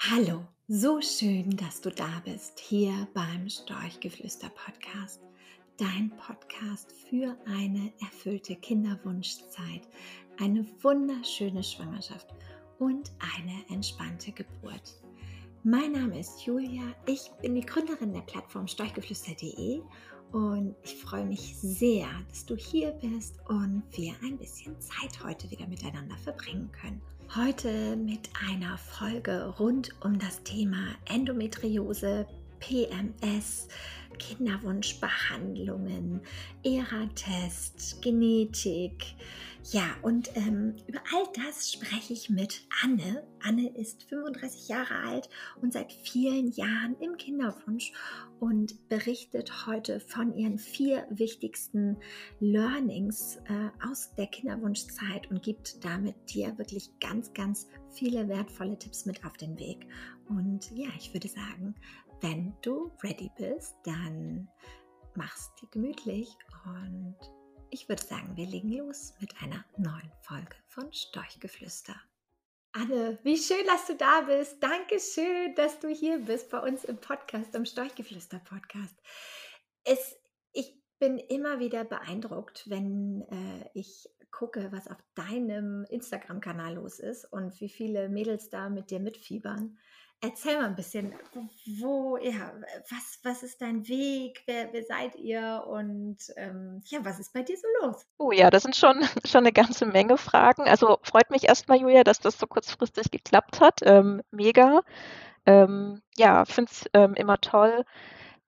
Hallo, 0.00 0.46
so 0.68 1.00
schön, 1.00 1.56
dass 1.56 1.80
du 1.80 1.90
da 1.90 2.22
bist, 2.24 2.60
hier 2.60 3.08
beim 3.14 3.48
Storchgeflüster 3.48 4.48
Podcast, 4.50 5.20
dein 5.76 6.12
Podcast 6.16 6.92
für 7.10 7.36
eine 7.46 7.92
erfüllte 8.00 8.54
Kinderwunschzeit, 8.54 9.88
eine 10.38 10.64
wunderschöne 10.82 11.64
Schwangerschaft 11.64 12.28
und 12.78 13.10
eine 13.18 13.74
entspannte 13.74 14.30
Geburt. 14.30 15.02
Mein 15.64 15.92
Name 15.92 16.20
ist 16.20 16.46
Julia, 16.46 16.94
ich 17.06 17.28
bin 17.42 17.56
die 17.56 17.66
Gründerin 17.66 18.14
der 18.14 18.22
Plattform 18.22 18.68
storchgeflüster.de 18.68 19.82
und 20.30 20.76
ich 20.84 20.94
freue 20.94 21.26
mich 21.26 21.56
sehr, 21.56 22.06
dass 22.28 22.46
du 22.46 22.54
hier 22.54 22.92
bist 22.92 23.34
und 23.48 23.82
wir 23.90 24.14
ein 24.22 24.38
bisschen 24.38 24.80
Zeit 24.80 25.22
heute 25.24 25.50
wieder 25.50 25.66
miteinander 25.66 26.16
verbringen 26.18 26.70
können. 26.70 27.02
Heute 27.36 27.94
mit 27.94 28.30
einer 28.50 28.78
Folge 28.78 29.54
rund 29.58 29.90
um 30.02 30.18
das 30.18 30.42
Thema 30.44 30.78
Endometriose, 31.04 32.26
PMS, 32.60 33.68
Kinderwunschbehandlungen, 34.18 36.20
ERA-Test, 36.62 38.02
Genetik. 38.02 39.16
Ja, 39.70 39.96
und 40.00 40.34
ähm, 40.34 40.76
über 40.86 41.00
all 41.12 41.24
das 41.34 41.70
spreche 41.70 42.14
ich 42.14 42.30
mit 42.30 42.66
Anne. 42.82 43.22
Anne 43.42 43.68
ist 43.76 44.02
35 44.04 44.68
Jahre 44.68 44.94
alt 44.94 45.28
und 45.60 45.74
seit 45.74 45.92
vielen 45.92 46.50
Jahren 46.52 46.96
im 47.00 47.18
Kinderwunsch 47.18 47.92
und 48.40 48.88
berichtet 48.88 49.66
heute 49.66 50.00
von 50.00 50.34
ihren 50.34 50.58
vier 50.58 51.06
wichtigsten 51.10 51.98
Learnings 52.40 53.36
äh, 53.46 53.86
aus 53.86 54.14
der 54.14 54.28
Kinderwunschzeit 54.28 55.30
und 55.30 55.42
gibt 55.42 55.84
damit 55.84 56.14
dir 56.32 56.56
wirklich 56.56 56.88
ganz, 56.98 57.34
ganz 57.34 57.68
viele 57.90 58.26
wertvolle 58.28 58.78
Tipps 58.78 59.04
mit 59.04 59.22
auf 59.26 59.36
den 59.36 59.58
Weg. 59.58 59.86
Und 60.28 60.70
ja, 60.74 60.88
ich 60.98 61.12
würde 61.12 61.28
sagen, 61.28 61.74
wenn 62.20 62.56
du 62.62 62.90
ready 63.02 63.30
bist, 63.36 63.76
dann 63.84 64.48
mach's 65.14 65.52
dir 65.60 65.68
gemütlich 65.70 66.28
und 66.64 67.16
ich 67.70 67.88
würde 67.88 68.02
sagen, 68.02 68.36
wir 68.36 68.46
legen 68.46 68.72
los 68.72 69.14
mit 69.20 69.34
einer 69.42 69.64
neuen 69.76 70.12
Folge 70.22 70.56
von 70.68 70.92
Storchgeflüster. 70.92 71.94
Anne, 72.72 73.18
wie 73.22 73.36
schön, 73.36 73.64
dass 73.66 73.86
du 73.86 73.96
da 73.96 74.22
bist. 74.22 74.62
Dankeschön, 74.62 75.54
dass 75.54 75.78
du 75.80 75.88
hier 75.88 76.18
bist 76.18 76.50
bei 76.50 76.60
uns 76.60 76.84
im 76.84 76.98
Podcast, 76.98 77.54
im 77.54 77.64
Storchgeflüster-Podcast. 77.64 78.96
ich 80.52 80.74
bin 80.98 81.18
immer 81.18 81.60
wieder 81.60 81.84
beeindruckt, 81.84 82.68
wenn 82.68 83.22
äh, 83.30 83.70
ich 83.74 84.08
gucke, 84.30 84.72
was 84.72 84.88
auf 84.88 84.98
deinem 85.14 85.84
Instagram-Kanal 85.88 86.74
los 86.74 86.98
ist 86.98 87.24
und 87.24 87.60
wie 87.60 87.68
viele 87.68 88.08
Mädels 88.08 88.50
da 88.50 88.68
mit 88.68 88.90
dir 88.90 89.00
mitfiebern. 89.00 89.78
Erzähl 90.20 90.58
mal 90.58 90.66
ein 90.66 90.74
bisschen, 90.74 91.14
wo, 91.78 92.16
ja, 92.16 92.52
was, 92.90 93.20
was 93.22 93.44
ist 93.44 93.62
dein 93.62 93.86
Weg? 93.86 94.42
Wer, 94.46 94.72
wer 94.72 94.82
seid 94.82 95.14
ihr? 95.14 95.64
Und 95.68 96.16
ähm, 96.36 96.82
ja, 96.86 97.04
was 97.04 97.20
ist 97.20 97.32
bei 97.32 97.42
dir 97.42 97.56
so 97.56 97.68
los? 97.80 98.04
Oh 98.18 98.32
ja, 98.32 98.50
das 98.50 98.64
sind 98.64 98.74
schon, 98.74 99.00
schon 99.24 99.44
eine 99.44 99.52
ganze 99.52 99.86
Menge 99.86 100.18
Fragen. 100.18 100.62
Also 100.62 100.98
freut 101.04 101.30
mich 101.30 101.44
erstmal, 101.44 101.80
Julia, 101.80 102.02
dass 102.02 102.18
das 102.18 102.36
so 102.36 102.48
kurzfristig 102.48 103.12
geklappt 103.12 103.60
hat. 103.60 103.78
Ähm, 103.82 104.22
mega. 104.32 104.82
Ähm, 105.46 106.02
ja, 106.16 106.44
finde 106.44 106.72
es 106.72 106.86
ähm, 106.94 107.14
immer 107.14 107.40
toll, 107.40 107.84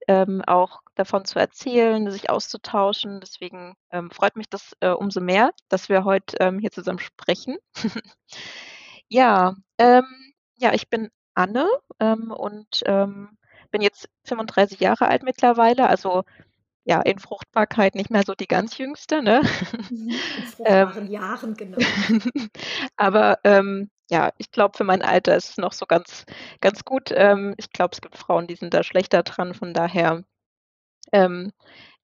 ähm, 0.09 0.43
auch 0.49 0.81
davon 0.97 1.25
zu 1.25 1.39
erzählen, 1.39 2.11
sich 2.11 2.31
auszutauschen. 2.31 3.21
Deswegen 3.21 3.77
ähm, 3.93 4.11
freut 4.11 4.35
mich 4.35 4.49
das 4.51 4.73
äh, 4.81 4.89
umso 4.89 5.21
mehr, 5.21 5.53
dass 5.69 5.89
wir 5.89 6.05
heute 6.05 6.59
hier 6.59 6.73
zusammen 6.73 6.99
sprechen. 6.99 7.59
ja, 9.09 9.55
ja, 9.79 10.75
ich 10.75 10.91
bin 10.91 11.11
Anne 11.41 11.69
ähm, 12.01 12.31
und 12.31 12.83
ähm, 12.87 13.39
bin 13.71 13.83
jetzt 13.83 14.09
35 14.25 14.81
Jahre 14.81 15.09
alt 15.09 15.23
mittlerweile, 15.23 15.89
also 15.89 16.25
ja, 16.85 17.01
in 17.03 17.19
Fruchtbarkeit 17.19 17.95
nicht 17.95 18.11
mehr 18.11 18.23
so 18.27 18.35
die 18.35 18.49
ganz 18.49 18.79
jüngste, 18.79 19.23
ne? 19.23 19.43
Mhm, 19.91 20.09
in 20.09 20.13
fruchtbaren 20.57 21.07
ähm, 21.07 21.11
Jahren, 21.11 21.55
genau. 21.55 21.79
aber 22.97 23.39
ähm, 23.45 23.91
ja, 24.11 24.33
ich 24.39 24.51
glaube, 24.51 24.77
für 24.77 24.85
mein 24.85 25.03
Alter 25.03 25.37
ist 25.37 25.51
es 25.51 25.57
noch 25.57 25.73
so 25.73 25.87
ganz, 25.87 26.25
ganz 26.61 26.85
gut. 26.85 27.13
Ähm, 27.15 27.55
ich 27.59 27.71
glaube, 27.71 27.91
es 27.93 28.01
gibt 28.01 28.17
Frauen, 28.17 28.47
die 28.47 28.57
sind 28.57 28.75
da 28.75 28.83
schlechter 28.83 29.23
dran, 29.23 29.55
von 29.55 29.73
daher 29.73 30.25
ähm, 31.13 31.53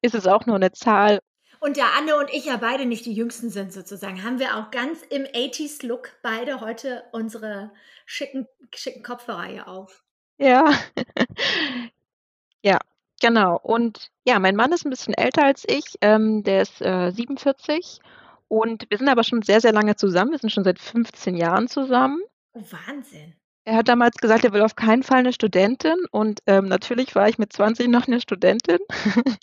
ist 0.03 0.15
es 0.15 0.27
auch 0.27 0.47
nur 0.47 0.57
eine 0.57 0.73
Zahl 0.73 1.21
und 1.67 1.77
da 1.77 1.89
Anne 1.99 2.17
und 2.17 2.31
ich 2.33 2.45
ja 2.45 2.59
beide 2.59 2.87
nicht 2.87 3.07
die 3.07 3.13
Jüngsten 3.13 3.51
sind 3.51 3.73
sozusagen, 3.73 4.23
haben 4.23 4.39
wir 4.39 4.57
auch 4.57 4.71
ganz 4.71 5.03
im 5.03 5.25
80s-Look 5.25 6.13
beide 6.23 6.61
heute 6.61 7.03
unsere 7.11 7.73
schicken, 8.05 8.47
schicken 8.73 9.03
Kopfhörer 9.03 9.67
auf. 9.67 10.05
Ja. 10.39 10.73
ja, 12.63 12.79
genau. 13.21 13.59
Und 13.61 14.13
ja, 14.25 14.39
mein 14.39 14.55
Mann 14.55 14.71
ist 14.71 14.87
ein 14.87 14.91
bisschen 14.91 15.15
älter 15.15 15.45
als 15.45 15.65
ich. 15.67 15.97
Ähm, 16.03 16.45
der 16.45 16.63
ist 16.63 16.81
äh, 16.81 17.11
47 17.11 17.99
und 18.47 18.89
wir 18.89 18.99
sind 18.99 19.09
aber 19.09 19.25
schon 19.25 19.43
sehr, 19.43 19.61
sehr 19.61 19.73
lange 19.73 19.97
zusammen. 19.97 20.31
Wir 20.31 20.39
sind 20.39 20.53
schon 20.53 20.63
seit 20.63 20.79
15 20.79 21.37
Jahren 21.37 21.67
zusammen. 21.67 22.23
Oh, 22.53 22.63
Wahnsinn. 22.87 23.35
Er 23.69 23.75
hat 23.79 23.89
damals 23.89 24.17
gesagt, 24.19 24.45
er 24.45 24.53
will 24.53 24.63
auf 24.63 24.77
keinen 24.77 25.03
Fall 25.03 25.19
eine 25.19 25.33
Studentin 25.33 25.97
und, 26.13 26.39
ähm, 26.47 26.67
natürlich 26.69 27.17
war 27.17 27.29
ich 27.29 27.37
mit 27.37 27.53
20 27.53 27.89
noch 27.89 28.07
eine 28.07 28.21
Studentin. 28.21 28.79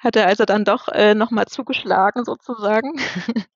Hat 0.00 0.14
er 0.14 0.26
also 0.26 0.44
dann 0.44 0.66
doch, 0.66 0.88
äh, 0.88 1.14
noch 1.14 1.30
mal 1.30 1.46
zugeschlagen 1.46 2.24
sozusagen. 2.26 2.92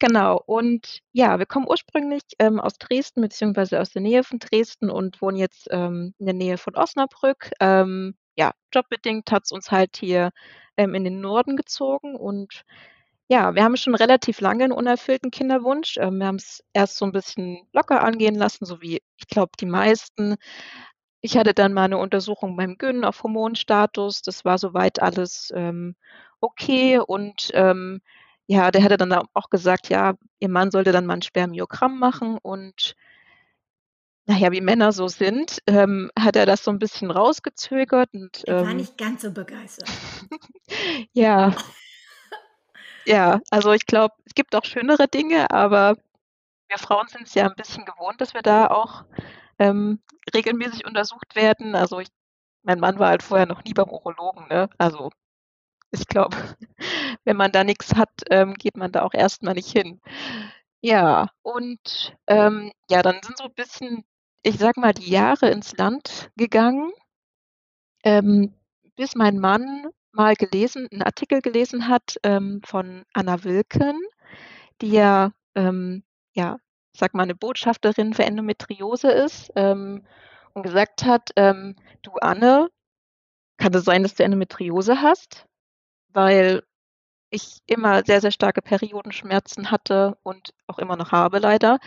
Genau 0.00 0.40
und 0.46 1.00
ja, 1.12 1.38
wir 1.38 1.46
kommen 1.46 1.66
ursprünglich, 1.68 2.22
ähm, 2.38 2.60
aus 2.60 2.74
Dresden 2.78 3.20
beziehungsweise 3.22 3.80
aus 3.80 3.90
der 3.90 4.02
Nähe 4.02 4.24
von 4.24 4.38
Dresden 4.38 4.90
und 4.90 5.20
wohnen 5.22 5.36
jetzt, 5.38 5.68
ähm, 5.70 6.14
in 6.18 6.26
der 6.26 6.34
Nähe 6.34 6.58
von 6.58 6.74
Osnabrück. 6.76 7.50
Ähm, 7.60 8.14
ja, 8.36 8.52
jobbedingt 8.74 9.30
hat's 9.32 9.52
uns 9.52 9.70
halt 9.70 9.96
hier, 9.98 10.30
ähm, 10.76 10.94
in 10.94 11.04
den 11.04 11.20
Norden 11.20 11.56
gezogen 11.56 12.16
und 12.16 12.62
ja, 13.32 13.54
wir 13.54 13.64
haben 13.64 13.76
schon 13.76 13.94
relativ 13.94 14.40
lange 14.40 14.64
'n 14.66 14.72
unerfüllten 14.72 15.30
Kinderwunsch. 15.30 15.96
Ähm, 15.98 16.18
wir 16.18 16.26
haben's 16.28 16.62
erst 16.74 16.96
so 16.98 17.04
'n 17.06 17.12
bisschen 17.12 17.66
locker 17.72 18.02
angehen 18.04 18.34
lassen, 18.36 18.66
so 18.66 18.80
wie, 18.82 19.02
ich 19.18 19.26
glaube, 19.28 19.52
die 19.60 19.66
meisten. 19.66 20.36
Ich 21.22 21.36
hatte 21.38 21.54
dann 21.54 21.72
mal 21.74 21.88
'ne 21.88 21.98
Untersuchung 21.98 22.56
beim 22.56 22.78
Gyn 22.78 23.04
auf 23.04 23.22
Hormonstatus. 23.24 24.22
Das 24.22 24.44
war 24.44 24.58
so 24.58 24.74
weit 24.74 25.02
alles, 25.02 25.52
ähm, 25.56 25.96
okay 26.40 26.98
und, 27.00 27.50
ähm, 27.54 28.00
ja, 28.48 28.70
der 28.72 28.84
hatte 28.84 28.96
dann 28.98 29.12
auch 29.14 29.50
gesagt, 29.50 29.88
ja, 29.90 30.14
ihr 30.40 30.48
Mann 30.50 30.70
sollte 30.72 30.92
dann 30.92 31.06
mal 31.06 31.14
'n 31.16 31.22
Spermiogramm 31.22 31.98
machen 32.00 32.38
und 32.42 32.94
na 34.28 34.36
ja, 34.38 34.52
wie 34.52 34.60
Männer 34.60 34.92
so 34.92 35.08
sind, 35.08 35.58
ähm, 35.66 36.10
hat 36.18 36.36
er 36.36 36.46
das 36.46 36.62
so 36.62 36.70
'n 36.70 36.78
bisschen 36.78 37.10
rausgezögert 37.10 38.10
und, 38.14 38.42
Er 38.46 38.60
war 38.60 38.74
ähm 38.74 38.74
nicht 38.74 38.96
ganz 38.98 39.22
so 39.22 39.30
begeistert. 39.32 40.02
Ja. 41.14 41.54
Ja, 43.06 43.40
also 43.50 43.72
ich 43.72 43.86
glaube, 43.86 44.14
es 44.26 44.34
gibt 44.34 44.54
auch 44.54 44.64
schönere 44.64 45.08
Dinge, 45.08 45.50
aber 45.50 45.96
wir 46.68 46.78
Frauen 46.78 47.08
sind's 47.08 47.34
ja 47.34 47.46
'n 47.46 47.54
bisschen 47.56 47.84
gewohnt, 47.84 48.20
dass 48.20 48.34
wir 48.34 48.42
da 48.42 48.68
auch, 48.68 49.04
ähm, 49.58 50.00
regelmäßig 50.34 50.86
untersucht 50.86 51.36
werden. 51.36 51.74
Also 51.76 52.00
ich 52.00 52.08
mein 52.64 52.80
Mann 52.80 52.98
war 53.00 53.10
halt 53.10 53.22
vorher 53.24 53.46
noch 53.46 53.64
nie 53.64 53.74
beim 53.74 53.90
Urologen, 53.90 54.48
ne? 54.48 54.68
Also, 54.78 55.10
ich 55.92 56.06
glaube, 56.08 56.36
wenn 57.24 57.36
man 57.38 57.52
da 57.52 57.64
nix 57.64 57.94
hat, 57.96 58.10
ähm, 58.30 58.54
geht 58.54 58.76
man 58.78 58.92
da 58.92 59.02
auch 59.04 59.14
erst 59.14 59.42
mal 59.44 59.54
nicht 59.54 59.70
hin. 59.72 60.00
Ja, 60.82 61.28
und, 61.42 62.16
ähm, 62.28 62.72
ja, 62.90 63.02
dann 63.02 63.20
sind 63.24 63.38
so 63.38 63.44
'n 63.46 63.54
bisschen, 63.54 64.04
ich 64.44 64.58
sage 64.58 64.80
mal, 64.80 64.94
die 64.94 65.10
Jahre 65.10 65.50
ins 65.50 65.76
Land 65.78 66.30
gegangen 66.36 66.92
ähm, 68.04 68.52
bis 68.96 69.14
mein 69.14 69.38
Mann 69.38 69.86
mal 70.12 70.34
gelesen 70.36 70.88
'n 70.92 71.02
Artikel 71.02 71.40
gelesen 71.42 71.88
hat, 71.88 72.16
ähm, 72.24 72.60
von 72.64 73.04
Anna 73.14 73.44
Wilken, 73.44 73.98
die 74.82 74.92
ja, 74.92 75.32
ähm, 75.56 76.04
ja, 76.34 76.58
sage 76.96 77.16
mal, 77.16 77.26
'ne 77.26 77.34
Botschafterin 77.36 78.14
für 78.14 78.24
Endometriose 78.24 79.10
ist, 79.12 79.52
ähm, 79.56 80.04
und 80.54 80.62
gesagt 80.64 81.04
hat, 81.04 81.30
ähm: 81.36 81.76
„Du 82.02 82.12
Anne, 82.22 82.68
kann 83.58 83.74
es 83.74 83.84
sein, 83.84 84.02
dass 84.04 84.14
du 84.16 84.24
Endometriose 84.24 85.02
hast?“ 85.02 85.46
Weil 86.10 86.62
ich 87.30 87.58
immer 87.66 88.04
sehr, 88.06 88.20
sehr 88.22 88.32
starke 88.32 88.62
Periodenschmerzen 88.62 89.70
hatte 89.72 90.18
und 90.24 90.54
auch 90.68 90.78
immer 90.80 90.96
noch 90.96 91.12
habe 91.12 91.38
leider. 91.40 91.78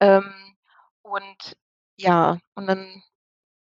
Ähm, 0.00 0.32
und 1.02 1.56
ja, 1.98 2.38
und 2.56 2.66
dann 2.68 3.02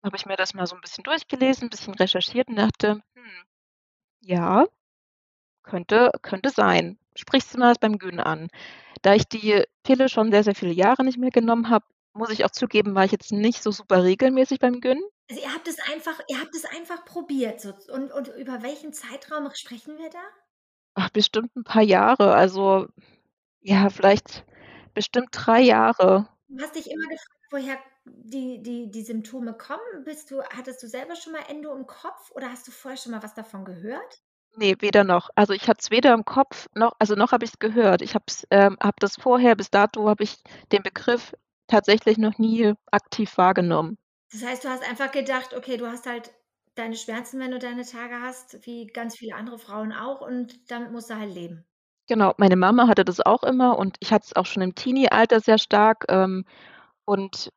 habe 0.05 0.17
ich 0.17 0.25
mir 0.27 0.37
das 0.37 0.53
mal 0.55 0.67
so 0.67 0.75
'n 0.77 0.81
bisschen 0.81 1.03
durchgelesen, 1.05 1.69
bisschen 1.71 1.95
recherchiert 1.95 2.49
und 2.49 2.57
dachte: 2.57 3.01
„Hm, 3.15 3.43
ja, 4.25 4.65
könnte 5.63 6.11
könnte 6.23 6.49
sein. 6.51 6.99
Sprichst 7.15 7.53
du 7.55 7.59
mal 7.59 7.69
das 7.69 7.79
beim 7.79 7.99
Gyn 7.99 8.19
an.“ 8.21 8.49
Da 9.03 9.15
ich 9.15 9.25
die 9.29 9.63
Pille 9.83 10.09
schon 10.09 10.31
sehr, 10.31 10.43
sehr 10.45 10.55
viele 10.55 10.73
Jahre 10.73 11.03
nicht 11.05 11.17
mehr 11.19 11.31
genommen 11.31 11.69
habe, 11.69 11.85
muss 12.13 12.31
ich 12.31 12.45
auch 12.45 12.51
zugeben, 12.51 12.95
war 12.95 13.05
ich 13.05 13.11
jetzt 13.13 13.31
nicht 13.33 13.63
so 13.63 13.71
super 13.71 14.03
regelmäßig 14.03 14.59
beim 14.59 14.81
Gyn. 14.81 15.01
Also, 15.29 15.41
ihr 15.41 15.51
habt 15.53 15.67
es 15.67 15.79
einfach 15.91 16.19
ihr 16.27 16.39
habt 16.39 16.53
es 16.55 16.65
einfach 16.65 17.03
probiert 17.03 17.59
so 17.59 17.73
und 17.91 18.11
und 18.11 18.27
über 18.27 18.61
welchen 18.61 18.93
Zeitraum 18.93 19.49
sprechen 19.55 19.97
wir 19.97 20.09
da? 20.11 20.19
Ach, 20.97 21.09
bestimmt 21.09 21.51
'n 21.57 21.63
paar 21.65 21.81
Jahre, 21.83 22.33
also, 22.33 22.87
ja, 23.61 23.89
vielleicht 23.89 24.45
bestimmt 24.93 25.29
3 25.31 25.61
Jahre. 25.61 26.27
Du 26.49 26.61
hast 26.61 26.75
dich 26.75 26.89
immer 26.91 27.07
gefragt, 27.07 27.45
woher 27.49 27.79
die 28.05 28.61
die 28.63 28.91
die 28.91 29.01
Symptome 29.03 29.53
kommen? 29.57 30.03
Bist 30.05 30.31
du 30.31 30.43
hattest 30.43 30.81
du 30.83 30.87
selber 30.87 31.15
schon 31.15 31.33
mal 31.33 31.43
Endo 31.49 31.73
im 31.75 31.87
Kopf 31.87 32.31
oder 32.31 32.49
hast 32.51 32.67
du 32.67 32.71
vorher 32.71 32.97
schon 32.97 33.11
mal 33.11 33.23
was 33.23 33.33
davon 33.35 33.65
gehört? 33.65 34.21
Ne, 34.57 34.75
weder 34.81 35.03
noch. 35.03 35.29
Also, 35.35 35.53
ich 35.53 35.67
hatte 35.69 35.79
es 35.81 35.91
weder 35.91 36.13
im 36.13 36.25
Kopf 36.25 36.67
noch 36.73 36.93
also, 36.99 37.15
noch 37.15 37.31
habe 37.31 37.45
ich's 37.45 37.59
gehört. 37.59 38.01
Ich 38.01 38.15
habe 38.15 38.25
es 38.27 38.45
ähm, 38.51 38.77
habe 38.81 38.95
das 38.99 39.15
vorher 39.17 39.55
bis 39.55 39.69
dato 39.69 40.07
habe 40.09 40.23
ich 40.23 40.37
den 40.71 40.81
Begriff 40.83 41.33
tatsächlich 41.67 42.17
noch 42.17 42.37
nie 42.37 42.73
aktiv 42.91 43.37
wahrgenommen. 43.37 43.97
Das 44.31 44.43
heißt, 44.43 44.63
du 44.63 44.69
hast 44.69 44.87
einfach 44.87 45.11
gedacht: 45.11 45.55
„Okay, 45.55 45.77
du 45.77 45.87
hast 45.87 46.05
halt 46.05 46.31
deine 46.75 46.95
Schmerzen, 46.95 47.39
wenn 47.39 47.49
du 47.49 47.57
deine 47.57 47.83
Tage 47.85 48.21
hast, 48.21 48.63
wie 48.67 48.85
ganz 48.85 49.17
viele 49.17 49.33
andere 49.33 49.57
Frauen 49.57 49.93
auch 49.93 50.21
und 50.21 50.69
damit 50.69 50.91
musst 50.91 51.09
du 51.09 51.15
halt 51.15 51.33
leben.“ 51.33 51.65
Genau, 52.07 52.33
meine 52.37 52.55
Mama 52.55 52.87
hatte 52.87 53.03
das 53.03 53.19
auch 53.19 53.43
immer 53.43 53.77
und 53.79 53.97
ich 53.99 54.11
hatte 54.13 54.25
es 54.27 54.35
auch 54.35 54.45
schon 54.45 54.61
im 54.61 54.75
Teenie-Alter 54.75 55.39
sehr 55.39 55.57
stark, 55.57 56.05
ähm, 56.09 56.45
und 57.05 57.51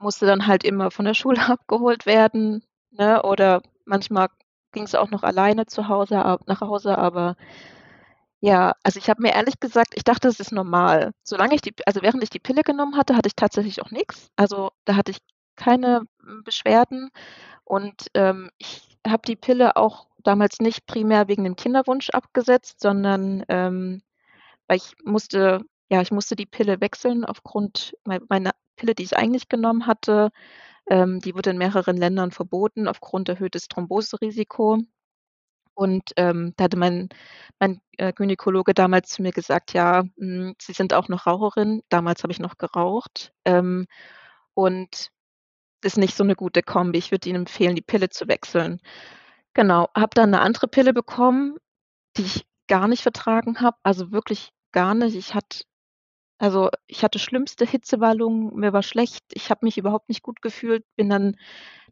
musste 0.00 0.26
dann 0.26 0.46
halt 0.48 0.64
immer 0.64 0.90
von 0.90 1.06
der 1.06 1.14
Schule 1.16 1.42
abgeholt 1.48 2.06
werden, 2.06 2.64
ne, 2.92 3.22
oder 3.22 3.62
manchmal 3.86 4.28
ging's 4.72 4.94
auch 4.96 5.10
noch 5.10 5.22
alleine 5.24 5.66
zu 5.66 5.88
Hause 5.88 6.24
ab 6.24 6.42
nach 6.46 6.60
Hause, 6.62 6.98
aber 6.98 7.36
ja, 8.42 8.74
also, 8.82 8.98
ich 8.98 9.10
habe 9.10 9.20
mir 9.22 9.34
ehrlich 9.34 9.60
gesagt 9.60 9.92
ich 9.94 10.04
dachte, 10.04 10.28
das 10.28 10.40
ist 10.40 10.52
normal. 10.52 11.12
Solange 11.24 11.54
ich 11.54 11.60
die 11.60 11.74
also, 11.86 12.00
während 12.02 12.22
ich 12.22 12.30
die 12.30 12.38
Pille 12.38 12.62
genommen 12.62 12.96
hatte, 12.96 13.14
hatte 13.16 13.26
ich 13.28 13.36
tatsächlich 13.36 13.82
auch 13.82 13.90
nix. 13.90 14.28
Also, 14.36 14.70
da 14.86 14.96
hatte 14.96 15.10
ich 15.10 15.18
keine, 15.56 16.02
hm, 16.22 16.42
Beschwerden 16.44 17.10
und, 17.64 18.06
ähm, 18.14 18.50
ich 18.58 18.98
habe 19.06 19.22
die 19.26 19.36
Pille 19.36 19.76
auch 19.76 20.06
damals 20.24 20.60
nicht 20.60 20.86
primär 20.86 21.28
wegen 21.28 21.44
dem 21.44 21.56
Kinderwunsch 21.56 22.10
abgesetzt, 22.10 22.80
sondern, 22.80 23.44
ähm, 23.48 24.02
weil 24.68 24.78
ich 24.78 24.94
musste 25.04 25.62
ja, 25.90 26.00
ich 26.02 26.12
musste 26.12 26.36
die 26.36 26.46
Pille 26.46 26.80
wechseln 26.80 27.24
aufgrund 27.24 27.94
mei 28.04 28.20
meiner 28.28 28.52
Pille, 28.80 28.94
die 28.96 29.04
ich 29.04 29.16
eigentlich 29.16 29.48
genommen 29.50 29.86
hatte, 29.86 30.30
ähm, 30.90 31.20
die 31.20 31.34
wurde 31.36 31.50
in 31.50 31.58
mehreren 31.58 31.96
Ländern 31.98 32.32
verboten 32.32 32.88
aufgrund 32.88 33.28
erhöhtes 33.30 33.68
Thromboserisiko. 33.68 34.78
Und, 35.74 36.12
ähm, 36.18 36.54
da 36.58 36.64
hatte 36.66 36.78
mein 36.78 37.08
mein, 37.60 37.80
äh, 37.98 38.12
Gynäkologe 38.14 38.74
damals 38.74 39.10
zu 39.10 39.22
mir 39.22 39.32
gesagt: 39.32 39.72
„Ja, 39.74 40.04
hm, 40.18 40.54
Sie 40.62 40.72
sind 40.74 40.94
auch 40.94 41.08
noch 41.08 41.26
Raucherin.“ 41.26 41.82
Damals 41.90 42.22
habe 42.24 42.32
ich 42.32 42.40
noch 42.40 42.58
geraucht, 42.58 43.32
ähm, 43.46 43.86
und 44.54 45.10
ist 45.84 45.98
nicht 45.98 46.16
so 46.16 46.24
'ne 46.24 46.36
gute 46.36 46.62
Kombi. 46.62 46.98
Ich 47.00 47.12
würde 47.12 47.28
Ihnen 47.30 47.40
empfehlen, 47.42 47.76
die 47.76 47.82
Pille 47.82 48.10
zu 48.10 48.28
wechseln. 48.28 48.80
Genau, 49.54 49.88
habe 49.96 50.10
dann 50.14 50.30
'ne 50.32 50.40
andere 50.42 50.68
Pille 50.68 50.94
bekommen, 50.94 51.56
die 52.18 52.22
ich 52.24 52.46
gar 52.68 52.88
nicht 52.88 53.02
vertragen 53.04 53.60
habe, 53.62 53.78
also, 53.84 54.12
wirklich 54.12 54.52
gar 54.72 54.94
nicht. 54.96 55.16
Ich 55.16 55.34
hatte 55.36 55.64
also, 56.40 56.70
ich 56.88 57.04
hatte 57.04 57.18
schlimmste 57.20 57.66
Hitzewallungen, 57.66 58.54
mir 58.56 58.72
war 58.72 58.82
schlecht, 58.84 59.24
ich 59.32 59.50
habe 59.50 59.66
mich 59.66 59.78
überhaupt 59.78 60.08
nicht 60.10 60.22
gut 60.24 60.42
gefühlt, 60.42 60.84
bin 60.96 61.10
dann 61.10 61.36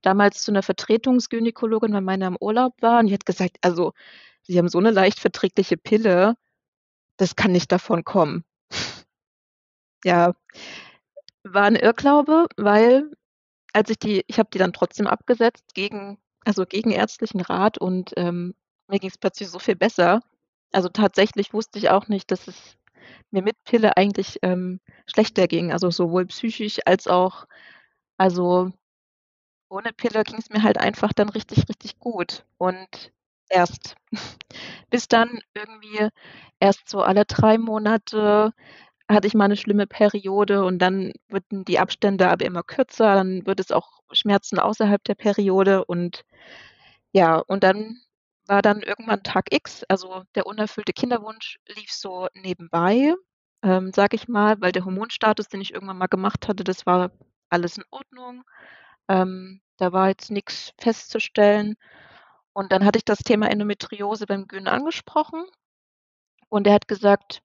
damals 0.03 0.43
zu 0.45 0.53
'ner 0.53 0.63
Vertretungsgynäkologin, 0.65 1.93
weil 1.95 2.03
meiner 2.03 2.29
im 2.29 2.39
Urlaub 2.41 2.75
war 2.83 3.01
und 3.01 3.09
die 3.09 3.15
hat 3.15 3.27
gesagt: 3.27 3.59
„Also, 3.63 3.93
Sie 4.45 4.59
haben 4.59 4.69
so 4.71 4.81
'ne 4.81 4.91
leicht 4.93 5.21
verträgliche 5.21 5.77
Pille, 5.79 6.37
das 7.19 7.37
kann 7.37 7.53
nicht 7.53 7.73
davon 7.73 8.05
kommen.“ 8.05 8.45
Ja, 10.05 10.33
war 11.45 11.67
'n 11.69 11.77
Irrglaube, 11.77 12.47
weil 12.57 13.11
als 13.75 13.91
ich 13.91 13.99
die 14.01 14.25
ich 14.29 14.39
habe 14.41 14.51
die 14.53 14.59
dann 14.59 14.73
trotzdem 14.75 15.07
abgesetzt 15.09 15.75
gegen 15.75 16.19
also, 16.47 16.67
gegen 16.67 16.93
ärztlichen 16.93 17.43
Rat 17.43 17.79
und, 17.79 18.13
ähm, 18.17 18.55
mir 18.89 19.01
ging's 19.01 19.19
plötzlich 19.19 19.51
so 19.51 19.61
viel 19.61 19.77
besser. 19.77 20.23
Also, 20.73 20.89
tatsächlich 20.91 21.55
wusste 21.55 21.79
ich 21.81 21.91
auch 21.91 22.09
nicht, 22.09 22.33
dass 22.33 22.49
es 22.49 22.78
mir 23.33 23.43
mit 23.43 23.57
Pille 23.65 23.97
eigentlich, 23.97 24.39
ähm, 24.43 24.81
schlechter 25.07 25.49
ging, 25.49 25.73
also, 25.73 25.91
sowohl 25.91 26.27
psychisch 26.27 26.81
als 26.87 27.07
auch 27.09 27.47
also, 28.19 28.73
ohne 29.71 29.93
Pille 29.95 30.25
ging's 30.25 30.51
mir 30.51 30.63
halt 30.65 30.79
einfach 30.79 31.13
dann 31.15 31.29
richtig, 31.31 31.69
richtig 31.71 31.99
gut. 32.01 32.45
Und 32.59 33.13
erst 33.51 33.97
bis 34.91 35.09
dann 35.09 35.41
irgendwie 35.55 36.09
erst 36.61 36.89
so 36.91 37.03
alle 37.03 37.25
3 37.27 37.59
Monate 37.59 38.53
hatte 39.11 39.27
ich 39.29 39.35
mal 39.35 39.49
'ne 39.49 39.57
schlimme 39.59 39.87
Periode 39.89 40.65
und 40.65 40.79
dann 40.81 41.13
wurden 41.31 41.65
die 41.67 41.79
Abstände 41.81 42.29
aber 42.31 42.45
immer 42.47 42.63
kürzer, 42.65 43.15
dann 43.17 43.47
wird 43.47 43.61
es 43.61 43.73
auch 43.73 44.01
Schmerzen 44.13 44.59
außerhalb 44.61 45.05
der 45.05 45.17
Periode 45.17 45.85
und 45.87 46.25
ja, 47.13 47.39
und 47.39 47.65
dann 47.65 48.01
war 48.49 48.63
dann 48.63 48.83
irgendwann 48.83 49.23
Tag 49.23 49.53
X, 49.55 49.85
also, 49.89 50.25
der 50.35 50.47
unerfüllte 50.47 50.93
Kinderwunsch 50.93 51.59
lief 51.69 51.93
so 51.93 52.29
nebenbei, 52.35 53.15
ähm, 53.63 53.93
sage 53.95 54.17
ich 54.17 54.29
mal, 54.29 54.61
weil 54.61 54.73
der 54.73 54.85
Hormonstatus, 54.85 55.49
den 55.49 55.61
ich 55.61 55.73
irgendwann 55.75 55.99
mal 55.99 56.07
gemacht 56.09 56.49
hatte, 56.49 56.65
das 56.65 56.87
war 56.87 57.11
alles 57.51 57.77
in 57.79 57.85
Ordnung. 57.91 58.45
Ähm, 59.09 59.61
da 59.79 59.93
war 59.93 60.09
jetzt 60.09 60.31
nix 60.31 60.73
festzustellen 60.81 61.77
und 62.55 62.73
dann 62.73 62.85
hatte 62.85 62.99
ich 62.99 63.05
das 63.05 63.19
Thema 63.21 63.51
Endometriose 63.51 64.27
beim 64.27 64.47
Gyn 64.49 64.69
angesprochen 64.69 65.45
und 66.51 66.65
der 66.67 66.75
hat 66.75 66.89
gesagt: 66.89 67.41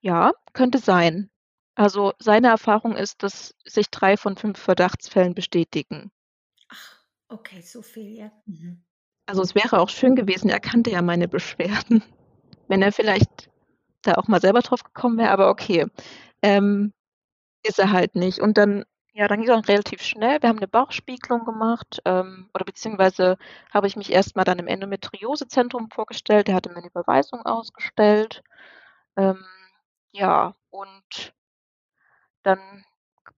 „Ja, 0.00 0.32
könnte 0.54 0.78
sein.“ 0.78 1.30
Also, 1.76 2.12
seine 2.18 2.48
Erfahrung 2.48 2.96
ist, 2.96 3.22
dass 3.22 3.54
sich 3.64 3.90
3 3.90 4.16
von 4.16 4.36
5 4.36 4.58
Verdachtsfällen 4.58 5.34
bestätigen. 5.34 6.10
Ach, 6.68 7.04
okay, 7.28 7.60
so 7.62 7.82
viel, 7.82 8.16
ja. 8.18 8.32
Mhm. 8.46 8.82
Also, 9.28 9.42
es 9.42 9.54
wäre 9.54 9.78
auch 9.78 9.88
schön 9.88 10.16
gewesen, 10.16 10.48
er 10.50 10.60
kannte 10.60 10.90
ja 10.90 11.02
meine 11.02 11.28
Beschwerden, 11.28 12.02
wenn 12.68 12.82
er 12.82 12.92
vielleicht 12.92 13.50
da 14.02 14.14
auch 14.16 14.28
mal 14.28 14.40
selber 14.40 14.60
drauf 14.60 14.84
gekommen 14.84 15.18
wäre, 15.18 15.30
aber 15.30 15.50
okay. 15.50 15.86
Ähm, 16.42 16.92
ist 17.64 17.78
er 17.80 17.92
halt 17.92 18.16
nicht 18.16 18.40
und 18.40 18.58
dann 18.58 18.84
ja, 19.14 19.28
dann 19.28 19.40
ging's 19.40 19.50
auch 19.52 19.68
relativ 19.68 20.02
schnell. 20.02 20.42
Wir 20.42 20.48
haben 20.50 20.58
'ne 20.60 20.68
Bauchspiegelung 20.68 21.44
gemacht, 21.44 22.00
ähm, 22.06 22.50
oder 22.54 22.64
beziehungsweise 22.64 23.38
habe 23.74 23.86
ich 23.88 23.96
mich 23.96 24.12
erst 24.12 24.36
mal 24.36 24.44
dann 24.44 24.58
im 24.60 24.68
Endometriosezentrum 24.68 25.90
vorgestellt. 25.90 26.48
Der 26.48 26.54
hatte 26.56 26.70
mir 26.70 26.80
'ne 26.82 26.88
Überweisung 26.88 27.42
ausgestellt. 27.46 28.42
Ähm, 29.16 29.44
ja, 30.12 30.54
und 30.70 31.32
dann 32.46 32.84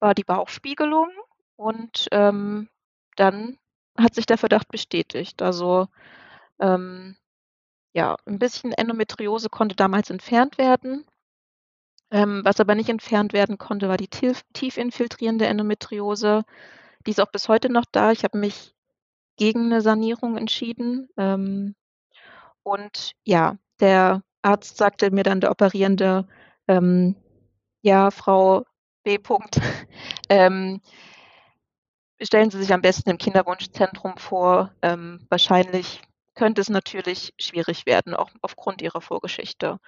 war 0.01 0.15
die 0.15 0.25
Bauchspiegelung 0.25 1.09
und, 1.57 2.09
ähm, 2.13 2.69
dann 3.17 3.59
hat 3.99 4.15
sich 4.15 4.27
der 4.27 4.39
Verdacht 4.39 4.69
bestätigt. 4.69 5.43
Also, 5.43 5.89
ähm, 6.61 7.17
ja, 7.95 8.17
'n 8.27 8.39
bisschen 8.41 8.73
Endometriose 8.73 9.51
konnte 9.51 9.77
damals 9.77 10.11
entfernt 10.11 10.59
werden. 10.59 11.07
Ähm, 12.13 12.43
was 12.45 12.61
aber 12.61 12.75
nicht 12.75 12.89
entfernt 12.89 13.33
werden 13.33 13.59
konnte, 13.59 13.89
war 13.89 13.97
die 13.97 14.09
tilf 14.09 14.43
tief 14.53 14.77
infiltrierende 14.77 15.47
Endometriose. 15.47 16.45
Die 17.07 17.11
ist 17.13 17.21
auch 17.21 17.31
bis 17.33 17.49
heute 17.49 17.71
noch 17.71 17.85
da. 17.93 18.13
Ich 18.13 18.25
habe 18.25 18.39
mich 18.39 18.75
gegen 19.39 19.69
'ne 19.69 19.81
Sanierung 19.83 20.37
entschieden, 20.39 21.09
ähm, 21.19 21.75
und 22.65 23.13
ja, 23.25 23.59
der 23.81 24.23
Arzt 24.43 24.77
sagte 24.79 25.11
mir 25.13 25.25
dann 25.25 25.41
der 25.43 25.51
Operierende, 25.53 26.29
ähm: 26.69 27.17
„Ja, 27.83 28.11
Frau 28.13 28.65
B. 29.05 29.19
Punkt, 29.19 29.57
ähm“ 30.31 30.81
„stellen 32.27 32.51
Sie 32.51 32.59
sich 32.61 32.73
am 32.73 32.83
besten 32.83 33.11
im 33.11 33.19
Kinderwunschzentrum 33.19 34.17
vor. 34.19 34.73
Ähm, 34.83 35.27
wahrscheinlich 35.31 36.03
könnte 36.35 36.61
es 36.61 36.69
natürlich 36.69 37.35
schwierig 37.39 37.87
werden, 37.87 38.15
auch 38.15 38.31
aufgrund 38.43 38.83
Ihrer 38.83 39.01
Vorgeschichte.“ 39.01 39.79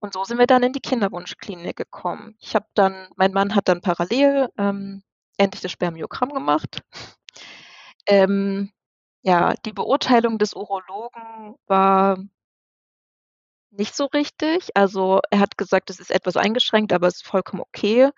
Und 0.00 0.14
so 0.14 0.24
sind 0.24 0.38
wir 0.38 0.46
dann 0.46 0.62
in 0.64 0.72
die 0.72 0.80
Kinderwunschklinik 0.80 1.76
gekommen. 1.76 2.36
Ich 2.40 2.54
habe 2.56 2.66
dann 2.74 3.08
mein 3.16 3.32
Mann 3.32 3.54
hat 3.54 3.68
dann 3.68 3.80
parallel, 3.82 4.48
ähm, 4.58 5.02
endlich 5.38 5.62
das 5.62 5.72
Spermiogramm 5.72 6.30
gemacht. 6.30 6.82
Ähm, 8.06 8.72
ja, 9.22 9.54
die 9.64 9.72
Beurteilung 9.72 10.38
des 10.38 10.54
Urologen 10.54 11.56
war 11.66 12.18
nicht 13.70 13.94
so 13.96 14.06
richtig. 14.06 14.68
Also, 14.74 15.20
er 15.30 15.40
hat 15.40 15.56
gesagt, 15.58 15.90
es 15.90 15.98
ist 16.00 16.10
etwas 16.10 16.36
eingeschränkt, 16.36 16.92
aber 16.92 17.08
ist 17.08 17.24
vollkommen 17.26 17.62
okay. 17.62 18.10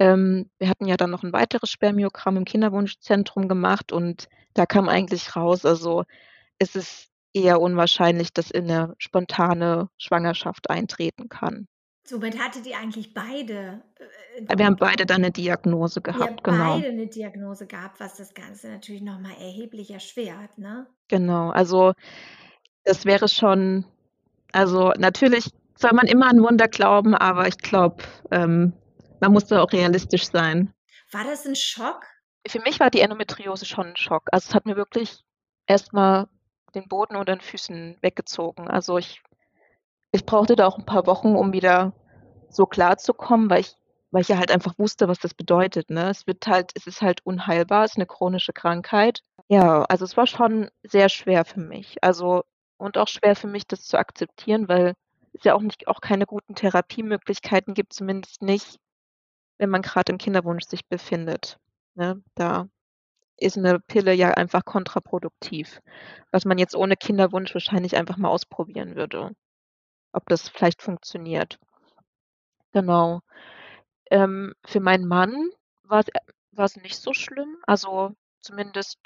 Ähm, 0.00 0.50
wir 0.58 0.68
hatten 0.68 0.86
ja 0.86 0.96
dann 0.96 1.10
noch 1.10 1.22
'n 1.22 1.32
weiteres 1.32 1.70
Spermiogramm 1.70 2.36
im 2.36 2.44
Kinderwunschzentrum 2.44 3.48
gemacht 3.48 3.92
und 3.92 4.28
da 4.54 4.66
kam 4.66 4.88
eigentlich 4.88 5.36
raus 5.36 5.64
also, 5.64 6.04
es 6.58 6.76
ist 6.76 7.10
eher 7.34 7.60
unwahrscheinlich, 7.60 8.32
dass 8.32 8.50
in 8.52 8.66
'ne 8.66 8.94
spontane 8.98 9.90
Schwangerschaft 9.98 10.70
eintreten 10.70 11.28
kann. 11.28 11.66
Somit 12.06 12.38
hattet 12.38 12.66
ihr 12.66 12.76
eigentlich 12.78 13.14
beide, 13.14 13.82
äh, 14.36 14.42
Wir 14.54 14.66
haben 14.66 14.76
beide 14.76 15.06
dann 15.06 15.22
'ne 15.22 15.30
Diagnose 15.30 16.02
Ihr 16.12 16.20
gehabt, 16.26 16.28
habt 16.28 16.44
genau. 16.44 16.84
beide 16.84 16.92
'ne 16.92 17.06
Diagnose 17.08 17.66
gehabt, 17.66 17.98
was 18.00 18.14
das 18.16 18.34
Ganze 18.34 18.68
natürlich 18.68 19.02
noch 19.02 19.18
mal 19.20 19.32
erheblich 19.34 19.90
erschwert, 19.90 20.58
ne? 20.58 20.86
Genau, 21.10 21.50
also, 21.50 21.92
das 22.84 23.04
wäre 23.06 23.28
schon 23.28 23.84
also, 24.52 24.92
natürlich 24.98 25.50
soll 25.78 25.92
man 25.94 26.06
immer 26.08 26.28
an 26.30 26.42
Wunder 26.42 26.68
glauben, 26.68 27.14
aber 27.14 27.48
ich 27.48 27.58
glaube, 27.58 28.04
ähm, 28.32 28.72
man 29.20 29.32
muss 29.32 29.46
da 29.46 29.62
auch 29.62 29.72
realistisch 29.72 30.26
sein. 30.30 30.74
War 31.12 31.24
das 31.24 31.44
'n 31.46 31.54
Schock? 31.56 32.06
Für 32.46 32.60
mich 32.60 32.78
war 32.80 32.90
die 32.90 33.00
Endometriose 33.00 33.64
schon 33.64 33.86
'n 33.88 33.96
Schock. 33.96 34.24
Also, 34.32 34.48
es 34.50 34.54
hat 34.54 34.66
mir 34.66 34.76
wirklich 34.76 35.22
erst 35.66 35.92
mal 35.94 36.28
den 36.74 36.88
Boden 36.88 37.16
unter 37.16 37.34
den 37.34 37.40
Füßen 37.40 37.96
weggezogen. 38.02 38.68
Also, 38.68 38.98
ich 38.98 39.22
ich 40.12 40.26
brauchte 40.26 40.56
da 40.56 40.66
auch 40.66 40.78
'n 40.78 40.86
paar 40.86 41.06
Wochen, 41.06 41.36
um 41.36 41.52
wieder 41.52 41.94
so 42.50 42.66
klarzukommen, 42.66 43.50
weil 43.50 43.60
ich 43.62 43.76
weil 44.12 44.22
ich 44.22 44.28
ja 44.28 44.38
halt 44.38 44.50
einfach 44.52 44.78
wusste, 44.78 45.08
was 45.08 45.18
das 45.20 45.34
bedeutet, 45.34 45.90
ne? 45.90 46.10
Es 46.10 46.26
wird 46.26 46.46
halt 46.48 46.72
es 46.76 46.86
ist 46.86 47.02
halt 47.02 47.20
unheilbar, 47.26 47.84
ist 47.86 47.98
'ne 47.98 48.06
chronische 48.06 48.52
Krankheit. 48.54 49.22
Ja, 49.48 49.84
also, 49.84 50.04
es 50.06 50.16
war 50.16 50.26
schon 50.28 50.70
sehr 50.84 51.08
schwer 51.10 51.44
für 51.46 51.60
mich. 51.60 51.96
Also 52.04 52.44
und 52.78 52.98
auch 52.98 53.08
schwer 53.08 53.36
für 53.36 53.48
mich, 53.48 53.66
das 53.68 53.82
zu 53.84 53.98
akzeptieren, 53.98 54.68
weil 54.68 54.94
es 55.34 55.44
ja 55.44 55.54
auch 55.54 55.62
nicht 55.62 55.88
auch 55.88 56.00
keine 56.02 56.26
guten 56.26 56.54
Therapiemöglichkeiten 56.56 57.74
gibt, 57.74 57.92
zumindest 57.94 58.42
nicht, 58.42 58.78
wenn 59.64 59.70
man 59.70 59.82
grad 59.82 60.10
im 60.10 60.18
Kinderwunsch 60.18 60.66
sich 60.66 60.86
befindet, 60.88 61.58
ne? 61.96 62.22
Da 62.36 62.68
ist 63.38 63.56
'ne 63.58 63.80
Pille 63.80 64.14
ja 64.14 64.30
einfach 64.32 64.64
kontraproduktiv, 64.64 65.80
was 66.32 66.44
man 66.46 66.58
jetzt 66.58 66.76
ohne 66.76 66.96
Kinderwunsch 66.96 67.54
wahrscheinlich 67.54 67.96
einfach 67.96 68.18
mal 68.18 68.28
ausprobieren 68.30 68.96
würde, 68.96 69.32
ob 70.12 70.28
das 70.28 70.48
vielleicht 70.50 70.82
funktioniert. 70.82 71.58
Genau. 72.74 73.20
Ähm, 74.10 74.54
für 74.66 74.80
meinen 74.80 75.06
Mann 75.06 75.50
war's 75.84 76.08
äh, 76.08 76.20
war's 76.52 76.76
nicht 76.76 76.96
so 76.98 77.14
schlimm. 77.14 77.56
Also, 77.66 78.12
zumindest 78.42 78.98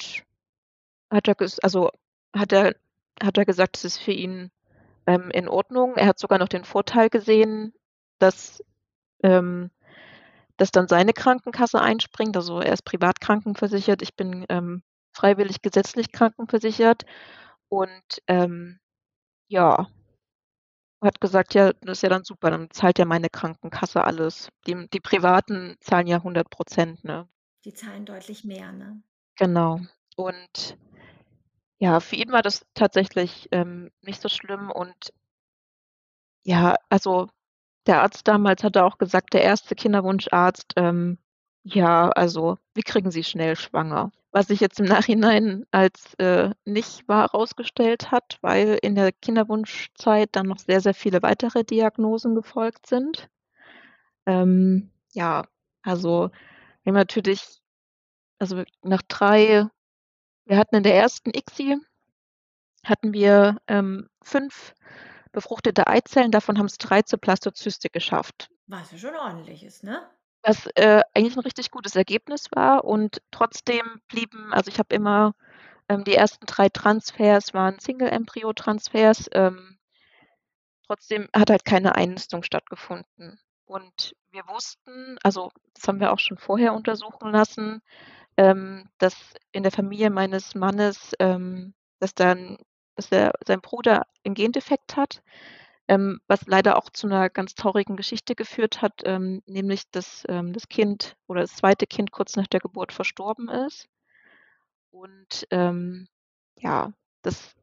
hat 1.10 1.28
er 1.28 1.36
also, 1.62 1.90
hat 2.34 2.52
er 2.52 2.74
hat 3.22 3.38
er 3.38 3.44
gesagt, 3.46 3.76
es 3.78 3.84
ist 3.84 3.98
für 3.98 4.12
ihn, 4.12 4.50
ähm, 5.06 5.30
in 5.32 5.48
Ordnung. 5.48 5.96
Er 5.96 6.06
hat 6.08 6.18
sogar 6.20 6.38
noch 6.38 6.48
den 6.48 6.64
Vorteil 6.64 7.10
gesehen, 7.10 7.74
dass 8.20 8.64
ähm, 9.24 9.70
dass 10.58 10.72
dann 10.72 10.88
seine 10.88 11.14
Krankenkasse 11.14 11.80
einspringt. 11.82 12.36
Also, 12.36 12.60
er 12.60 12.74
ist 12.74 12.84
privat 12.84 13.20
krankenversichert, 13.22 14.02
ich 14.02 14.16
bin, 14.16 14.46
ähm, 14.50 14.82
freiwillig 15.14 15.62
gesetzlich 15.62 16.12
krankenversichert 16.12 17.04
und, 17.70 18.02
ähm, 18.28 18.80
ja 19.48 19.88
hat 21.02 21.20
gesagt: 21.20 21.54
„Ja, 21.54 21.72
das 21.82 21.98
ist 21.98 22.02
ja 22.02 22.08
dann 22.08 22.22
super, 22.24 22.50
dann 22.52 22.70
zahlt 22.70 22.98
ja 23.00 23.04
meine 23.04 23.28
Krankenkasse 23.30 24.04
alles.“ 24.04 24.48
Die 24.68 24.88
die 24.92 25.00
Privaten 25.00 25.76
zahlen 25.80 26.06
ja 26.06 26.22
100 26.22 26.50
%, 26.50 27.02
ne? 27.04 27.28
Die 27.64 27.72
zahlen 27.72 28.04
deutlich 28.04 28.42
mehr, 28.42 28.72
ne? 28.72 29.00
Genau. 29.38 29.78
Und 30.16 30.76
ja, 31.80 32.00
für 32.00 32.16
ihn 32.16 32.32
war 32.32 32.42
das 32.42 32.66
tatsächlich, 32.74 33.48
ähm, 33.52 33.90
nicht 34.02 34.20
so 34.20 34.28
schlimm 34.28 34.70
und 34.70 35.12
ja, 36.44 36.76
also, 36.90 37.28
der 37.88 38.02
Arzt 38.02 38.28
damals 38.28 38.64
hatte 38.64 38.84
auch 38.84 38.98
gesagt 38.98 39.34
der 39.34 39.42
1. 39.44 39.74
Kinderwunscharzt, 39.76 40.74
ähm: 40.76 41.18
„Ja, 41.64 42.10
also, 42.10 42.58
wir 42.74 42.84
kriegen 42.84 43.10
Sie 43.12 43.24
schnell 43.24 43.56
schwanger.“ 43.56 44.12
Was 44.32 44.48
sich 44.48 44.60
jetzt 44.60 44.80
im 44.80 44.86
Nachhinein 44.86 45.64
als, 45.72 46.14
äh, 46.18 46.50
nicht 46.66 47.08
wahr 47.08 47.30
rausgestellt 47.32 48.12
hat, 48.12 48.38
weil 48.42 48.78
in 48.82 48.94
der 48.94 49.12
Kinderwunschzeit 49.12 50.30
dann 50.32 50.46
noch 50.48 50.58
sehr, 50.60 50.80
sehr 50.82 50.94
viele 50.94 51.22
weitere 51.22 51.64
Diagnosen 51.64 52.34
gefolgt 52.36 52.86
sind. 52.86 53.28
Ähm, 54.26 54.90
ja, 55.14 55.44
also, 55.82 56.30
wir 56.84 56.90
haben 56.92 56.96
natürlich 56.96 57.60
also, 58.40 58.64
nach 58.82 59.02
3 59.08 59.68
wir 60.46 60.58
hatten 60.58 60.76
in 60.76 60.82
der 60.84 60.94
1. 60.96 61.32
ICSI 61.34 61.78
hatten 62.84 63.12
wir, 63.12 63.58
ähm, 63.68 64.08
5 64.22 64.74
befruchtete 65.32 65.86
Eizellen, 65.86 66.30
davon 66.32 66.58
haben's 66.58 66.78
3 66.78 67.02
zur 67.02 67.18
Blastozyste 67.20 67.90
geschafft. 67.90 68.48
Was 68.68 68.92
ja 68.92 68.98
schon 68.98 69.16
ordentlich 69.16 69.64
ist, 69.64 69.82
ne? 69.82 70.08
Was, 70.44 70.66
äh, 70.76 71.02
eigentlich 71.14 71.36
'n 71.36 71.40
richtig 71.40 71.70
gutes 71.70 71.96
Ergebnis 71.96 72.46
war 72.54 72.84
und 72.84 73.20
trotzdem 73.32 74.00
blieben 74.08 74.52
also, 74.52 74.68
ich 74.70 74.78
habe 74.78 74.94
immer 74.94 75.34
ähm, 75.88 76.04
die 76.04 76.14
ersten 76.14 76.46
3 76.46 76.68
Transfers 76.68 77.54
waren 77.54 77.78
Single-Embryo-Transfers, 77.80 79.28
ähm 79.32 79.78
trotzdem 80.90 81.28
hat 81.36 81.50
halt 81.50 81.64
keine 81.66 81.94
Einnistung 81.96 82.42
stattgefunden. 82.42 83.38
Und 83.66 84.16
wir 84.30 84.42
wussten 84.48 85.18
also, 85.22 85.50
das 85.74 85.86
haben 85.86 86.00
wir 86.00 86.12
auch 86.12 86.18
schon 86.18 86.38
vorher 86.38 86.72
untersuchen 86.72 87.30
lassen, 87.30 87.82
ähm, 88.38 88.88
dass 88.98 89.34
in 89.52 89.64
der 89.64 89.72
Familie 89.72 90.10
meines 90.10 90.54
Mannes 90.54 91.14
ähm, 91.20 91.74
dass 92.00 92.14
dann 92.14 92.58
dass 92.98 93.10
der 93.10 93.32
sein 93.46 93.62
Bruder 93.62 94.06
'n 94.26 94.34
Gendefekt 94.34 94.96
hat, 94.98 95.22
ähm, 95.88 96.20
was 96.28 96.46
leider 96.46 96.78
auch 96.78 96.90
zu 96.90 97.08
'ner 97.08 97.30
ganz 97.30 97.54
traurigen 97.56 97.96
Geschichte 97.96 98.34
geführt 98.36 98.82
hat, 98.82 99.02
ähm, 99.06 99.42
nämlich 99.46 99.90
dass, 99.92 100.24
ähm, 100.28 100.52
das 100.54 100.68
Kind 100.68 101.16
oder 101.28 101.42
das 101.42 101.56
2. 101.56 101.86
Kind 101.88 102.12
kurz 102.12 102.36
nach 102.36 102.48
der 102.48 102.60
Geburt 102.60 102.92
verstorben 102.92 103.48
ist. 103.50 103.86
Und, 104.94 105.46
ähm, 105.50 106.08
ja, 106.58 106.92
das 107.22 107.54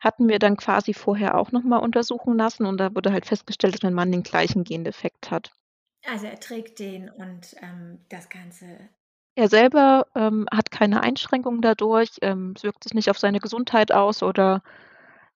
hatten 0.00 0.28
wir 0.28 0.38
dann 0.40 0.56
quasi 0.56 0.94
vorher 0.94 1.38
auch 1.38 1.52
noch 1.52 1.64
mal 1.64 1.78
untersuchen 1.78 2.36
lassen 2.38 2.66
und 2.66 2.78
da 2.78 2.94
wurde 2.94 3.12
halt 3.12 3.26
festgestellt, 3.26 3.74
dass 3.74 3.82
mein 3.82 3.94
Mann 3.94 4.12
den 4.12 4.22
gleichen 4.24 4.64
Gendefekt 4.64 5.30
hat. 5.30 5.52
Also, 6.04 6.26
er 6.26 6.38
trägt 6.40 6.78
den 6.78 7.10
und, 7.10 7.54
ähm, 7.60 8.04
das 8.08 8.28
Ganze 8.28 8.88
Er 9.38 9.48
selber, 9.48 10.08
ähm, 10.16 10.46
hat 10.52 10.72
keine 10.72 11.00
Einschränkungen 11.04 11.60
dadurch, 11.62 12.10
ähm, 12.22 12.54
es 12.56 12.64
wirkt 12.64 12.82
sich 12.82 12.92
nicht 12.92 13.08
auf 13.08 13.20
seine 13.20 13.38
Gesundheit 13.38 13.92
aus 13.92 14.24
oder 14.24 14.62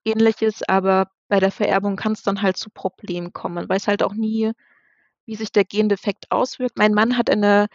Ähnliches, 0.04 0.62
aber 0.68 1.09
bei 1.28 1.40
der 1.40 1.52
Vererbung 1.52 1.94
kann's 1.97 2.23
dann 2.25 2.42
halt 2.42 2.56
zu 2.56 2.71
Problemen 2.71 3.32
kommen. 3.32 3.54
Man 3.54 3.68
weiß 3.68 3.88
halt 3.88 4.02
auch 4.02 4.14
nie, 4.14 4.50
wie 5.26 5.37
sich 5.37 5.52
der 5.52 5.64
Gendefekt 5.64 6.32
auswirkt. 6.32 6.78
Mein 6.78 6.94
Mann 6.94 7.18
hat 7.18 7.30
eine 7.30 7.68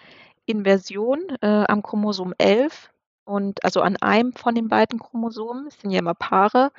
Inversion, 0.46 1.22
äh, 1.42 1.66
am 1.70 1.84
Chromosom 1.84 2.34
11 2.38 2.92
und 3.26 3.64
also, 3.66 3.82
an 3.82 3.98
einem 3.98 4.34
von 4.34 4.56
den 4.56 4.70
beiden 4.70 5.00
Chromosomen. 5.00 5.68
Es 5.68 5.80
sind 5.82 5.92
ja 5.92 6.00
immer 6.00 6.16
Paare 6.16 6.72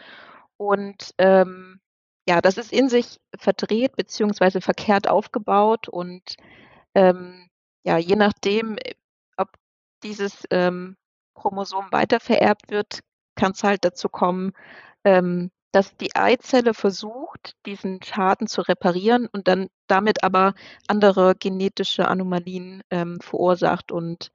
und, 0.58 1.14
ähm, 1.18 1.80
ja, 2.28 2.40
das 2.42 2.58
ist 2.58 2.72
in 2.72 2.88
sich 2.90 3.20
verdreht 3.38 3.96
beziehungsweise 3.96 4.60
verkehrt 4.62 5.08
aufgebaut 5.08 5.88
und, 5.88 6.36
ähm, 6.94 7.48
ja, 7.84 7.98
je 7.98 8.16
nachdem, 8.16 8.76
dieses, 10.02 10.44
ähm, 10.50 10.96
Chromosom 11.38 11.86
weitervererbt 11.90 12.70
wird, 12.70 13.00
kann's 13.36 13.62
halt 13.62 13.84
dazu 13.84 14.08
kommen, 14.08 14.52
ähm, 15.04 15.50
dass 15.72 15.96
die 15.96 16.14
Eizelle 16.16 16.74
versucht, 16.74 17.54
diesen 17.66 18.02
Schaden 18.02 18.46
zu 18.46 18.62
reparieren 18.62 19.28
und 19.30 19.48
dann 19.48 19.68
damit 19.86 20.24
aber 20.24 20.54
andere 20.88 21.34
genetische 21.36 22.08
Anomalien, 22.08 22.82
ähm, 22.90 23.20
verursacht 23.20 23.92
und 23.92 24.32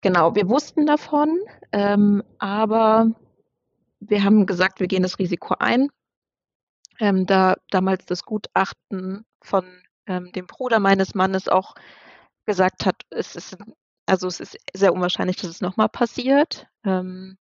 genau, 0.00 0.34
wir 0.34 0.48
wussten 0.48 0.86
davon, 0.86 1.38
ähm, 1.72 2.22
aber 2.38 3.08
wir 4.00 4.24
haben 4.24 4.46
gesagt, 4.46 4.80
wir 4.80 4.88
gehen 4.88 5.02
das 5.02 5.18
Risiko 5.18 5.54
ein. 5.58 5.88
Ähm, 6.98 7.26
da 7.26 7.56
damals 7.70 8.04
das 8.06 8.24
Gutachten 8.24 9.24
von, 9.42 9.64
ähm, 10.06 10.32
dem 10.32 10.46
Bruder 10.46 10.80
meines 10.80 11.14
Mannes 11.14 11.48
auch 11.48 11.74
gesagt 12.46 12.84
hat, 12.84 12.96
es 13.10 13.36
ist 13.36 13.56
also, 14.10 14.28
es 14.28 14.40
ist 14.40 14.58
sehr 14.74 14.92
unwahrscheinlich, 14.94 15.36
dass 15.36 15.50
es 15.50 15.60
noch 15.60 15.76
mal 15.76 15.88
passiert, 15.88 16.68
ähm, 16.84 17.38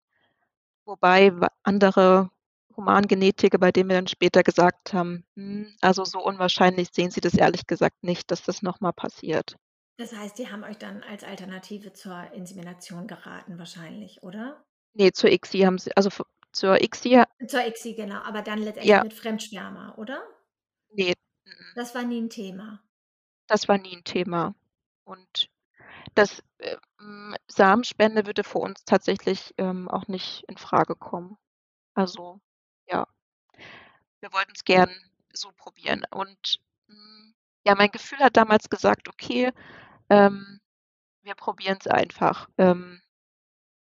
wobei 0.86 1.34
andere 1.64 2.32
Humangenetiker, 2.78 3.60
bei 3.60 3.72
denen 3.72 3.90
wir 3.90 3.98
dann 3.98 4.08
später 4.08 4.44
gesagt 4.44 4.94
haben: 4.94 5.26
„Hm, 5.36 5.76
also, 5.82 6.06
so 6.06 6.20
unwahrscheinlich 6.24 6.90
sehen 6.94 7.12
sie 7.12 7.22
das 7.22 7.36
ehrlich 7.36 7.68
gesagt 7.68 8.04
nicht, 8.04 8.32
dass 8.32 8.44
das 8.44 8.62
noch 8.64 8.82
mal 8.82 8.94
passiert.“ 8.94 9.58
Das 10.00 10.14
heißt, 10.14 10.38
die 10.38 10.52
haben 10.52 10.64
euch 10.66 10.78
dann 10.78 11.04
als 11.04 11.24
Alternative 11.24 11.94
zur 11.94 12.32
Insemination 12.34 13.08
geraten 13.08 13.58
wahrscheinlich, 13.58 14.24
oder? 14.24 14.66
Ne, 14.98 15.12
zur 15.12 15.30
ICSI 15.30 15.60
haben 15.66 15.78
sie 15.78 15.96
also, 15.98 16.10
zur 16.54 16.82
ICSI 16.82 17.26
Zur 17.50 17.66
ICSI, 17.68 17.96
genau, 17.96 18.22
aber 18.22 18.42
dann 18.42 18.60
letztendlich 18.60 19.02
Ja. 19.02 19.02
mit 19.02 19.14
Fremdsperma, 19.14 19.96
oder? 19.98 20.24
Ne, 20.94 21.14
m-m. 21.48 21.76
Das 21.76 21.94
war 21.94 22.04
nie 22.06 22.20
'n 22.20 22.30
Thema? 22.30 22.80
Das 23.50 23.68
war 23.68 23.78
nie 23.78 23.94
'n 23.96 24.04
Thema. 24.04 24.56
Und 25.04 25.50
das, 26.16 26.44
äh, 26.60 26.78
hm, 27.00 27.36
Samenspende 27.48 28.26
würde 28.26 28.44
für 28.44 28.60
uns 28.60 28.84
tatsächlich, 28.86 29.54
ähm, 29.58 29.88
auch 29.90 30.08
nicht 30.08 30.44
infrage 30.48 30.96
kommen. 30.96 31.38
Also, 31.96 32.40
ja. 32.90 33.08
Wir 34.22 34.32
wollten's 34.34 34.64
gern 34.66 34.90
so 35.34 35.52
probieren 35.56 36.04
und, 36.12 36.60
hm, 36.88 37.34
ja, 37.66 37.76
mein 37.76 37.92
Gefühl 37.92 38.20
hat 38.20 38.36
damals 38.38 38.70
gesagt: 38.70 39.08
„Okay, 39.08 39.52
ähm, 40.10 40.60
wir 41.24 41.36
probieren's 41.36 41.88
einfach, 41.88 42.50
ähm, 42.58 43.02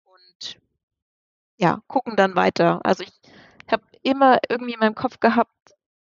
und 0.05 0.59
ja, 1.57 1.81
gucken 1.87 2.15
dann 2.15 2.35
weiter.“ 2.35 2.81
Also, 2.85 3.03
ich 3.03 3.13
habe 3.71 3.83
immer 4.03 4.39
irgendwie 4.49 4.73
in 4.73 4.79
meinem 4.79 4.95
Kopf 4.95 5.19
gehabt, 5.19 5.53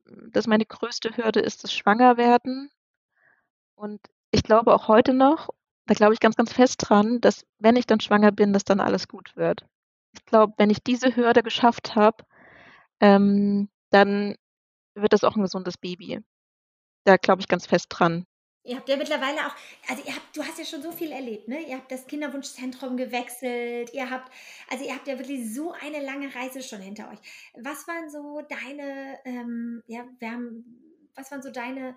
dass 0.07 0.47
meine 0.47 0.67
größte 0.67 1.17
Hürde 1.17 1.41
ist 1.41 1.65
das 1.65 1.73
Schwangerwerden. 1.73 2.71
Und 3.75 4.01
ich 4.31 4.45
glaube 4.45 4.73
auch 4.75 4.87
heute 4.87 5.13
noch 5.13 5.49
da 5.91 5.95
glaube 5.95 6.15
ich 6.15 6.21
ganz, 6.21 6.37
ganz 6.37 6.53
fest 6.53 6.77
dran, 6.89 7.21
dass, 7.21 7.45
wenn 7.59 7.75
ich 7.75 7.85
dann 7.85 7.99
schwanger 7.99 8.31
bin, 8.31 8.53
dass 8.53 8.63
dann 8.65 8.79
alles 8.81 9.09
gut 9.09 9.35
wird. 9.35 9.67
Ich 10.15 10.25
glaube, 10.25 10.55
wenn 10.57 10.71
ich 10.71 10.85
diese 10.85 11.17
Hürde 11.17 11.43
geschafft 11.43 11.97
habe, 11.97 12.25
ähm, 13.01 13.71
dann 13.91 14.37
wird 14.97 15.13
das 15.15 15.25
auch 15.25 15.37
'n 15.37 15.43
gesundes 15.43 15.79
Baby. 15.79 16.21
Da 17.07 17.17
glaube 17.19 17.43
ich 17.43 17.49
ganz 17.49 17.67
fest 17.67 17.87
dran. 17.91 18.27
Ihr 18.67 18.77
habt 18.77 18.89
ja 18.91 18.97
mittlerweile 18.97 19.47
auch 19.47 19.55
also, 19.89 20.03
ihr 20.07 20.15
habt 20.15 20.37
du 20.37 20.43
hast 20.45 20.59
ja 20.59 20.65
schon 20.67 20.83
so 20.83 20.93
viel 20.93 21.13
erlebt, 21.13 21.49
ne? 21.49 21.63
Ihr 21.67 21.77
habt 21.77 21.91
das 21.91 22.07
Kinderwunschzentrum 22.07 22.97
gewechselt, 22.99 23.93
ihr 23.95 24.11
habt 24.11 24.31
also, 24.71 24.85
ihr 24.85 24.95
habt 24.95 25.09
ja 25.09 25.19
wirklich 25.19 25.55
so 25.55 25.73
eine 25.73 26.01
lange 26.05 26.35
Reise 26.35 26.63
schon 26.63 26.81
hinter 26.81 27.11
euch. 27.11 27.19
Was 27.55 27.89
waren 27.89 28.11
so 28.11 28.43
deine, 28.43 29.19
ähm 29.25 29.83
ja, 29.87 30.05
wir 30.19 30.31
haben 30.31 30.65
was 31.15 31.31
waren 31.31 31.43
so 31.43 31.51
deine 31.51 31.97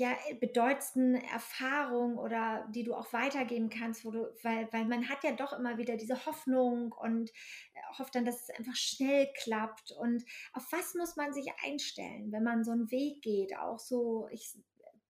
ja, 0.00 0.16
bedeutendsten 0.40 1.14
Erfahrung 1.14 2.16
oder 2.16 2.66
die 2.74 2.84
du 2.84 2.94
auch 2.94 3.12
weitergeben 3.12 3.68
kannst, 3.68 4.04
wo 4.04 4.10
du, 4.10 4.34
weil, 4.42 4.66
weil 4.72 4.86
man 4.86 5.10
hat 5.10 5.22
ja 5.22 5.32
doch 5.32 5.52
immer 5.52 5.76
wieder 5.76 5.98
diese 5.98 6.24
Hoffnung 6.24 6.92
und 6.92 7.30
äh, 7.30 7.98
hofft 7.98 8.14
dann, 8.14 8.24
dass 8.24 8.48
es 8.48 8.58
einfach 8.58 8.74
schnell 8.74 9.28
klappt. 9.42 9.92
Und 9.92 10.24
auf 10.54 10.66
was 10.72 10.94
muss 10.94 11.16
man 11.16 11.34
sich 11.34 11.46
einstellen, 11.62 12.32
wenn 12.32 12.42
man 12.42 12.64
so 12.64 12.72
einen 12.72 12.90
Weg 12.90 13.20
geht, 13.20 13.54
auch 13.58 13.78
so 13.78 14.26
ich, 14.32 14.58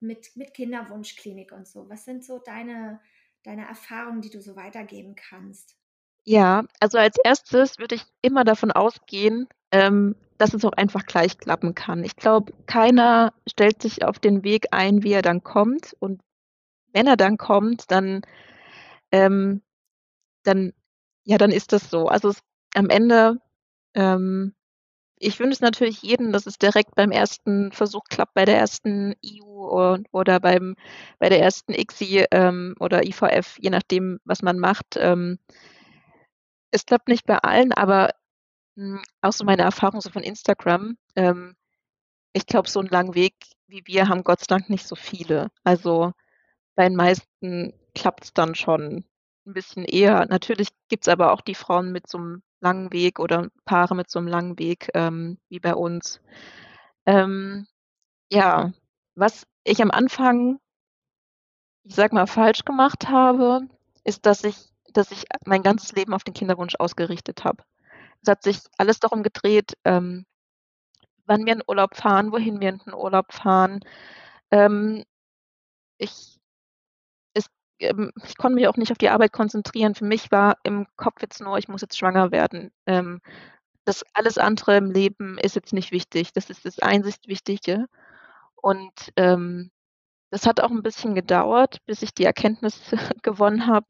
mit, 0.01 0.35
mit 0.35 0.55
Kinderwunschklinik 0.55 1.53
und 1.53 1.69
so? 1.69 1.89
Was 1.89 2.05
sind 2.05 2.25
so 2.25 2.41
deine, 2.41 3.01
deine 3.45 3.69
Erfahrungen, 3.69 4.23
die 4.23 4.31
du 4.31 4.41
so 4.43 4.57
weitergeben 4.57 5.15
kannst? 5.15 5.80
Ja, 6.27 6.65
also 6.81 6.99
als 6.99 7.17
erstes 7.25 7.79
würde 7.79 7.95
ich 7.97 8.05
immer 8.23 8.45
davon 8.45 8.71
ausgehen, 8.71 9.49
ähm, 9.73 10.15
dass 10.39 10.55
es 10.55 10.65
auch 10.65 10.73
einfach 10.73 11.07
gleich 11.07 11.39
klappen 11.39 11.75
kann. 11.75 12.05
Ich 12.05 12.17
glaube, 12.17 12.53
keiner 12.67 13.33
stellt 13.49 13.83
sich 13.83 14.05
auf 14.05 14.19
den 14.19 14.45
Weg 14.45 14.67
ein, 14.71 15.03
wie 15.03 15.13
er 15.13 15.23
dann 15.23 15.43
kommt. 15.43 15.95
Und 15.99 16.21
wenn 16.93 17.07
er 17.07 17.17
dann 17.17 17.39
kommt, 17.39 17.91
dann, 17.91 18.23
ähm, 19.13 19.63
dann, 20.45 20.73
ja, 21.25 21.39
dann 21.39 21.53
ist 21.53 21.73
das 21.73 21.91
so. 21.91 22.09
Also 22.09 22.31
es, 22.31 22.41
am 22.75 22.91
Ende, 22.91 23.39
ähm, 23.95 24.55
ich 25.19 25.39
wünsche 25.41 25.55
es 25.55 25.61
natürlich 25.61 26.03
jedem, 26.03 26.33
dass 26.33 26.47
es 26.47 26.59
direkt 26.59 26.95
beim 26.97 27.13
ersten 27.13 27.73
Versuch 27.73 28.05
klappt, 28.11 28.35
bei 28.35 28.45
der 28.47 28.59
ersten 28.59 29.15
IU 29.23 29.67
und, 29.69 30.09
oder 30.13 30.41
beim, 30.41 30.77
bei 31.19 31.29
der 31.31 31.41
ersten 31.43 31.75
ICSI 31.75 32.27
ähm, 32.33 32.75
oder 32.81 33.05
IVF, 33.07 33.59
je 33.61 33.71
nachdem, 33.71 34.21
was 34.25 34.43
man 34.43 34.59
macht. 34.59 34.97
Ähm, 34.99 35.39
es 36.71 36.87
klappt 36.87 37.09
nicht 37.09 37.27
bei 37.27 37.39
allen, 37.39 37.73
aber 37.73 38.11
hm, 38.77 39.03
auch 39.23 39.33
so 39.33 39.45
meine 39.45 39.63
Erfahrung 39.63 40.01
so 40.01 40.11
von 40.11 40.23
Instagram, 40.23 40.97
ähm, 41.17 41.57
ich 42.33 42.47
glaube, 42.47 42.69
so 42.69 42.81
einen 42.81 42.89
langen 42.89 43.15
Weg 43.15 43.35
wie 43.71 43.83
wir 43.87 44.09
haben 44.09 44.25
Gott 44.25 44.41
sei 44.41 44.47
Dank 44.49 44.69
nicht 44.69 44.87
so 44.87 44.97
viele. 44.97 45.51
Also, 45.65 46.13
bei 46.77 46.89
den 46.89 46.97
meisten 46.97 47.73
klappt's 47.95 48.35
dann 48.35 48.55
schon 48.55 49.05
ein 49.47 49.55
bisschen 49.55 49.85
eher. 49.85 50.27
Natürlich 50.27 50.69
gibt's 50.89 51.09
aber 51.09 51.33
auch 51.33 51.41
die 51.41 51.55
Frauen 51.55 51.93
mit 51.93 52.09
so 52.09 52.19
einem 52.19 52.43
langen 52.61 52.93
Weg 52.93 53.19
oder 53.19 53.49
Paare 53.65 53.95
mit 53.95 54.11
so 54.11 54.19
einem 54.19 54.29
langen 54.29 54.59
Weg, 54.59 54.91
ähm, 54.95 55.39
wie 55.49 55.61
bei 55.61 55.75
uns. 55.75 56.21
Ähm, 57.07 57.67
ja, 58.31 58.73
was 59.15 59.47
ich 59.65 59.83
am 59.83 59.91
Anfang, 59.91 60.61
ich 61.85 61.95
sage 61.95 62.15
mal, 62.15 62.27
falsch 62.27 62.65
gemacht 62.65 63.09
habe, 63.09 63.63
ist, 64.05 64.27
dass 64.27 64.45
ich 64.45 64.70
dass 64.93 65.11
ich 65.13 65.25
mein 65.47 65.63
ganzes 65.63 65.93
Leben 65.93 66.15
auf 66.15 66.25
den 66.25 66.35
Kinderwunsch 66.35 66.75
ausgerichtet 66.79 67.45
habe. 67.45 67.65
Es 68.23 68.29
hat 68.31 68.43
sich 68.45 68.61
alles 68.79 69.01
darum 69.01 69.23
gedreht, 69.25 69.75
ähm, 69.85 70.27
wann 71.27 71.47
wir 71.47 71.55
in 71.55 71.63
Urlaub 71.67 71.97
fahren, 71.97 72.33
wohin 72.33 72.61
wir 72.61 72.69
in 72.71 72.79
den 72.79 72.95
Urlaub 72.95 73.33
fahren. 73.33 73.81
Ähm, 74.51 75.05
ich 75.99 76.39
es 77.35 77.47
ähm, 77.81 78.13
ich 78.27 78.37
konnte 78.37 78.57
mich 78.57 78.69
auch 78.69 78.77
nicht 78.77 78.93
auf 78.93 78.99
die 78.99 79.11
Arbeit 79.11 79.33
konzentrieren. 79.33 79.95
Für 79.95 80.05
mich 80.05 80.31
war 80.31 80.59
im 80.65 80.87
Kopf 80.97 81.23
jetzt 81.23 81.41
nur: 81.41 81.59
„Ich 81.59 81.69
muss 81.69 81.83
jetzt 81.83 81.99
schwanger 81.99 82.31
werden.“ 82.33 82.71
Ähm, 82.87 83.21
das 83.87 84.05
alles 84.15 84.39
andere 84.39 84.77
im 84.79 84.91
Leben 84.93 85.39
ist 85.39 85.57
jetzt 85.57 85.73
nicht 85.75 85.93
wichtig. 85.93 86.33
Das 86.35 86.51
ist 86.51 86.65
das 86.67 86.81
einzig 86.81 87.17
Wichtige. 87.27 87.87
Und, 88.57 88.93
ähm, 89.17 89.71
das 90.33 90.47
hat 90.47 90.61
auch 90.61 90.71
'n 90.73 90.83
bisschen 90.85 91.15
gedauert, 91.17 91.79
bis 91.87 92.03
ich 92.03 92.15
die 92.15 92.25
Erkenntnis 92.27 92.81
gewonnen 93.25 93.67
habe, 93.69 93.87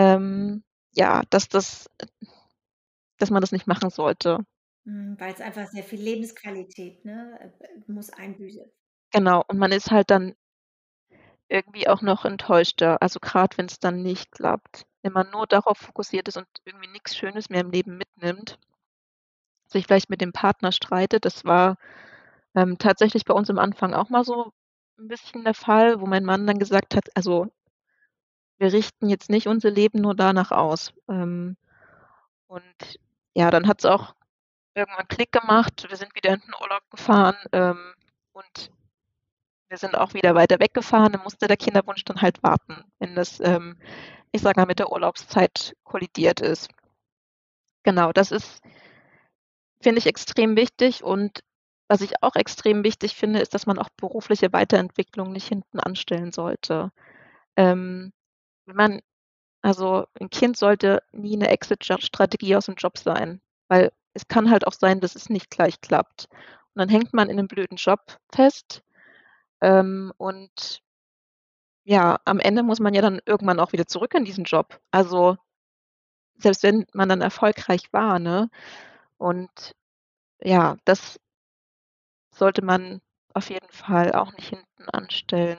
ähm, 0.00 0.62
ja, 0.92 1.22
dass 1.30 1.48
das 1.48 1.88
dass 3.18 3.30
man 3.30 3.40
das 3.40 3.52
nicht 3.52 3.66
machen 3.68 3.90
sollte. 3.90 4.44
Mhm, 4.84 5.18
weil's 5.18 5.40
einfach 5.40 5.66
sehr 5.68 5.84
viel 5.84 6.00
Lebensqualität, 6.00 7.04
ne, 7.04 7.52
äh, 7.60 7.92
muss 7.92 8.10
einbüßen. 8.10 8.64
Genau, 9.12 9.44
und 9.48 9.58
man 9.58 9.72
ist 9.72 9.90
halt 9.90 10.10
dann 10.10 10.34
irgendwie 11.48 11.88
auch 11.88 12.00
noch 12.00 12.24
enttäuschter, 12.24 13.02
also 13.02 13.18
grad 13.20 13.58
wenn's 13.58 13.78
dann 13.78 14.02
nicht 14.02 14.32
klappt. 14.32 14.86
Wenn 15.02 15.12
man 15.12 15.30
nur 15.30 15.46
darauf 15.46 15.78
fokussiert 15.78 16.28
ist 16.28 16.36
und 16.38 16.46
irgendwie 16.64 16.88
nix 16.88 17.16
Schönes 17.16 17.50
mehr 17.50 17.60
im 17.60 17.70
Leben 17.70 17.98
mitnimmt, 17.98 18.58
sich 19.66 19.86
vielleicht 19.86 20.10
mit 20.10 20.20
dem 20.20 20.32
Partner 20.32 20.72
streitet. 20.72 21.24
Das 21.24 21.44
war, 21.44 21.76
ähm, 22.54 22.78
tatsächlich 22.78 23.24
bei 23.24 23.34
uns 23.34 23.50
am 23.50 23.58
Anfang 23.58 23.94
auch 23.94 24.10
mal 24.10 24.24
so 24.24 24.52
'n 24.98 25.08
bisschen 25.08 25.44
der 25.44 25.54
Fall, 25.54 26.00
wo 26.00 26.06
mein 26.06 26.24
Mann 26.24 26.46
dann 26.46 26.58
gesagt 26.58 26.96
hat: 26.96 27.08
„Also, 27.16 27.48
wir 28.60 28.72
richten 28.72 29.08
jetzt 29.08 29.30
nicht 29.30 29.48
unser 29.48 29.70
Leben 29.70 30.00
nur 30.00 30.14
danach 30.14 30.52
aus.“ 30.52 30.92
Ähm, 31.08 31.56
und 32.48 33.00
ja, 33.34 33.50
dann 33.50 33.68
hat's 33.68 33.84
auch 33.84 34.14
irgendwann 34.74 35.08
Klick 35.08 35.32
gemacht. 35.32 35.86
Wir 35.88 35.96
sind 35.96 36.14
wieder 36.14 36.34
in 36.34 36.40
den 36.40 36.54
Urlaub 36.60 36.82
gefahren, 36.90 37.36
ähm, 37.52 37.94
und 38.32 38.70
wir 39.68 39.78
sind 39.78 39.96
auch 39.96 40.14
wieder 40.14 40.34
weiter 40.34 40.60
weggefahren. 40.60 41.12
Dann 41.12 41.22
musste 41.22 41.46
der 41.48 41.56
Kinderwunsch 41.56 42.04
dann 42.04 42.22
halt 42.22 42.42
warten, 42.42 42.84
wenn 42.98 43.14
das, 43.16 43.40
ähm, 43.40 43.78
ich 44.32 44.42
sage 44.42 44.60
mal, 44.60 44.66
mit 44.66 44.78
der 44.78 44.92
Urlaubszeit 44.92 45.74
kollidiert 45.84 46.40
ist. 46.40 46.68
Genau, 47.84 48.12
das 48.12 48.30
ist 48.32 48.62
finde 49.82 49.98
ich 49.98 50.06
extrem 50.06 50.56
wichtig 50.56 51.02
und 51.04 51.40
was 51.88 52.02
ich 52.02 52.22
auch 52.22 52.36
extrem 52.36 52.84
wichtig 52.84 53.16
finde, 53.16 53.40
ist, 53.40 53.54
dass 53.54 53.66
man 53.66 53.78
auch 53.78 53.88
berufliche 53.96 54.52
Weiterentwicklung 54.52 55.32
nicht 55.32 55.48
hinten 55.48 55.80
anstellen 55.80 56.30
sollte. 56.30 56.92
Ähm, 57.56 58.12
wenn 58.70 58.76
man 58.76 59.00
also 59.62 60.06
'n 60.20 60.30
Kind 60.30 60.56
sollte 60.58 61.02
nie 61.12 61.36
'ne 61.36 61.48
Exit-Strategie 61.50 62.56
aus'm 62.56 62.76
Job 62.76 62.98
sein, 62.98 63.40
weil 63.68 63.92
es 64.14 64.28
kann 64.28 64.50
halt 64.50 64.66
auch 64.66 64.74
sein, 64.74 65.00
dass 65.00 65.16
es 65.16 65.30
nicht 65.30 65.50
gleich 65.50 65.80
klappt. 65.82 66.28
Und 66.74 66.80
dann 66.80 66.88
hängt 66.90 67.14
man 67.14 67.30
in 67.30 67.36
'nem 67.36 67.48
blöden 67.48 67.76
Job 67.78 68.00
fest, 68.32 68.82
ähm, 69.62 70.12
und 70.18 70.80
ja, 71.86 72.18
am 72.24 72.38
Ende 72.40 72.62
muss 72.62 72.80
man 72.80 72.94
ja 72.94 73.00
dann 73.02 73.20
irgendwann 73.26 73.60
auch 73.60 73.72
wieder 73.72 73.86
zurück 73.86 74.14
in 74.14 74.24
diesen 74.24 74.44
Job. 74.44 74.78
Also, 74.90 75.36
selbst 76.38 76.62
wenn 76.64 76.86
man 76.94 77.08
dann 77.08 77.22
erfolgreich 77.22 77.92
war, 77.92 78.18
ne? 78.18 78.50
Und 79.18 79.74
ja, 80.42 80.76
das 80.86 81.18
sollte 82.32 82.62
man 82.64 83.00
auf 83.34 83.50
jeden 83.50 83.70
Fall 83.70 84.12
auch 84.12 84.32
nicht 84.32 84.48
hinten 84.50 84.88
anstellen. 84.90 85.58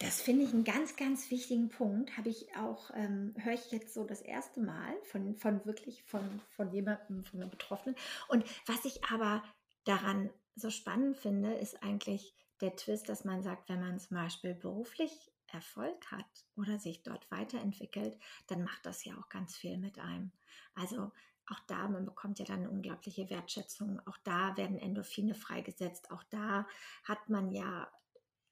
Das 0.00 0.22
finde 0.22 0.44
ich 0.44 0.54
'n 0.54 0.64
ganz, 0.64 0.96
ganz 0.96 1.30
wichtigen 1.30 1.68
Punkt. 1.68 2.16
Habe 2.16 2.30
ich 2.30 2.56
auch 2.56 2.90
ähm, 2.94 3.34
höre 3.36 3.52
ich 3.52 3.70
jetzt 3.70 3.92
so 3.92 4.04
das 4.04 4.22
erste 4.22 4.62
Mal 4.62 4.94
von 5.02 5.36
von 5.36 5.66
wirklich 5.66 6.02
von 6.04 6.40
von 6.48 6.72
jemandem, 6.72 7.22
von 7.22 7.38
'ner 7.40 7.48
Betroffenen. 7.48 7.96
Und 8.28 8.44
was 8.66 8.86
ich 8.86 9.04
aber 9.04 9.42
daran 9.84 10.30
so 10.54 10.70
spannend 10.70 11.18
finde, 11.18 11.52
ist 11.52 11.82
eigentlich 11.82 12.34
der 12.62 12.76
Twist, 12.76 13.10
dass 13.10 13.24
man 13.26 13.42
sagt, 13.42 13.68
wenn 13.68 13.80
man 13.80 13.98
zum 13.98 14.16
Beispiel 14.16 14.54
beruflich 14.54 15.32
Erfolg 15.46 16.10
hat 16.10 16.46
oder 16.56 16.78
sich 16.78 17.02
dort 17.02 17.30
weiterentwickelt, 17.30 18.18
dann 18.46 18.62
macht 18.64 18.86
das 18.86 19.04
ja 19.04 19.18
auch 19.18 19.28
ganz 19.28 19.54
viel 19.56 19.76
mit 19.76 19.98
einem. 19.98 20.32
Also, 20.74 21.12
auch 21.46 21.60
da 21.66 21.88
man 21.88 22.06
bekommt 22.06 22.38
ja 22.38 22.46
dann 22.46 22.62
'ne 22.62 22.70
unglaubliche 22.70 23.28
Wertschätzung. 23.28 24.00
Auch 24.06 24.16
da 24.24 24.56
werden 24.56 24.78
Endorphine 24.78 25.34
freigesetzt. 25.34 26.10
Auch 26.10 26.22
da 26.24 26.66
hat 27.04 27.28
man 27.28 27.50
ja 27.50 27.90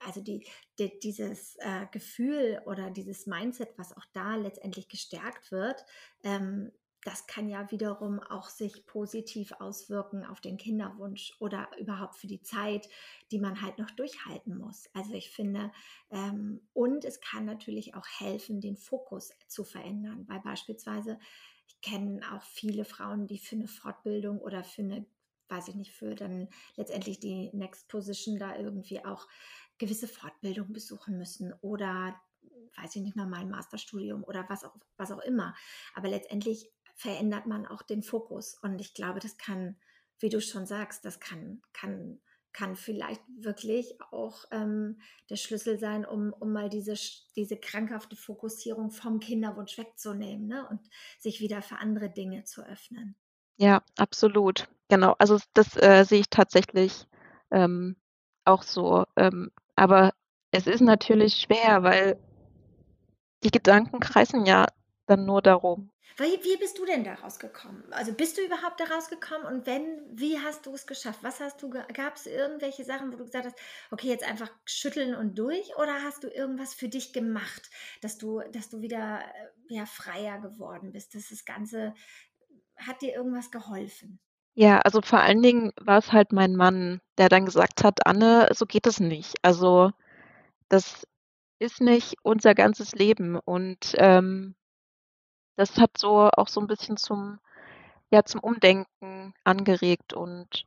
also 0.00 0.20
die 0.22 0.46
die 0.78 0.98
dieses, 1.00 1.56
äh, 1.56 1.86
Gefühl 1.92 2.62
oder 2.66 2.90
dieses 2.90 3.26
Mindset, 3.26 3.76
was 3.78 3.96
auch 3.96 4.04
da 4.12 4.36
letztendlich 4.36 4.88
gestärkt 4.88 5.50
wird, 5.52 5.84
ähm, 6.22 6.72
das 7.04 7.26
kann 7.28 7.48
ja 7.48 7.70
wiederum 7.70 8.18
auch 8.20 8.48
sich 8.48 8.84
positiv 8.84 9.52
auswirken 9.60 10.24
auf 10.26 10.40
den 10.40 10.56
Kinderwunsch 10.58 11.32
oder 11.40 11.70
überhaupt 11.78 12.16
für 12.16 12.26
die 12.26 12.42
Zeit, 12.42 12.88
die 13.30 13.38
man 13.38 13.62
halt 13.62 13.78
noch 13.78 13.90
durchhalten 13.92 14.58
muss. 14.58 14.88
Also, 14.94 15.14
ich 15.14 15.30
finde 15.30 15.72
ähm, 16.10 16.68
und 16.72 17.04
es 17.04 17.20
kann 17.20 17.44
natürlich 17.44 17.94
auch 17.94 18.06
helfen, 18.18 18.60
den 18.60 18.76
Fokus 18.76 19.30
zu 19.48 19.64
verändern, 19.64 20.24
weil 20.28 20.40
beispielsweise 20.40 21.18
ich 21.66 21.80
kenne 21.80 22.20
auch 22.34 22.42
viele 22.42 22.84
Frauen, 22.84 23.26
die 23.26 23.38
für 23.38 23.56
'ne 23.56 23.68
Fortbildung 23.68 24.38
oder 24.40 24.64
für 24.64 24.82
'ne 24.82 25.06
weiß 25.50 25.68
ich 25.68 25.76
nicht, 25.76 25.92
für 25.92 26.14
dann 26.14 26.48
letztendlich 26.76 27.20
die 27.20 27.50
Next 27.54 27.88
Position 27.88 28.38
da 28.38 28.56
irgendwie 28.56 29.02
auch 29.04 29.26
gewisse 29.78 30.08
Fortbildungen 30.08 30.72
besuchen 30.72 31.18
müssen 31.18 31.52
oder, 31.62 32.20
weiß 32.76 32.96
ich 32.96 33.02
nicht, 33.02 33.16
mal 33.16 33.26
'n 33.42 33.50
Masterstudium 33.50 34.24
oder 34.24 34.46
was 34.48 34.64
auch 34.64 34.76
was 34.96 35.12
auch 35.12 35.20
immer. 35.20 35.54
Aber 35.94 36.08
letztendlich 36.08 36.70
verändert 36.96 37.46
man 37.46 37.66
auch 37.66 37.82
den 37.82 38.02
Fokus. 38.02 38.54
Und 38.62 38.80
ich 38.80 38.94
glaube, 38.94 39.20
das 39.20 39.36
kann, 39.38 39.76
wie 40.20 40.28
du 40.30 40.40
schon 40.40 40.66
sagst, 40.66 41.04
das 41.04 41.20
kann 41.20 41.62
kann 41.72 42.20
kann 42.52 42.76
vielleicht 42.76 43.22
wirklich 43.38 44.00
auch, 44.10 44.44
ähm, 44.50 45.00
der 45.30 45.36
Schlüssel 45.36 45.78
sein, 45.78 46.04
um 46.06 46.32
um 46.32 46.52
mal 46.52 46.68
diese 46.70 46.94
diese 47.36 47.56
krankhafte 47.58 48.16
Fokussierung 48.16 48.90
vom 48.90 49.20
Kinderwunsch 49.20 49.78
wegzunehmen, 49.78 50.46
ne, 50.48 50.66
und 50.68 50.80
sich 51.20 51.40
wieder 51.40 51.62
für 51.62 51.76
andere 51.78 52.10
Dinge 52.10 52.44
zu 52.44 52.64
öffnen. 52.66 53.14
Ja, 53.60 53.82
absolut. 53.96 54.68
Genau. 54.88 55.14
Also, 55.18 55.38
das, 55.52 55.76
äh, 55.76 56.04
sehe 56.04 56.20
ich 56.20 56.30
tatsächlich, 56.30 57.06
ähm, 57.50 57.96
auch 58.44 58.62
so. 58.62 59.04
Ähm, 59.16 59.50
aber 59.78 60.12
es 60.50 60.66
ist 60.66 60.80
natürlich 60.80 61.34
schwer, 61.36 61.82
weil 61.82 62.18
die 63.44 63.50
Gedanken 63.50 64.00
kreisen 64.00 64.46
ja 64.46 64.66
dann 65.06 65.24
nur 65.24 65.42
darum. 65.42 65.90
Wie 66.16 66.42
wie 66.42 66.56
bist 66.56 66.78
du 66.78 66.84
denn 66.84 67.04
da 67.04 67.14
rausgekommen? 67.14 67.92
Also, 67.92 68.12
bist 68.12 68.36
du 68.38 68.42
überhaupt 68.44 68.80
da 68.80 68.84
rausgekommen 68.86 69.46
und 69.46 69.66
wenn, 69.66 70.00
wie 70.10 70.38
hast 70.40 70.66
du 70.66 70.74
es 70.74 70.86
geschafft? 70.86 71.20
Was 71.22 71.38
hast 71.40 71.62
du 71.62 71.70
ge 71.70 71.82
gab's 71.92 72.26
irgendwelche 72.26 72.84
Sachen, 72.84 73.12
wo 73.12 73.16
du 73.16 73.24
gesagt 73.24 73.46
hast: 73.46 73.56
„Okay, 73.92 74.08
jetzt 74.08 74.24
einfach 74.28 74.50
schütteln 74.64 75.14
und 75.14 75.38
durch“, 75.38 75.76
oder 75.76 76.02
hast 76.02 76.24
du 76.24 76.28
irgendwas 76.28 76.74
für 76.74 76.88
dich 76.88 77.12
gemacht, 77.12 77.70
dass 78.00 78.18
du 78.18 78.40
dass 78.52 78.68
du 78.68 78.80
wieder, 78.82 79.20
äh, 79.20 79.74
ja, 79.74 79.86
freier 79.86 80.40
geworden 80.40 80.92
bist, 80.92 81.14
dass 81.14 81.28
das 81.28 81.44
Ganze 81.44 81.94
hat 82.76 83.02
dir 83.02 83.14
irgendwas 83.14 83.50
geholfen? 83.52 84.18
Ja, 84.56 84.78
also, 84.80 85.00
vor 85.02 85.20
allen 85.20 85.42
Dingen 85.42 85.72
war's 85.80 86.12
halt 86.12 86.32
mein 86.32 86.56
Mann, 86.56 87.00
der 87.18 87.28
dann 87.28 87.44
gesagt 87.46 87.84
hat: 87.84 88.06
„Anne, 88.06 88.48
so 88.54 88.66
geht 88.66 88.86
es 88.86 89.00
nicht. 89.00 89.34
Also, 89.42 89.92
das 90.68 91.06
ist 91.60 91.80
nicht 91.82 92.16
unser 92.22 92.54
ganzes 92.54 92.94
Leben.“ 92.94 93.38
Und, 93.44 93.94
ähm 93.98 94.54
das 95.58 95.76
hat 95.76 95.98
so 95.98 96.30
auch 96.30 96.46
so 96.46 96.60
'n 96.60 96.68
bisschen 96.68 96.96
zum 96.96 97.40
ja, 98.10 98.24
zum 98.24 98.40
Umdenken 98.40 99.34
angeregt 99.44 100.14
und 100.14 100.64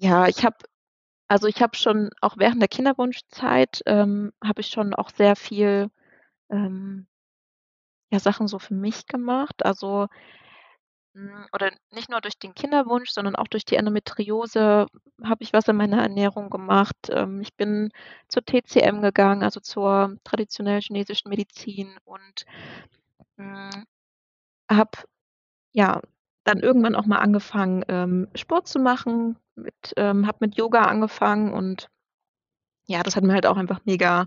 ja, 0.00 0.26
ich 0.28 0.44
habe 0.44 0.56
also, 1.28 1.48
ich 1.48 1.62
habe 1.62 1.76
schon 1.76 2.10
auch 2.22 2.36
während 2.38 2.60
der 2.62 2.68
Kinderwunschzeit, 2.68 3.82
ähm, 3.86 4.32
habe 4.44 4.60
ich 4.62 4.68
schon 4.68 4.94
auch 4.94 5.10
sehr 5.10 5.36
viel, 5.36 5.90
ähm 6.50 7.06
ja, 8.12 8.18
Sachen 8.20 8.46
so 8.46 8.58
für 8.58 8.74
mich 8.74 9.06
gemacht. 9.06 9.64
Also 9.64 10.08
oder 11.52 11.70
nicht 11.90 12.08
nur 12.08 12.20
durch 12.20 12.38
den 12.38 12.54
Kinderwunsch, 12.54 13.10
sondern 13.10 13.36
auch 13.36 13.48
durch 13.48 13.64
die 13.64 13.76
Endometriose 13.76 14.86
habe 15.22 15.42
ich 15.42 15.52
was 15.52 15.68
an 15.68 15.76
meiner 15.76 16.02
Ernährung 16.02 16.48
gemacht. 16.48 16.96
Ähm, 17.10 17.40
ich 17.42 17.54
bin 17.54 17.90
zur 18.28 18.44
TCM 18.44 19.02
gegangen, 19.02 19.42
also 19.42 19.60
zur 19.60 20.16
traditionell 20.24 20.80
chinesischen 20.80 21.28
Medizin 21.28 21.96
und, 22.04 22.46
hm, 23.36 23.84
habe, 24.70 24.90
ja, 25.72 26.00
dann 26.44 26.60
irgendwann 26.60 26.96
auch 26.96 27.06
mal 27.06 27.18
angefangen, 27.18 27.84
ähm, 27.88 28.28
Sport 28.34 28.66
zu 28.68 28.78
machen 28.80 29.36
mit 29.54 29.74
ähm, 29.96 30.26
habe 30.26 30.38
mit 30.40 30.56
Yoga 30.56 30.82
angefangen 30.82 31.52
und 31.52 31.88
ja, 32.86 33.02
das 33.02 33.16
hat 33.16 33.22
mir 33.22 33.34
halt 33.34 33.46
auch 33.46 33.56
einfach 33.56 33.80
mega 33.84 34.26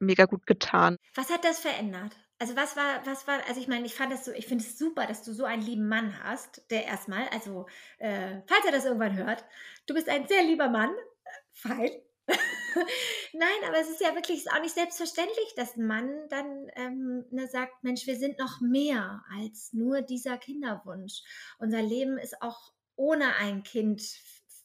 mega 0.00 0.24
gut 0.24 0.44
getan. 0.44 0.96
Was 1.14 1.30
hat 1.30 1.44
das 1.44 1.60
verändert? 1.60 2.16
Also, 2.42 2.56
was 2.56 2.74
war 2.76 3.06
was 3.06 3.28
war 3.28 3.38
also, 3.46 3.60
ich 3.60 3.68
meine, 3.68 3.86
ich 3.86 3.94
fand 3.94 4.10
das 4.12 4.24
so 4.24 4.32
ich 4.32 4.48
finde 4.48 4.64
es 4.64 4.76
super, 4.76 5.06
dass 5.06 5.22
du 5.22 5.32
so 5.32 5.44
einen 5.44 5.62
lieben 5.62 5.86
Mann 5.86 6.20
hast, 6.24 6.68
der 6.72 6.84
erst 6.86 7.06
mal 7.06 7.28
also, 7.28 7.66
äh, 7.98 8.40
falls 8.48 8.64
er 8.66 8.72
das 8.72 8.84
irgendwann 8.84 9.16
hört, 9.16 9.44
du 9.86 9.94
bist 9.94 10.08
ein 10.08 10.26
sehr 10.26 10.42
lieber 10.42 10.68
Mann, 10.68 10.90
äh, 10.90 11.30
fein. 11.52 11.90
Nein, 13.32 13.48
aber 13.68 13.78
es 13.78 13.90
ist 13.90 14.00
ja 14.00 14.16
wirklich 14.16 14.50
auch 14.50 14.60
nicht 14.60 14.74
selbstverständlich, 14.74 15.54
dass 15.54 15.76
'n 15.76 15.86
Mann 15.86 16.10
dann, 16.30 16.66
ähm, 16.74 17.24
ne, 17.30 17.46
sagt: 17.46 17.84
„Mensch, 17.84 18.08
wir 18.08 18.16
sind 18.16 18.40
noch 18.40 18.60
mehr 18.60 19.22
als 19.38 19.72
nur 19.72 20.02
dieser 20.02 20.36
Kinderwunsch. 20.36 21.22
Unser 21.60 21.80
Leben 21.82 22.18
ist 22.18 22.42
auch 22.42 22.72
ohne 22.96 23.36
ein 23.36 23.62
Kind 23.62 24.02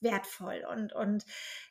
wertvoll 0.01 0.65
und 0.71 0.93
und, 0.93 1.25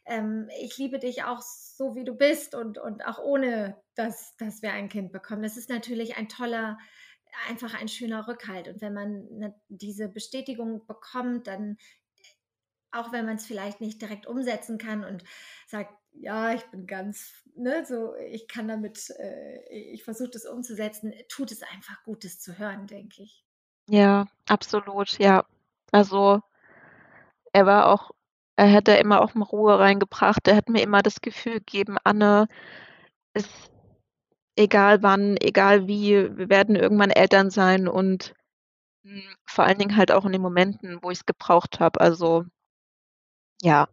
ähm, 0.07 0.49
ich 0.61 0.77
liebe 0.79 0.99
dich 0.99 1.25
auch 1.25 1.41
so, 1.43 1.95
wie 1.95 2.05
du 2.05 2.15
bist 2.15 2.55
und 2.55 2.79
und 2.79 3.05
auch 3.07 3.19
ohne, 3.19 3.83
dass 3.95 4.37
dass 4.37 4.62
wir 4.62 4.73
ein 4.73 4.89
Kind 4.89 5.12
bekommen.“ 5.12 5.43
Das 5.43 5.57
ist 5.57 5.69
natürlich 5.71 6.17
ein 6.17 6.29
toller 6.29 6.79
einfach 7.49 7.75
ein 7.75 7.89
schöner 7.89 8.29
Rückhalt 8.29 8.69
und 8.69 8.81
wenn 8.81 8.95
man, 8.95 9.27
ne, 9.31 9.55
diese 9.69 10.09
Bestätigung 10.09 10.87
bekommt, 10.87 11.47
dann, 11.49 11.77
auch 12.93 13.12
wenn 13.12 13.27
man's 13.27 13.47
vielleicht 13.47 13.81
nicht 13.81 14.01
direkt 14.01 14.27
umsetzen 14.27 14.79
kann 14.79 15.05
und 15.05 15.25
sagt: 15.67 15.93
„Ja, 16.12 16.53
ich 16.55 16.62
bin 16.71 16.87
ganz 16.87 17.43
ne, 17.55 17.85
so 17.87 18.15
ich 18.17 18.49
kann 18.49 18.69
damit 18.69 19.11
äh, 19.19 19.61
ich 19.71 20.05
versuche 20.05 20.31
das 20.31 20.47
umzusetzen“, 20.47 21.12
tut 21.29 21.53
es 21.53 21.62
einfach 21.62 22.03
gut, 22.05 22.25
das 22.25 22.41
zu 22.41 22.59
hören, 22.59 22.87
denke 22.87 23.23
ich. 23.23 23.43
Ja, 23.89 24.27
absolut, 24.49 25.19
ja. 25.19 25.45
Also 25.93 26.41
er 27.53 27.67
war 27.67 27.87
auch 27.93 28.11
er 28.57 28.73
hat 28.73 28.88
da 28.88 28.95
immer 28.97 29.23
auch 29.23 29.35
mal 29.35 29.45
Ruhe 29.45 29.79
reingebracht. 29.79 30.49
Er 30.49 30.57
hat 30.57 30.69
mir 30.69 30.83
immer 30.83 31.03
das 31.03 31.21
Gefühl 31.21 31.55
gegeben: 31.61 31.97
„Anne, 32.05 32.49
es 33.35 33.47
egal 34.59 35.03
wann, 35.03 35.37
egal 35.40 35.87
wie, 35.87 36.12
wir 36.37 36.49
werden 36.51 36.77
irgendwann 36.77 37.11
Eltern 37.11 37.51
sein“ 37.51 37.88
und, 37.88 38.35
hm, 39.05 39.23
vor 39.47 39.64
allen 39.66 39.79
Dingen 39.79 39.97
halt 39.97 40.12
auch 40.12 40.27
in 40.27 40.33
den 40.33 40.42
Momenten, 40.42 40.99
wo 41.03 41.11
ich's 41.12 41.27
gebraucht 41.27 41.81
habe. 41.81 42.01
Also 42.01 42.45
ja. 43.62 43.87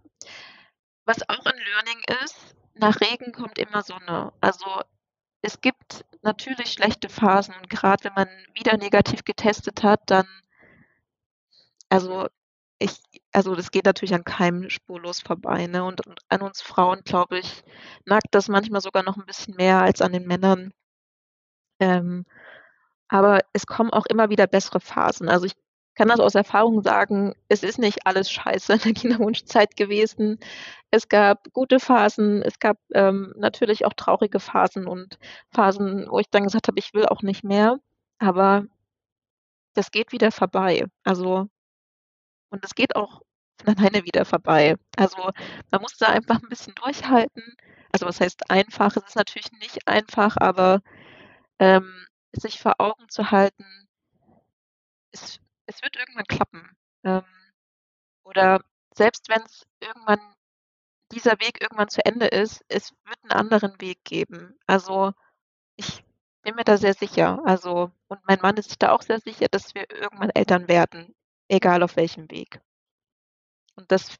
Was 1.07 1.27
auch 1.27 1.45
ein 1.45 1.57
Learning 1.57 2.01
ist, 2.23 2.55
nach 2.75 3.01
Regen 3.01 3.33
kommt 3.33 3.57
immer 3.57 3.83
Sonne. 3.83 4.31
Also, 4.39 4.65
es 5.41 5.61
gibt 5.61 6.05
natürlich 6.23 6.71
schlechte 6.73 7.09
Phasen 7.09 7.55
grad 7.69 8.03
wenn 8.05 8.13
man 8.15 8.29
wieder 8.55 8.77
negativ 8.77 9.23
getestet 9.25 9.83
hat, 9.83 10.01
dann 10.07 10.27
also, 11.91 12.27
ich 12.79 12.99
also, 13.33 13.55
das 13.55 13.71
geht 13.71 13.85
natürlich 13.85 14.13
an 14.15 14.23
keinem 14.23 14.69
spurlos 14.69 15.21
vorbei, 15.21 15.67
ne, 15.67 15.83
und 15.83 16.05
und 16.07 16.19
an 16.29 16.41
uns 16.41 16.61
Frauen, 16.61 17.01
glaube 17.05 17.39
ich, 17.39 17.63
nagt 18.05 18.27
das 18.31 18.47
manchmal 18.49 18.81
sogar 18.81 19.03
noch 19.03 19.17
'n 19.17 19.25
bisschen 19.25 19.55
mehr 19.55 19.81
als 19.81 20.01
an 20.01 20.13
den 20.13 20.25
Männern. 20.27 20.73
Ähm, 21.81 22.25
aber 23.09 23.41
es 23.53 23.67
kommen 23.67 23.91
auch 23.91 24.05
immer 24.07 24.29
wieder 24.31 24.47
bessere 24.47 24.79
Phasen. 24.79 25.29
Also, 25.29 25.45
ich 25.47 25.53
kann 25.95 26.09
das 26.09 26.19
aus 26.21 26.35
Erfahrung 26.35 26.83
sagen, 26.83 27.33
es 27.49 27.63
ist 27.63 27.79
nicht 27.79 28.07
alles 28.07 28.31
scheiße 28.31 28.73
in 28.73 28.79
der 28.81 28.93
Kinderwunschzeit 28.93 29.77
gewesen. 29.77 30.39
Es 30.91 31.09
gab 31.09 31.51
gute 31.53 31.79
Phasen, 31.79 32.41
es 32.43 32.59
gab, 32.59 32.77
ähm, 32.93 33.33
natürlich 33.37 33.85
auch 33.85 33.93
traurige 33.93 34.39
Phasen 34.39 34.87
und 34.87 35.19
Phasen, 35.51 36.07
wo 36.09 36.19
ich 36.19 36.29
dann 36.31 36.43
gesagt 36.45 36.67
habe: 36.69 36.79
„Ich 36.79 36.93
will 36.93 37.05
auch 37.07 37.23
nicht 37.23 37.43
mehr“, 37.43 37.79
aber 38.19 38.65
das 39.77 39.91
geht 39.91 40.11
wieder 40.11 40.31
vorbei. 40.31 40.85
Also 41.03 41.47
und 42.53 42.65
es 42.65 42.75
geht 42.75 42.95
auch 42.97 43.21
von 43.65 43.77
alleine 43.77 44.05
wieder 44.05 44.25
vorbei. 44.25 44.77
Also, 44.97 45.31
man 45.71 45.81
muss 45.81 45.97
da 45.99 46.07
einfach 46.09 46.41
'n 46.43 46.49
bisschen 46.49 46.75
durchhalten. 46.75 47.43
Also, 47.93 48.07
was 48.07 48.21
heißt 48.21 48.51
einfach? 48.51 48.95
Es 48.97 49.03
ist 49.09 49.17
natürlich 49.17 49.51
nicht 49.53 49.87
einfach, 49.89 50.37
aber, 50.39 50.81
ähm, 51.59 52.07
sich 52.33 52.59
vor 52.61 52.75
Augen 52.79 53.09
zu 53.09 53.31
halten 53.31 53.65
es 55.13 55.39
es 55.67 55.81
wird 55.81 55.95
irgendwann 55.95 56.25
klappen. 56.25 56.69
Ähm, 57.05 57.23
oder 58.25 58.61
selbst 58.95 59.29
wenn's 59.29 59.65
irgendwann 59.81 60.19
dieser 61.13 61.33
Weg 61.41 61.61
irgendwann 61.61 61.89
zu 61.89 62.05
Ende 62.05 62.27
ist, 62.27 62.63
es 62.69 62.91
wird 63.05 63.19
'n 63.25 63.31
anderen 63.31 63.79
Weg 63.81 64.03
geben. 64.05 64.57
Also, 64.67 65.13
ich 65.77 66.03
bin 66.43 66.55
mir 66.55 66.65
da 66.65 66.77
sehr 66.77 66.93
sicher. 66.95 67.41
Also 67.45 67.91
und 68.09 68.21
mein 68.27 68.39
Mann 68.41 68.57
ist 68.57 68.69
sich 68.69 68.79
da 68.79 68.91
auch 68.93 69.01
sehr 69.03 69.19
sicher, 69.21 69.47
dass 69.51 69.75
wir 69.75 69.89
irgendwann 69.91 70.31
Eltern 70.31 70.67
werden, 70.69 71.15
egal 71.53 71.83
auf 71.83 71.95
welchem 71.95 72.29
Weg. 72.31 72.61
Und 73.77 73.91
das 73.91 74.15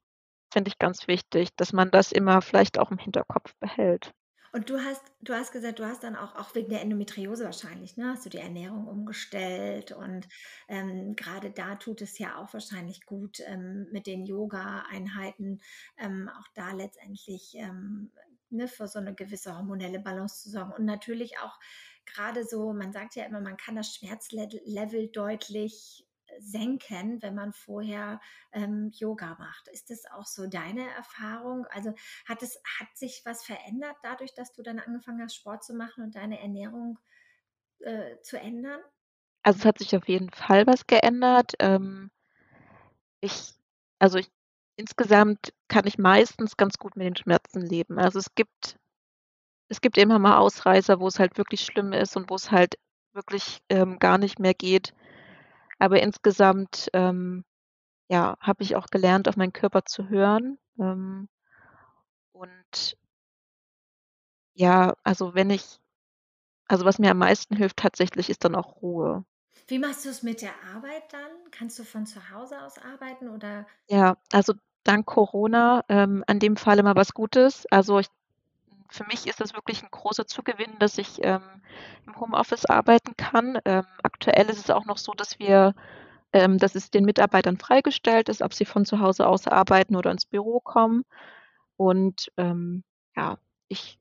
finde 0.54 0.70
ich 0.70 0.80
ganz 0.80 1.08
wichtig, 1.08 1.50
dass 1.58 1.74
man 1.74 1.92
das 1.92 2.12
immer 2.12 2.42
vielleicht 2.42 2.80
auch 2.80 2.92
im 2.92 2.98
Hinterkopf 3.00 3.56
behält. 3.60 4.14
Und 4.56 4.70
du 4.70 4.80
hast 4.80 5.02
du 5.22 5.34
hast 5.34 5.52
gesagt, 5.52 5.80
du 5.80 5.86
hast 5.86 6.04
dann 6.04 6.16
auch 6.16 6.36
auch 6.36 6.54
wegen 6.54 6.70
der 6.70 6.82
Endometriose 6.82 7.44
wahrscheinlich, 7.44 7.98
ne, 7.98 8.10
hast 8.12 8.26
du 8.26 8.30
die 8.30 8.38
Ernährung 8.38 8.86
umgestellt 8.88 9.92
und, 9.92 10.28
ähm, 10.68 11.16
grade 11.16 11.50
da 11.50 11.74
tut 11.76 12.02
es 12.04 12.20
ja 12.20 12.38
auch 12.38 12.54
wahrscheinlich 12.54 13.04
gut, 13.08 13.40
ähm, 13.40 13.88
mit 13.92 14.06
den 14.06 14.26
Yogaeinheiten, 14.28 15.60
ähm, 15.98 16.30
auch 16.30 16.48
da 16.54 16.72
letztendlich, 16.72 17.56
ähm, 17.56 18.12
ne, 18.52 18.68
für 18.68 18.88
so 18.88 19.00
'ne 19.00 19.16
gewisse 19.16 19.58
hormonelle 19.58 20.00
Balance 20.00 20.44
zu 20.44 20.52
sorgen. 20.52 20.72
Und 20.74 20.86
natürlich 20.86 21.40
auch 21.40 21.60
grade 22.06 22.46
so 22.46 22.74
man 22.74 22.94
sagt 22.94 23.16
ja 23.16 23.26
immer, 23.26 23.42
man 23.42 23.58
kann 23.58 23.76
das 23.76 23.96
Schmerzlevel 23.96 24.62
Level 24.66 25.08
deutlich 25.08 26.03
senken, 26.40 27.22
wenn 27.22 27.36
man 27.36 27.54
vorher, 27.54 28.20
ähm, 28.52 28.92
Yoga 28.94 29.36
macht. 29.40 29.68
Ist 29.70 29.90
das 29.90 30.06
auch 30.12 30.26
so 30.26 30.48
deine 30.48 30.90
Erfahrung? 30.92 31.66
Also, 31.72 31.94
hat 32.26 32.44
es 32.44 32.60
hat 32.80 32.96
sich 32.96 33.22
was 33.26 33.46
verändert 33.46 33.96
dadurch, 34.04 34.34
dass 34.34 34.54
du 34.54 34.64
dann 34.64 34.80
angefangen 34.80 35.22
hast, 35.22 35.36
Sport 35.36 35.64
zu 35.64 35.74
machen 35.74 36.04
und 36.04 36.16
deine 36.16 36.40
Ernährung, 36.40 37.00
äh, 37.80 38.20
zu 38.22 38.40
ändern? 38.40 38.82
Also, 39.44 39.60
es 39.60 39.66
hat 39.66 39.80
sich 39.80 39.96
auf 39.96 40.08
jeden 40.08 40.30
Fall 40.32 40.68
was 40.68 40.88
geändert. 40.88 41.54
Ähm 41.60 42.12
ich 43.22 43.54
also, 44.00 44.18
ich 44.20 44.30
insgesamt 44.76 45.54
kann 45.70 45.88
ich 45.88 45.98
meistens 45.98 46.58
ganz 46.58 46.78
gut 46.78 46.96
mit 46.98 47.06
den 47.08 47.16
Schmerzen 47.16 47.62
leben. 47.62 48.00
Also, 48.00 48.20
es 48.20 48.36
gibt 48.36 48.78
es 49.70 49.82
gibt 49.82 49.98
immer 49.98 50.20
mal 50.20 50.38
Ausreißer, 50.38 51.00
wo's 51.00 51.20
halt 51.20 51.38
wirklich 51.38 51.62
schlimm 51.66 51.94
ist 51.94 52.16
und 52.16 52.30
wo's 52.30 52.52
halt 52.52 52.76
wirklich, 53.14 53.62
ähm, 53.70 54.00
gar 54.00 54.18
nicht 54.18 54.40
mehr 54.40 54.54
geht. 54.54 54.94
Aber 55.80 56.02
insgesamt, 56.02 56.90
ähm, 56.94 57.44
ja, 58.10 58.38
habe 58.42 58.64
ich 58.64 58.76
auch 58.76 58.88
gelernt, 58.88 59.28
auf 59.30 59.38
meinen 59.38 59.54
Körper 59.54 59.86
zu 59.86 60.10
hören. 60.10 60.60
Ähm 60.80 61.30
und 62.34 62.96
ja, 64.56 64.96
also, 65.04 65.34
wenn 65.36 65.50
ich 65.50 65.80
also, 66.68 66.86
was 66.86 67.00
mir 67.00 67.12
am 67.12 67.20
meisten 67.20 67.56
hilft 67.56 67.78
tatsächlich, 67.78 68.30
ist 68.30 68.44
dann 68.46 68.56
auch 68.56 68.82
Ruhe. 68.82 69.26
Wie 69.68 69.80
machst 69.80 70.06
du's 70.06 70.24
mit 70.24 70.42
der 70.42 70.54
Arbeit 70.74 71.12
dann? 71.12 71.32
Kannst 71.52 71.78
du 71.80 71.84
von 71.84 72.06
zu 72.06 72.30
Hause 72.32 72.62
aus 72.62 72.78
arbeiten 72.78 73.28
oder 73.30 73.66
Ja, 73.90 74.18
also, 74.32 74.54
dank 74.84 75.06
Corona, 75.06 75.84
ähm, 75.90 76.24
an 76.28 76.40
dem 76.40 76.58
Fall 76.58 76.80
immer 76.80 76.96
was 76.96 77.14
Gutes. 77.14 77.66
Also, 77.72 78.00
ich 78.00 78.08
für 78.94 79.06
mich 79.06 79.28
ist 79.28 79.42
das 79.42 79.54
wirklich 79.56 79.84
'n 79.84 79.90
großer 79.92 80.28
Zugewinn, 80.28 80.80
dass 80.80 80.98
ich, 81.00 81.20
ähm, 81.24 81.42
im 82.08 82.20
Homeoffice 82.20 82.66
arbeiten 82.68 83.16
kann. 83.18 83.60
Ähm, 83.66 83.86
aktuell 84.04 84.50
ist 84.50 84.60
es 84.60 84.70
auch 84.72 84.86
noch 84.86 84.98
so, 85.00 85.14
dass 85.14 85.40
wir 85.40 85.76
ähm, 86.34 86.58
dass 86.60 86.76
es 86.76 86.92
den 86.92 87.06
Mitarbeitern 87.06 87.58
freigestellt 87.60 88.30
ist, 88.30 88.42
ob 88.44 88.54
sie 88.54 88.66
von 88.66 88.86
zu 88.86 89.00
Hause 89.02 89.28
aus 89.28 89.48
arbeiten 89.48 89.96
oder 89.98 90.12
ins 90.12 90.26
Büro 90.28 90.60
kommen. 90.62 91.04
Und, 91.78 92.32
ähm, 92.38 92.84
ja, 93.18 93.38
ich 93.70 94.00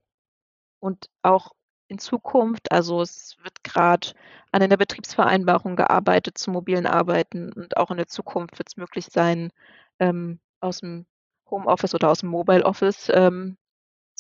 und 0.81 1.09
auch 1.23 1.53
in 1.89 1.99
Zukunft 2.01 2.73
also, 2.73 3.03
es 3.03 3.37
wird 3.45 3.65
grad 3.65 4.15
an 4.53 4.63
einer 4.63 4.77
Betriebsvereinbarung 4.79 5.77
gearbeitet 5.77 6.39
zum 6.39 6.55
mobilen 6.55 6.87
Arbeiten 6.87 7.53
und 7.55 7.77
auch 7.79 7.91
in 7.93 7.99
der 7.99 8.09
Zukunft 8.09 8.59
wird's 8.59 8.77
möglich 8.79 9.07
sein, 9.13 9.53
ähm, 10.01 10.41
aus'm 10.63 11.07
Homeoffice 11.51 11.95
oder 11.95 12.11
aus'm 12.13 12.27
Mobile 12.29 12.65
Office, 12.65 13.11
ähm, 13.15 13.57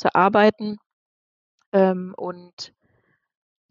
zu 0.03 0.15
arbeiten. 0.17 0.79
Ähm, 1.73 2.15
und 2.19 2.73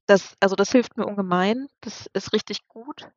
das 0.09 0.35
also, 0.39 0.55
das 0.55 0.71
hilft 0.71 0.97
mir 0.97 1.05
ungemein. 1.05 1.67
Das 1.81 2.07
ist 2.13 2.33
richtig 2.33 2.67
gut. 2.67 3.07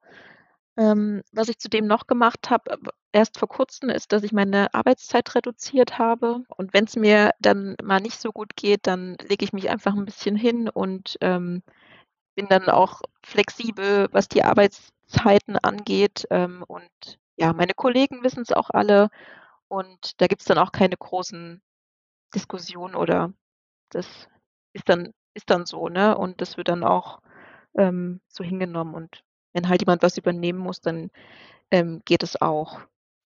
Ähm, 0.79 1.23
was 1.33 1.49
ich 1.49 1.59
zudem 1.59 1.87
noch 1.87 2.07
gemacht 2.07 2.51
habe, 2.51 2.73
äh, 2.73 2.79
erst 3.13 3.39
vor 3.39 3.49
Kurzem, 3.49 3.91
ist, 3.91 4.13
dass 4.13 4.23
ich 4.25 4.33
meine 4.33 4.75
Arbeitszeit 4.75 5.35
reduziert 5.37 5.99
habe. 5.99 6.43
Und 6.57 6.75
wenn's 6.75 6.97
mir 6.97 7.33
dann 7.41 7.77
mal 7.83 8.01
nicht 8.01 8.21
so 8.21 8.33
gut 8.33 8.57
geht, 8.57 8.87
dann 8.89 9.17
lege 9.29 9.45
ich 9.45 9.53
mich 9.55 9.71
einfach 9.71 9.95
'n 9.95 10.05
bisschen 10.07 10.37
hin 10.37 10.69
und, 10.71 11.17
ähm, 11.21 11.63
bin 12.37 12.49
dann 12.49 12.69
auch 12.71 13.03
flexibel, 13.25 14.09
was 14.13 14.29
die 14.29 14.45
Arbeitszeiten 14.45 15.59
angeht. 15.59 16.27
Ähm, 16.31 16.65
und 16.69 16.91
ja, 17.37 17.53
meine 17.55 17.75
Kollegen 17.75 18.25
wissen's 18.25 18.53
auch 18.53 18.71
alle 18.71 19.11
und 19.69 20.21
da 20.23 20.27
gibt's 20.29 20.47
dann 20.47 20.59
auch 20.59 20.73
keine 20.73 20.97
großen 20.99 21.63
Diskussionen 22.35 22.95
oder 22.97 23.33
das 23.91 24.29
ist 24.75 24.89
dann 24.89 25.13
ist 25.35 25.51
dann 25.51 25.67
so, 25.67 25.89
ne? 25.89 26.19
Und 26.19 26.41
das 26.43 26.57
wird 26.59 26.69
dann 26.69 26.85
auch, 26.85 27.21
ähm, 27.79 28.21
so 28.29 28.45
hingenommen. 28.45 28.95
Und 28.95 29.25
wenn 29.55 29.69
halt 29.69 29.83
jemand 29.83 30.03
was 30.03 30.19
übernehmen 30.19 30.59
muss, 30.61 30.81
dann, 30.83 31.11
ähm, 31.73 32.03
geht 32.07 32.23
es 32.25 32.41
auch. 32.43 32.81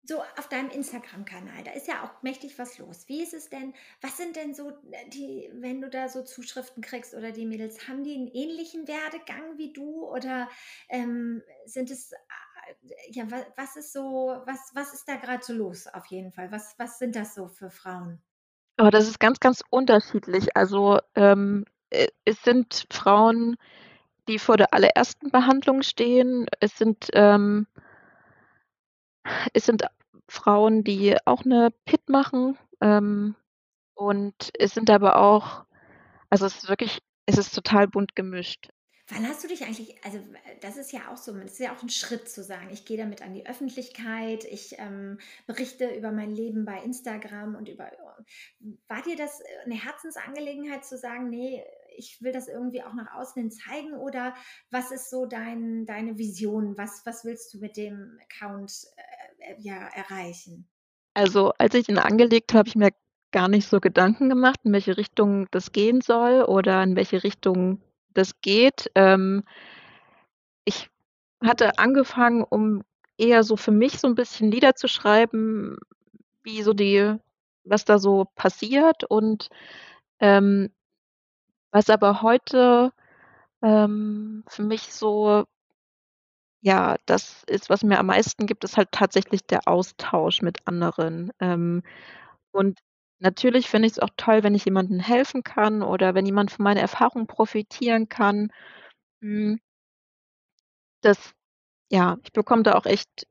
So 0.03 0.21
auf 0.37 0.47
deinem 0.49 0.69
Instagram-Kanal, 0.69 1.63
da 1.63 1.71
ist 1.71 1.87
ja 1.87 2.03
auch 2.03 2.21
mächtig 2.21 2.59
was 2.59 2.77
los. 2.77 3.07
Wie 3.07 3.23
ist 3.23 3.33
es 3.33 3.49
denn 3.49 3.73
was 4.01 4.17
sind 4.17 4.35
denn 4.35 4.53
so, 4.53 4.69
äh, 4.91 5.09
die 5.09 5.49
wenn 5.53 5.81
du 5.81 5.89
da 5.89 6.09
so 6.09 6.23
Zuschriften 6.23 6.83
kriegst 6.83 7.15
oder 7.15 7.31
die 7.31 7.45
Mädels, 7.47 7.87
haben 7.87 8.03
die 8.03 8.13
'n 8.15 8.27
ähnlichen 8.27 8.87
Werdegang 8.87 9.57
wie 9.57 9.73
du 9.73 10.05
oder, 10.07 10.47
ähm, 10.89 11.41
sind 11.65 11.89
es 11.89 12.13
a 12.13 12.17
ja, 13.09 13.29
wa 13.31 13.45
was 13.57 13.75
ist 13.77 13.93
so 13.93 14.41
was 14.45 14.71
was 14.75 14.93
ist 14.93 15.07
da 15.07 15.15
grad 15.15 15.43
so 15.43 15.53
los 15.53 15.87
auf 15.87 16.05
jeden 16.07 16.31
Fall? 16.31 16.51
Was 16.51 16.75
was 16.77 16.99
sind 16.99 17.15
das 17.15 17.33
so 17.35 17.47
für 17.47 17.71
Frauen? 17.71 18.21
Oh, 18.79 18.89
das 18.89 19.07
ist 19.07 19.19
ganz, 19.19 19.39
ganz 19.39 19.63
unterschiedlich. 19.69 20.55
Also, 20.57 20.99
ähm, 21.15 21.63
äh, 21.91 22.07
es 22.25 22.41
sind 22.43 22.85
Frauen, 22.91 23.55
die 24.27 24.39
vor 24.39 24.57
der 24.57 24.73
allerersten 24.73 25.31
Behandlung 25.31 25.81
stehen. 25.83 26.47
Es 26.59 26.77
sind, 26.77 27.09
ähm 27.13 27.67
es 29.55 29.65
sind 29.65 29.83
Frauen, 30.27 30.83
die 30.83 31.15
auch 31.25 31.45
'ne 31.45 31.71
PIT 31.85 32.09
machen, 32.09 32.57
ähm, 32.81 33.35
und 33.95 34.51
es 34.59 34.73
sind 34.73 34.89
aber 34.89 35.17
auch 35.17 35.65
also, 36.31 36.45
es 36.47 36.57
ist 36.57 36.69
wirklich 36.69 36.99
es 37.27 37.38
ist 37.39 37.55
total 37.55 37.88
bunt 37.88 38.15
gemischt. 38.15 38.69
Wann 39.09 39.27
hast 39.27 39.43
du 39.43 39.47
dich 39.47 39.63
eigentlich 39.63 40.03
also, 40.03 40.17
das 40.61 40.77
ist 40.77 40.91
ja 40.91 41.11
auch 41.11 41.17
so 41.17 41.31
das 41.37 41.53
ist 41.53 41.59
ja 41.59 41.75
auch 41.75 41.83
'n 41.83 41.89
Schritt 41.89 42.27
zu 42.27 42.43
sagen: 42.43 42.71
„Ich 42.71 42.85
gehe 42.85 42.97
damit 42.97 43.21
an 43.21 43.35
die 43.35 43.45
Öffentlichkeit, 43.45 44.43
ich, 44.45 44.79
ähm, 44.79 45.19
berichte 45.45 45.93
über 45.95 46.11
mein 46.11 46.31
Leben 46.31 46.65
bei 46.65 46.81
Instagram 46.81 47.53
und 47.55 47.69
über“ 47.69 47.91
war 48.87 49.01
dir 49.03 49.15
das, 49.15 49.41
äh, 49.41 49.67
'ne 49.69 49.75
Herzensangelegenheit 49.75 50.85
zu 50.85 50.97
sagen: 50.97 51.29
„Ne, 51.29 51.63
ich 51.95 52.19
will 52.23 52.31
das 52.31 52.47
irgendwie 52.47 52.81
auch 52.81 52.95
nach 52.95 53.13
außen 53.13 53.39
hin 53.39 53.51
zeigen“, 53.51 53.93
oder 53.93 54.33
was 54.71 54.89
ist 54.91 55.11
so 55.11 55.27
dein 55.27 55.85
deine 55.85 56.17
Vision? 56.17 56.75
Was 56.75 57.05
was 57.05 57.23
willst 57.25 57.53
du 57.53 57.59
mit 57.59 57.77
dem 57.77 58.17
Account, 58.23 58.87
äh, 59.39 59.53
äh, 59.53 59.55
ja, 59.61 59.87
erreichen? 59.89 60.67
Also, 61.17 61.53
als 61.57 61.73
ich 61.75 61.87
ihn 61.87 61.97
angelegt 61.97 62.51
habe, 62.51 62.59
habe 62.59 62.67
ich 62.67 62.75
mir 62.75 62.89
gar 63.31 63.47
nicht 63.47 63.69
so 63.69 63.79
Gedanken 63.79 64.27
gemacht, 64.27 64.59
in 64.65 64.73
welche 64.73 64.97
Richtung 64.97 65.47
das 65.51 65.71
gehen 65.71 66.01
soll 66.01 66.43
oder 66.43 66.83
in 66.83 66.97
welche 66.97 67.23
Richtung 67.23 67.79
das 68.15 68.41
geht. 68.41 68.91
Ähm 68.95 69.43
ich 70.67 70.89
hatte 71.43 71.78
angefangen, 71.80 72.43
um 72.43 72.84
eher 73.17 73.43
so 73.43 73.56
für 73.58 73.71
mich 73.71 73.99
so 73.99 74.08
'n 74.08 74.15
bisschen 74.15 74.49
niederzuschreiben, 74.49 75.78
wie 76.43 76.63
so 76.63 76.73
die 76.73 77.15
was 77.65 77.86
da 77.86 77.99
so 77.99 78.25
passiert 78.36 79.04
und, 79.06 79.49
ähm 80.21 80.71
was 81.73 81.89
aber 81.89 82.21
heute, 82.21 82.91
ähm, 83.63 84.43
für 84.47 84.63
mich 84.63 84.93
so 84.93 85.45
ja, 86.63 86.95
das 87.06 87.43
ist, 87.47 87.69
was 87.69 87.84
mir 87.84 87.99
am 87.99 88.08
meisten 88.08 88.45
gibt, 88.47 88.63
ist 88.63 88.78
halt 88.78 88.91
tatsächlich 88.91 89.41
der 89.45 89.67
Austausch 89.67 90.41
mit 90.41 90.60
anderen. 90.67 91.32
Ähm, 91.39 91.84
und 92.51 92.80
natürlich 93.19 93.69
finde 93.69 93.88
ich's 93.88 93.99
auch 93.99 94.10
toll, 94.17 94.43
wenn 94.43 94.56
ich 94.56 94.65
jemandem 94.65 94.99
helfen 94.99 95.43
kann 95.43 95.82
oder 95.84 96.15
wenn 96.15 96.25
jemand 96.25 96.51
von 96.51 96.63
meiner 96.63 96.82
Erfahrung 96.82 97.28
profitieren 97.28 98.10
kann. 98.10 98.51
Hm 99.21 99.60
das 101.04 101.34
ja, 101.91 102.17
ich 102.23 102.34
bekomme 102.34 102.63
da 102.63 102.75
auch 102.75 102.86
echt 102.86 103.28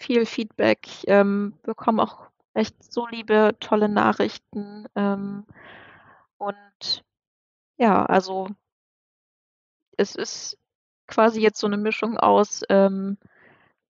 viel 0.00 0.26
Feedback. 0.26 0.80
Ich, 0.86 1.04
ähm, 1.08 1.54
bekomme 1.64 2.02
auch 2.02 2.28
echt 2.54 2.76
so 2.92 3.06
liebe, 3.08 3.56
tolle 3.60 3.88
Nachrichten, 3.88 4.86
ähm, 4.96 5.46
und 6.38 7.04
ja, 7.78 8.04
also 8.06 8.48
es 9.98 10.14
ist 10.14 10.58
quasi 11.06 11.40
jetzt 11.40 11.58
so 11.60 11.68
'ne 11.68 11.76
Mischung 11.78 12.18
aus, 12.18 12.62
ähm, 12.68 13.16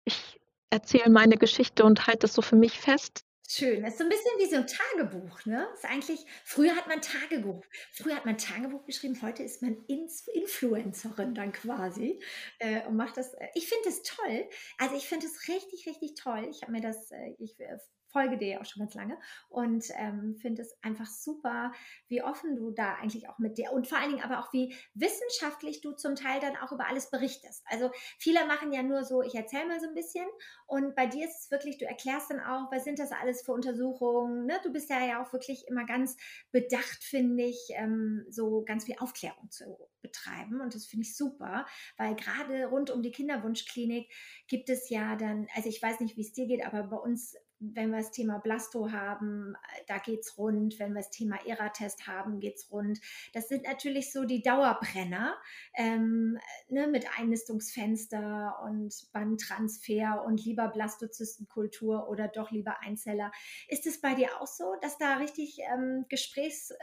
ich 0.06 0.40
erzähle 0.72 1.10
meine 1.12 1.38
Geschichte 1.38 1.86
und 1.86 2.08
halte 2.08 2.22
das 2.22 2.34
so 2.36 2.42
für 2.44 2.56
mich 2.58 2.80
fest. 2.80 3.24
Schön. 3.50 3.84
Das 3.84 3.94
ist 3.94 3.98
so 4.00 4.04
'n 4.06 4.10
bisschen 4.10 4.32
wie 4.40 4.46
so 4.46 4.56
'n 4.56 4.68
Tagebuch, 4.68 5.46
ne? 5.46 5.68
Ist 5.74 5.86
eigentlich 5.86 6.26
früher 6.46 6.76
hat 6.76 6.88
man 6.88 7.02
Tagebuch 7.02 7.64
früher 7.92 8.16
hat 8.16 8.26
man 8.26 8.38
Tagebuch 8.38 8.86
geschrieben, 8.86 9.22
heute 9.22 9.44
ist 9.44 9.62
man 9.62 9.84
Ins 9.88 10.28
Influencerin 10.28 11.36
dann 11.36 11.52
quasi, 11.52 12.22
äh, 12.60 12.86
und 12.88 12.96
macht 12.96 13.18
das 13.18 13.34
äh, 13.34 13.48
ich 13.54 13.68
finde 13.68 13.84
das 13.86 14.02
toll. 14.04 14.48
Also, 14.78 14.96
ich 14.96 15.08
finde 15.08 15.26
es 15.28 15.48
richtig, 15.50 15.86
richtig 15.88 16.16
toll. 16.16 16.48
Ich 16.50 16.62
habe 16.62 16.72
mir 16.72 16.82
das 16.82 17.12
äh, 17.12 17.36
ich, 17.38 17.60
äh, 17.60 17.78
folge 18.14 18.38
dir 18.38 18.48
ja 18.50 18.62
auch 18.62 18.66
schon 18.66 18.82
ganz 18.82 18.94
lange 18.96 19.18
und, 19.50 19.86
ähm, 19.98 20.38
finde 20.38 20.62
es 20.62 20.78
einfach 20.84 21.08
super, 21.08 21.74
wie 22.08 22.24
offen 22.24 22.56
du 22.56 22.72
da 22.72 22.96
eigentlich 22.96 23.28
auch 23.30 23.40
mit 23.40 23.58
der 23.58 23.74
und 23.74 23.88
vor 23.88 23.98
allen 24.00 24.12
Dingen 24.12 24.24
aber 24.24 24.40
auch, 24.40 24.54
wie 24.54 24.76
wissenschaftlich 24.94 25.82
du 25.82 25.94
zum 25.94 26.16
Teil 26.16 26.40
dann 26.40 26.56
auch 26.58 26.72
über 26.72 26.88
alles 26.88 27.10
berichtest. 27.12 27.64
Also, 27.68 27.92
viele 28.20 28.46
machen 28.48 28.72
ja 28.74 28.84
nur 28.84 29.04
so: 29.04 29.22
„Ich 29.24 29.36
erzähle 29.36 29.68
mal 29.68 29.80
so 29.82 29.88
'n 29.88 29.96
bisschen“, 29.96 30.28
und 30.68 30.96
bei 30.96 31.08
dir 31.08 31.26
ist 31.28 31.46
es 31.46 31.52
wirklich 31.52 31.78
du 31.80 31.86
erklärst 31.86 32.32
dann 32.32 32.40
auch: 32.40 32.72
„Was 32.72 32.86
sind 32.86 33.00
das 33.00 33.12
alles 33.12 33.42
für 33.44 33.54
Untersuchungen“, 33.54 34.46
ne? 34.46 34.60
Du 34.64 34.72
bist 34.72 34.90
da 34.90 35.04
ja 35.06 35.24
auch 35.24 35.34
wirklich 35.34 35.68
immer 35.68 35.86
ganz 35.86 36.16
bedacht, 36.52 37.04
finde 37.04 37.44
ich, 37.46 37.68
ähm, 37.76 38.26
so 38.30 38.64
ganz 38.66 38.86
viel 38.86 38.96
Aufklärung 39.00 39.50
zu 39.52 39.78
betreiben 40.02 40.62
und 40.62 40.76
das 40.76 40.86
finde 40.86 41.06
ich 41.06 41.16
super, 41.18 41.66
weil 41.98 42.16
grade 42.16 42.66
rund 42.68 42.92
um 42.92 43.02
die 43.02 43.12
Kinderwunschklinik 43.12 44.12
gibt 44.48 44.70
es 44.70 44.90
ja 44.90 45.16
dann 45.16 45.48
also, 45.56 45.70
ich 45.70 45.82
weiß 45.82 46.00
nicht, 46.02 46.18
wie's 46.18 46.34
dir 46.34 46.46
geht, 46.48 46.66
aber 46.66 46.84
bei 46.84 46.98
uns, 46.98 47.36
wenn 47.74 47.92
wir 47.92 48.00
das 48.00 48.12
Thema 48.12 48.40
Blasto 48.40 48.92
haben, 48.92 49.56
da 49.88 49.98
geht's 49.98 50.38
rund. 50.38 50.80
Wenn 50.80 50.94
wir 50.94 51.02
das 51.02 51.12
Thema 51.12 51.38
ERA-Test 51.46 52.08
haben, 52.08 52.40
geht's 52.40 52.70
rund. 52.72 53.00
Das 53.34 53.48
sind 53.48 53.64
natürlich 53.64 54.12
so 54.12 54.26
die 54.26 54.42
Dauerbrenner, 54.42 55.36
ähm, 55.76 56.38
äh, 56.70 56.74
ne, 56.74 56.88
mit 56.88 57.08
Einnistungsfenster 57.18 58.60
und 58.66 58.94
Bandtransfer 59.14 60.24
und 60.26 60.44
lieber 60.44 60.68
Blastozystenkultur 60.68 62.10
oder 62.10 62.28
doch 62.28 62.52
lieber 62.52 62.82
Einzeller. 62.82 63.32
Ist 63.68 63.88
es 63.88 64.02
bei 64.02 64.14
dir 64.14 64.42
auch 64.42 64.48
so, 64.48 64.76
dass 64.82 64.98
da 64.98 65.18
richtig, 65.18 65.60
ähm, 65.74 66.06
Gesprächs 66.10 66.72
äh, 66.72 66.76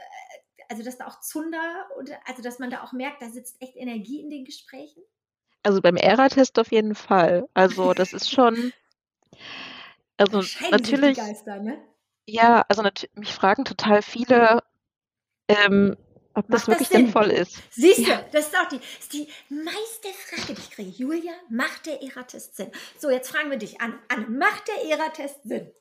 also, 0.69 0.83
dass 0.83 0.97
da 0.97 1.07
auch 1.07 1.19
Zunder 1.19 1.87
und 1.97 2.11
also, 2.25 2.41
dass 2.41 2.59
man 2.59 2.69
da 2.69 2.81
auch 2.83 2.93
merkt, 2.93 3.21
da 3.21 3.29
sitzt 3.29 3.61
echt 3.61 3.75
Energie 3.75 4.21
in 4.21 4.29
den 4.29 4.45
Gesprächen? 4.45 5.03
Also, 5.63 5.81
beim 5.81 5.97
ERA-Test 5.97 6.57
auf 6.59 6.71
jeden 6.71 6.95
Fall. 6.95 7.47
Also, 7.53 7.93
das 7.93 8.13
ist 8.13 8.31
schon 8.31 8.55
also, 10.21 10.41
natürlich 10.71 11.17
Geister, 11.17 11.59
ne? 11.59 11.81
ja, 12.27 12.63
also, 12.69 12.83
mich 13.15 13.33
fragen 13.33 13.65
total 13.65 14.01
viele, 14.01 14.63
ähm, 15.47 15.97
ob 16.33 16.49
das 16.49 16.61
Macht 16.61 16.61
das 16.61 16.67
wirklich 16.67 16.87
Sinn? 16.89 17.05
sinnvoll 17.05 17.31
ist. 17.31 17.61
Siehst 17.71 17.99
du, 18.07 18.11
Ja. 18.11 18.21
das 18.31 18.47
ist 18.47 18.57
auch 18.57 18.67
die 18.69 18.79
ist 18.99 19.13
die 19.13 19.27
meiste 19.49 20.09
Frage, 20.13 20.53
die 20.53 20.61
ich 20.61 20.71
kriege: 20.71 20.89
„Julia, 20.89 21.33
macht 21.49 21.85
der 21.85 22.01
ERA-Test 22.01 22.55
Sinn?“ 22.55 22.71
So, 22.99 23.09
jetzt 23.09 23.29
fragen 23.31 23.49
wir 23.51 23.57
dich, 23.57 23.81
Anne. 23.81 23.99
Anne, 24.09 24.27
macht 24.27 24.67
der 24.67 24.85
ERA-Test 24.85 25.43
Sinn? 25.43 25.71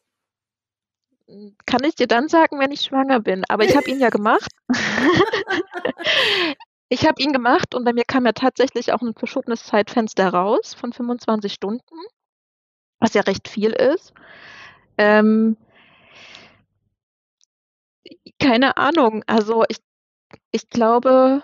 Kann 1.66 1.84
ich 1.84 1.94
dir 1.94 2.08
dann 2.08 2.28
sagen, 2.28 2.58
wenn 2.58 2.72
ich 2.72 2.80
schwanger 2.82 3.20
bin, 3.20 3.44
aber 3.48 3.64
ich 3.64 3.76
habe 3.76 3.90
ihn 3.90 4.00
ja 4.00 4.10
gemacht. 4.10 4.50
Ich 6.92 7.06
habe 7.06 7.22
ihn 7.22 7.32
gemacht 7.32 7.74
und 7.74 7.84
bei 7.84 7.92
mir 7.92 8.04
kam 8.04 8.26
ja 8.26 8.32
tatsächlich 8.32 8.92
auch 8.92 9.00
'n 9.02 9.14
verschobenes 9.14 9.64
Zeitfenster 9.64 10.28
raus 10.30 10.74
von 10.74 10.92
25 10.92 11.52
Stunden, 11.54 11.94
was 13.00 13.14
ja 13.14 13.22
recht 13.22 13.48
viel 13.48 13.72
ist. 13.72 14.12
Ähm 14.98 15.56
keine 18.38 18.76
Ahnung. 18.76 19.24
Also, 19.26 19.64
ich 19.68 19.78
ich 20.52 20.68
glaube 20.68 21.42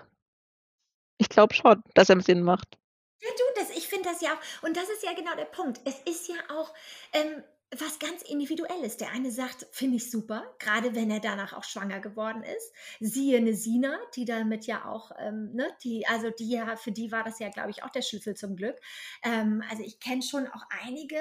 ich 1.17 1.29
glaube 1.29 1.53
schon, 1.53 1.83
dass 1.93 2.09
er 2.09 2.21
Sinn 2.21 2.43
macht. 2.43 2.77
Ja, 3.21 3.29
du, 3.29 3.61
das 3.61 3.75
ich 3.75 3.87
finde 3.87 4.09
das 4.09 4.21
ja 4.21 4.29
auch 4.33 4.63
und 4.63 4.77
das 4.77 4.89
ist 4.89 5.03
ja 5.03 5.13
genau 5.13 5.35
der 5.35 5.45
Punkt. 5.45 5.81
Es 5.85 5.99
ist 6.01 6.27
ja 6.27 6.35
auch, 6.55 6.73
ähm, 7.13 7.43
was 7.75 7.99
ganz 7.99 8.21
Individuelles. 8.23 8.97
Der 8.97 9.11
eine 9.11 9.29
sagt: 9.31 9.67
„Finde 9.71 9.97
ich 9.97 10.09
super“, 10.09 10.55
grade 10.59 10.95
wenn 10.95 11.11
er 11.11 11.19
danach 11.19 11.53
auch 11.53 11.63
schwanger 11.65 11.99
geworden 11.99 12.43
ist. 12.43 12.71
Siehe 12.99 13.41
'ne 13.41 13.53
Sina, 13.55 13.97
die 14.15 14.25
damit 14.25 14.65
ja 14.67 14.85
auch, 14.85 15.11
ähm, 15.19 15.51
ne, 15.53 15.67
die 15.83 16.07
also 16.07 16.29
die 16.29 16.49
ja 16.49 16.75
für 16.77 16.91
die 16.93 17.11
war 17.11 17.23
das 17.23 17.39
ja, 17.39 17.49
glaube 17.49 17.71
ich, 17.71 17.83
auch 17.83 17.89
der 17.89 18.01
Schlüssel 18.03 18.35
zum 18.35 18.55
Glück. 18.55 18.77
Ähm, 19.23 19.61
also, 19.69 19.83
ich 19.83 19.99
kenne 19.99 20.21
schon 20.21 20.47
auch 20.47 20.63
einige, 20.85 21.17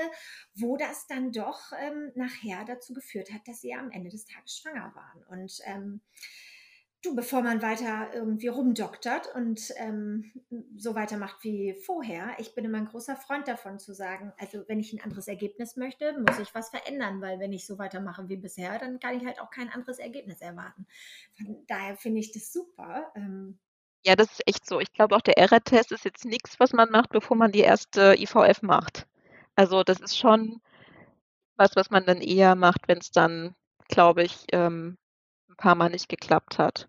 wo 0.55 0.77
das 0.77 1.07
dann 1.09 1.33
doch, 1.33 1.73
ähm, 1.79 2.13
nachher 2.15 2.65
dazu 2.65 2.95
geführt 2.95 3.33
hat, 3.33 3.47
dass 3.49 3.61
sie 3.61 3.75
am 3.75 3.91
Ende 3.91 4.11
des 4.11 4.25
Tages 4.27 4.57
schwanger 4.59 4.93
waren. 4.95 5.25
Und, 5.25 5.59
ähm, 5.65 6.01
du, 7.07 7.14
bevor 7.16 7.42
man 7.42 7.62
weiter 7.62 8.11
irgendwie 8.14 8.49
rumdoktert 8.49 9.35
und, 9.35 9.73
ähm, 9.77 10.33
so 10.77 10.95
weitermacht 10.95 11.42
wie 11.45 11.75
vorher 11.87 12.37
ich 12.38 12.55
bin 12.55 12.64
immer 12.64 12.79
'n 12.79 12.87
großer 12.87 13.16
Freund 13.16 13.49
davon 13.49 13.79
zu 13.79 13.95
sagen: 13.95 14.33
„Also, 14.38 14.64
wenn 14.69 14.81
ich 14.81 14.92
'n 14.92 15.01
anderes 15.03 15.29
Ergebnis 15.29 15.77
möchte, 15.77 16.19
muss 16.21 16.38
ich 16.38 16.55
was 16.55 16.71
verändern, 16.71 17.21
weil 17.23 17.40
wenn 17.40 17.53
ich 17.53 17.66
so 17.66 17.79
weitermache 17.79 18.29
wie 18.29 18.37
bisher, 18.37 18.79
dann 18.79 19.01
kann 19.01 19.16
ich 19.16 19.25
halt 19.27 19.40
auch 19.40 19.51
kein 19.51 19.71
anderes 19.71 19.99
Ergebnis 19.99 20.40
erwarten.“ 20.40 20.87
Von 21.37 21.64
daher 21.69 21.97
finde 21.97 22.21
ich 22.21 22.33
das 22.33 22.53
super, 22.53 23.12
ähm 23.16 23.59
Ja, 24.05 24.14
das 24.16 24.31
ist 24.33 24.42
echt 24.47 24.66
so. 24.66 24.81
Ich 24.81 24.92
glaube 24.92 25.16
auch, 25.16 25.21
der 25.21 25.37
ERA-Test 25.38 25.92
ist 25.92 26.05
jetzt 26.05 26.25
nix, 26.25 26.61
was 26.61 26.73
man 26.73 26.90
macht, 26.90 27.11
bevor 27.11 27.37
man 27.37 27.53
die 27.53 27.61
erste 27.61 28.14
IVF 28.19 28.62
macht. 28.62 29.07
Also, 29.57 29.83
das 29.83 30.01
ist 30.01 30.16
schon 30.19 30.61
was, 31.57 31.77
was 31.77 31.90
man 31.90 32.07
dann 32.07 32.21
eher 32.21 32.55
macht, 32.55 32.88
wenn's 32.88 33.11
dann, 33.12 33.55
glaube 33.88 34.23
ich, 34.25 34.47
ähm, 34.53 34.99
'n 35.51 35.57
paarmal 35.57 35.90
nicht 35.90 36.09
geklappt 36.09 36.59
hat. 36.59 36.88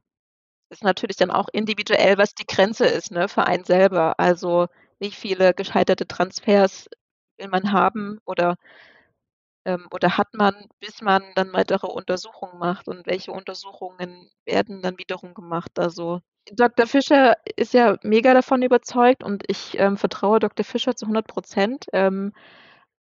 Ist 0.71 0.83
natürlich 0.83 1.15
dann 1.15 1.31
auch 1.31 1.47
individuell, 1.53 2.17
was 2.17 2.33
die 2.35 2.45
Grenze 2.45 2.85
ist, 2.85 3.11
ne, 3.11 3.29
für 3.29 3.45
einen 3.45 3.63
selber. 3.63 4.19
Also, 4.19 4.67
wie 4.99 5.11
viele 5.11 5.53
gescheiterte 5.53 6.07
Transfers 6.07 6.89
will 7.37 7.47
man 7.47 7.71
haben 7.71 8.19
oder 8.25 8.57
ähm, 9.65 9.87
oder 9.91 10.17
hat 10.17 10.33
man, 10.33 10.55
bis 10.79 11.01
man 11.01 11.23
dann 11.35 11.53
weitere 11.53 11.87
Untersuchungen 11.87 12.57
macht 12.59 12.87
und 12.87 13.05
welche 13.07 13.31
Untersuchungen 13.31 14.29
werden 14.45 14.81
dann 14.81 14.97
wiederum 14.97 15.33
gemacht? 15.33 15.77
Also, 15.79 16.21
Doktor 16.53 16.87
Fischer 16.87 17.35
ist 17.57 17.73
ja 17.73 17.97
mega 18.03 18.33
davon 18.33 18.61
überzeugt 18.61 19.23
und 19.23 19.43
ich, 19.47 19.77
ähm, 19.79 19.97
vertraue 19.97 20.39
Doktor 20.39 20.63
Fischer 20.63 20.95
zu 20.95 21.05
100 21.07 21.27
%. 21.27 21.85
Ähm, 21.93 22.33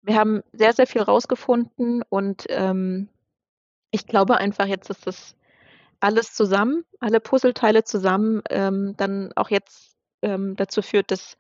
wir 0.03 0.17
haben 0.17 0.43
sehr, 0.53 0.73
sehr 0.75 0.87
viel 0.89 1.03
rausgefunden 1.03 2.03
und, 2.11 2.47
ähm, 2.51 3.09
ich 3.93 4.07
glaube 4.07 4.39
einfach 4.39 4.67
jetzt, 4.67 4.91
dass 4.91 5.01
das 5.01 5.37
alles 6.05 6.35
zusammen 6.35 6.85
alle 7.01 7.21
Puzzleteile 7.21 7.85
zusammen, 7.85 8.43
ähm, 8.51 8.95
dann 8.99 9.33
auch 9.37 9.51
jetzt, 9.51 9.97
ähm, 10.23 10.57
dazu 10.57 10.83
führt, 10.83 11.11
dass, 11.13 11.37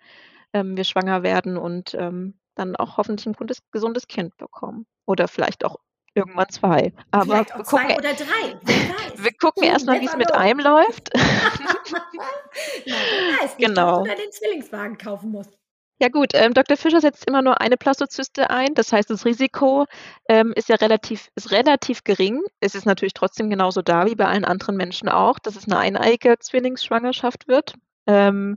ähm, 0.55 0.77
wir 0.77 0.85
schwanger 0.85 1.23
werden 1.25 1.57
und, 1.59 1.95
ähm, 1.95 2.39
dann 2.57 2.77
auch 2.77 2.99
hoffentlich 2.99 3.27
'n 3.27 3.35
gutes 3.35 3.59
gesundes 3.73 4.09
Kind 4.09 4.37
bekommen 4.39 4.87
oder 5.07 5.29
vielleicht 5.29 5.65
auch 5.65 5.77
irgendwann 6.15 6.49
2. 6.51 6.93
Aber 7.13 7.45
wir 7.57 7.65
2 7.65 7.65
gucken 7.65 7.97
oder 7.97 8.15
3, 8.15 8.59
wer 8.63 8.89
wir 9.17 9.33
weiß? 9.33 9.33
gucken 9.41 9.65
You 9.65 9.71
erst 9.73 9.87
mal, 9.87 10.01
wie's 10.01 10.13
never 10.13 10.19
mit 10.19 10.35
einem 10.35 10.61
läuft. 10.61 11.11
Na, 12.87 12.97
wer 13.11 13.27
weiß, 13.43 13.59
nicht, 13.59 13.77
dass 13.77 13.93
du 13.93 14.03
Genau. 14.03 14.05
den 14.05 14.33
Zwillingswagen 14.33 14.99
kaufen 14.99 15.31
musst. 15.31 15.59
Ja 16.01 16.09
gut, 16.09 16.31
ähm, 16.35 16.55
Doktor 16.55 16.77
Fischer 16.77 17.01
setzt 17.01 17.25
immer 17.29 17.41
nur 17.41 17.61
eine 17.61 17.77
Blastozyste 17.77 18.51
ein. 18.51 18.75
Das 18.75 18.93
heißt, 18.93 19.11
das 19.11 19.25
Risiko, 19.25 19.87
ähm, 20.29 20.53
ist 20.57 20.69
ja 20.69 20.75
relativ 20.77 21.29
ist 21.37 21.53
relativ 21.53 22.03
gering. 22.03 22.43
Es 22.61 22.75
ist 22.75 22.85
natürlich 22.85 23.15
trotzdem 23.15 23.49
genauso 23.49 23.81
da 23.81 24.05
wie 24.07 24.17
bei 24.17 24.27
allen 24.27 24.45
anderen 24.45 24.77
Menschen 24.77 25.09
auch, 25.09 25.39
dass 25.39 25.55
es 25.55 25.67
'ne 25.69 25.79
eineige 25.79 26.37
Zwillingsschwangerschaft 26.41 27.47
wird. 27.47 27.75
Ähm 28.09 28.57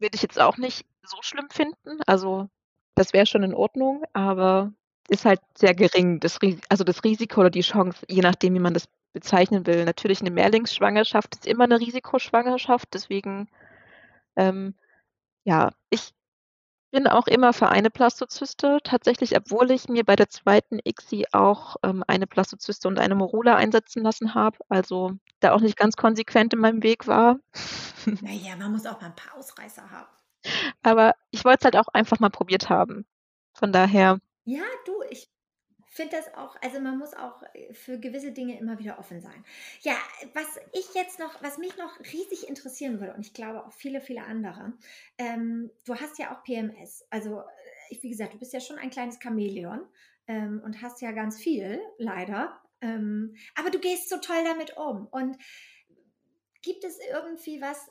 würde 0.00 0.16
ich 0.16 0.22
jetzt 0.22 0.40
auch 0.40 0.56
nicht 0.56 0.86
so 1.04 1.18
schlimm 1.20 1.48
finden. 1.50 2.00
Also, 2.06 2.48
das 2.94 3.12
wäre 3.12 3.26
schon 3.26 3.42
in 3.42 3.54
Ordnung, 3.54 4.02
aber 4.14 4.72
ist 5.08 5.24
halt 5.26 5.40
sehr 5.56 5.74
gering, 5.74 6.20
das 6.20 6.38
also, 6.68 6.84
das 6.84 7.04
Risiko 7.04 7.40
oder 7.42 7.50
die 7.50 7.60
Chance, 7.60 8.04
je 8.08 8.22
nachdem, 8.22 8.54
wie 8.54 8.58
man 8.60 8.74
das 8.74 8.88
bezeichnen 9.12 9.66
will. 9.66 9.84
Natürlich 9.84 10.22
'ne 10.22 10.30
Mehrlingsschwangerschaft 10.30 11.34
ist 11.34 11.46
immer 11.46 11.66
'ne 11.66 11.78
Risikoschwangerschaft, 11.80 12.88
deswegen, 12.94 13.48
ähm, 14.36 14.74
ja, 15.44 15.70
ich 15.90 16.10
bin 16.92 17.06
auch 17.08 17.26
immer 17.28 17.52
für 17.54 17.68
eine 17.70 17.90
Blastozyste 17.90 18.78
tatsächlich, 18.84 19.36
obwohl 19.36 19.70
ich 19.72 19.88
mir 19.88 20.04
bei 20.04 20.16
der 20.16 20.30
2. 20.30 20.80
ICSI 20.84 21.26
auch, 21.32 21.76
ähm, 21.84 22.04
eine 22.08 22.26
Blastozyste 22.26 22.88
und 22.88 22.98
eine 23.00 23.14
Morula 23.16 23.56
einsetzen 23.56 24.02
lassen 24.04 24.34
habe, 24.34 24.58
also, 24.68 25.12
da 25.40 25.52
auch 25.54 25.60
nicht 25.60 25.76
ganz 25.78 25.96
konsequent 25.96 26.54
in 26.54 26.60
meinem 26.60 26.82
Weg 26.84 27.06
war. 27.08 27.38
Na 28.22 28.32
ja, 28.32 28.54
man 28.56 28.72
muss 28.72 28.84
auch 28.86 29.00
mal 29.00 29.08
'n 29.08 29.16
paar 29.16 29.34
Ausreißer 29.36 29.90
haben. 29.90 30.08
Aber 30.84 31.14
ich 31.30 31.44
wollte 31.44 31.58
es 31.60 31.64
halt 31.64 31.76
auch 31.76 31.88
einfach 31.92 32.18
mal 32.20 32.30
probiert 32.30 32.68
haben. 32.70 33.06
Von 33.54 33.72
daher 33.72 34.20
Ja, 34.46 34.62
du, 34.86 35.02
ich 35.10 35.26
finde 35.90 36.16
das 36.16 36.32
auch 36.34 36.56
also, 36.62 36.80
man 36.80 36.98
muss 36.98 37.14
auch, 37.14 37.42
äh, 37.54 37.74
für 37.74 37.98
gewisse 37.98 38.32
Dinge 38.32 38.58
immer 38.58 38.78
wieder 38.78 38.98
offen 38.98 39.20
sein. 39.20 39.44
Ja, 39.82 39.96
was 40.34 40.58
ich 40.72 40.94
jetzt 40.94 41.18
noch 41.18 41.42
was 41.42 41.58
mich 41.58 41.76
noch 41.76 41.98
riesig 42.12 42.48
interessieren 42.48 43.00
würde 43.00 43.14
und 43.14 43.26
ich 43.26 43.34
glaube 43.34 43.64
auch 43.64 43.72
viele, 43.72 44.00
viele 44.00 44.22
andere, 44.24 44.72
ähm, 45.18 45.70
du 45.84 45.94
hast 45.96 46.18
ja 46.18 46.34
auch 46.34 46.42
PMS. 46.44 47.04
Also, 47.10 47.40
äh, 47.40 47.96
wie 48.00 48.10
gesagt, 48.10 48.34
du 48.34 48.38
bist 48.38 48.52
ja 48.52 48.60
schon 48.60 48.78
ein 48.78 48.90
kleines 48.90 49.18
Chamäleon, 49.22 49.86
ähm, 50.30 50.62
und 50.64 50.80
hast 50.80 51.02
ja 51.02 51.10
ganz 51.10 51.40
viel, 51.40 51.80
leider. 51.98 52.60
Ähm, 52.80 53.34
aber 53.56 53.70
du 53.70 53.80
gehst 53.80 54.08
so 54.08 54.18
toll 54.18 54.42
damit 54.44 54.76
um. 54.76 55.06
Und 55.08 55.36
gibt 56.62 56.84
es 56.84 56.98
irgendwie 57.10 57.60
was, 57.60 57.90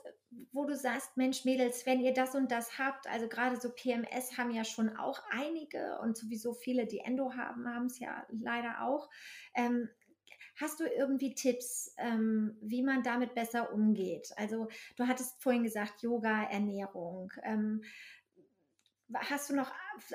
wo 0.52 0.64
du 0.64 0.76
sagst: 0.76 1.16
„Mensch, 1.16 1.44
Mädels, 1.44 1.86
wenn 1.86 2.00
ihr 2.00 2.12
das 2.14 2.34
und 2.34 2.50
das 2.50 2.78
habt“ 2.78 3.06
also, 3.08 3.28
grade 3.28 3.60
so 3.60 3.70
PMS 3.70 4.38
haben 4.38 4.50
ja 4.50 4.64
schon 4.64 4.96
auch 4.96 5.22
einige 5.30 5.98
und 6.00 6.16
sowieso 6.16 6.54
viele, 6.54 6.86
die 6.86 7.00
Endo 7.00 7.32
haben, 7.34 7.68
haben's 7.68 7.98
ja 7.98 8.26
leider 8.30 8.82
auch. 8.82 9.08
Ähm, 9.54 9.88
hast 10.56 10.80
du 10.80 10.84
irgendwie 10.86 11.34
Tipps, 11.34 11.94
ähm, 11.98 12.56
wie 12.62 12.82
man 12.82 13.02
damit 13.02 13.34
besser 13.34 13.72
umgeht? 13.72 14.32
Also, 14.36 14.68
du 14.96 15.06
hattest 15.08 15.42
vorhin 15.42 15.64
gesagt, 15.64 16.02
Yoga, 16.02 16.44
Ernährung. 16.44 17.32
Ähm, 17.42 17.82
hast 19.14 19.50
du 19.50 19.54
noch 19.56 19.72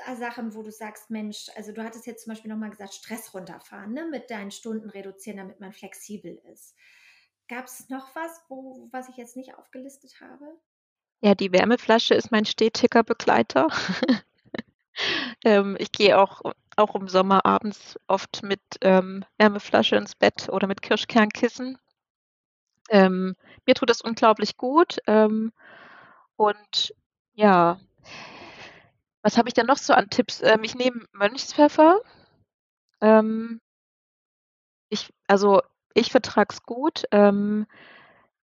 a 0.07 0.15
Sachen, 0.15 0.55
wo 0.55 0.63
du 0.63 0.71
sagst: 0.71 1.09
„Mensch“ 1.11 1.49
also, 1.55 1.71
du 1.71 1.83
hattest 1.83 2.05
jetzt 2.07 2.23
zum 2.23 2.31
Beispiel 2.31 2.49
noch 2.51 2.57
mal 2.57 2.69
gesagt, 2.69 2.93
Stress 2.93 3.33
runterfahren, 3.33 3.93
ne, 3.93 4.07
mit 4.09 4.31
deinen 4.31 4.51
Stunden 4.51 4.89
reduzieren, 4.89 5.37
damit 5.37 5.59
man 5.59 5.73
flexibel 5.73 6.35
ist. 6.51 6.75
Gab's 7.47 7.89
noch 7.89 8.15
was, 8.15 8.43
wo 8.49 8.87
was 8.91 9.09
ich 9.09 9.17
jetzt 9.17 9.35
nicht 9.35 9.55
aufgelistet 9.55 10.19
habe? 10.21 10.45
Ja, 11.21 11.35
die 11.35 11.51
Wärmeflasche 11.51 12.13
ist 12.13 12.31
mein 12.31 12.45
stetiger 12.45 13.03
Begleiter. 13.03 13.67
Ähm, 15.43 15.75
ich 15.77 15.91
gehe 15.91 16.17
auch 16.17 16.41
auch 16.77 16.95
im 16.95 17.07
Sommer 17.07 17.45
abends 17.45 17.99
oft 18.07 18.43
mit, 18.43 18.61
ähm, 18.81 19.25
Wärmeflasche 19.37 19.95
ins 19.95 20.15
Bett 20.15 20.49
oder 20.49 20.67
mit 20.67 20.81
Kirschkernkissen. 20.81 21.77
Ähm, 22.89 23.35
mir 23.65 23.75
tut 23.75 23.89
das 23.89 24.01
unglaublich 24.01 24.57
gut, 24.57 24.99
ähm, 25.07 25.51
und 26.37 26.93
ja. 27.33 27.79
Was 29.21 29.37
habe 29.37 29.49
ich 29.49 29.53
denn 29.53 29.65
noch 29.65 29.77
so 29.77 29.93
an 29.93 30.09
Tipps? 30.09 30.41
Ähm, 30.43 30.63
ich 30.63 30.75
nehme 30.75 31.05
Mönchspfeffer. 31.13 31.99
Ähm 33.01 33.59
ich 34.89 35.13
also, 35.27 35.61
ich 35.95 36.11
vertrage 36.11 36.53
es 36.53 36.63
gut, 36.63 37.05
ähm, 37.11 37.67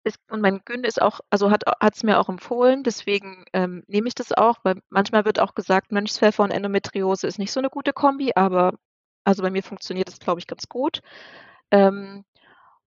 es 0.04 0.16
und 0.30 0.40
mein 0.42 0.60
Gyn 0.66 0.84
ist 0.84 1.02
auch 1.02 1.20
also, 1.30 1.50
hat 1.52 1.64
hat's 1.80 2.04
mir 2.04 2.20
auch 2.20 2.28
empfohlen, 2.30 2.84
deswegen, 2.84 3.44
ähm, 3.54 3.84
nehme 3.88 4.08
ich 4.08 4.14
das 4.16 4.32
auch, 4.32 4.58
weil 4.64 4.82
manchmal 4.90 5.24
wird 5.26 5.40
auch 5.40 5.54
gesagt, 5.56 5.92
Mönchspfeffer 5.92 6.44
und 6.44 6.52
Endometriose 6.52 7.26
ist 7.28 7.38
nicht 7.40 7.52
so 7.52 7.60
'ne 7.60 7.70
gute 7.70 7.92
Kombi, 7.94 8.32
aber 8.36 8.74
also, 9.24 9.42
bei 9.42 9.50
mir 9.50 9.62
funktioniert 9.64 10.08
das, 10.08 10.20
glaube 10.20 10.40
ich, 10.40 10.46
ganz 10.48 10.68
gut. 10.68 11.00
Ähm, 11.72 12.24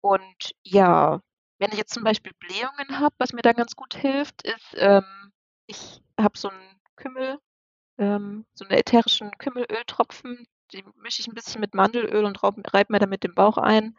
und 0.02 0.54
ja, 0.64 1.22
wenn 1.60 1.72
ich 1.72 1.78
jetzt 1.80 1.94
zum 1.96 2.04
Beispiel 2.06 2.34
Blähungen 2.40 3.00
habe, 3.02 3.16
was 3.20 3.34
mir 3.34 3.42
da 3.44 3.54
ganz 3.54 3.76
gut 3.78 3.96
hilft, 3.96 4.44
ist, 4.44 4.76
ähm, 4.78 5.06
ich 5.68 6.02
habe 6.20 6.38
so 6.40 6.50
'n 6.50 6.56
Kümmel 6.98 7.40
ähm, 8.00 8.46
so 8.56 8.66
'ne 8.66 8.78
ätherischen 8.80 9.32
Kümmelöltropfen, 9.40 10.48
die 10.74 10.84
mische 11.02 11.22
ich 11.22 11.28
'n 11.28 11.34
bisschen 11.36 11.62
mit 11.62 11.74
Mandelöl 11.76 12.26
und 12.26 12.44
reibe 12.44 12.94
mir 12.94 13.00
damit 13.00 13.24
den 13.24 13.36
Bauch 13.36 13.58
ein. 13.58 13.98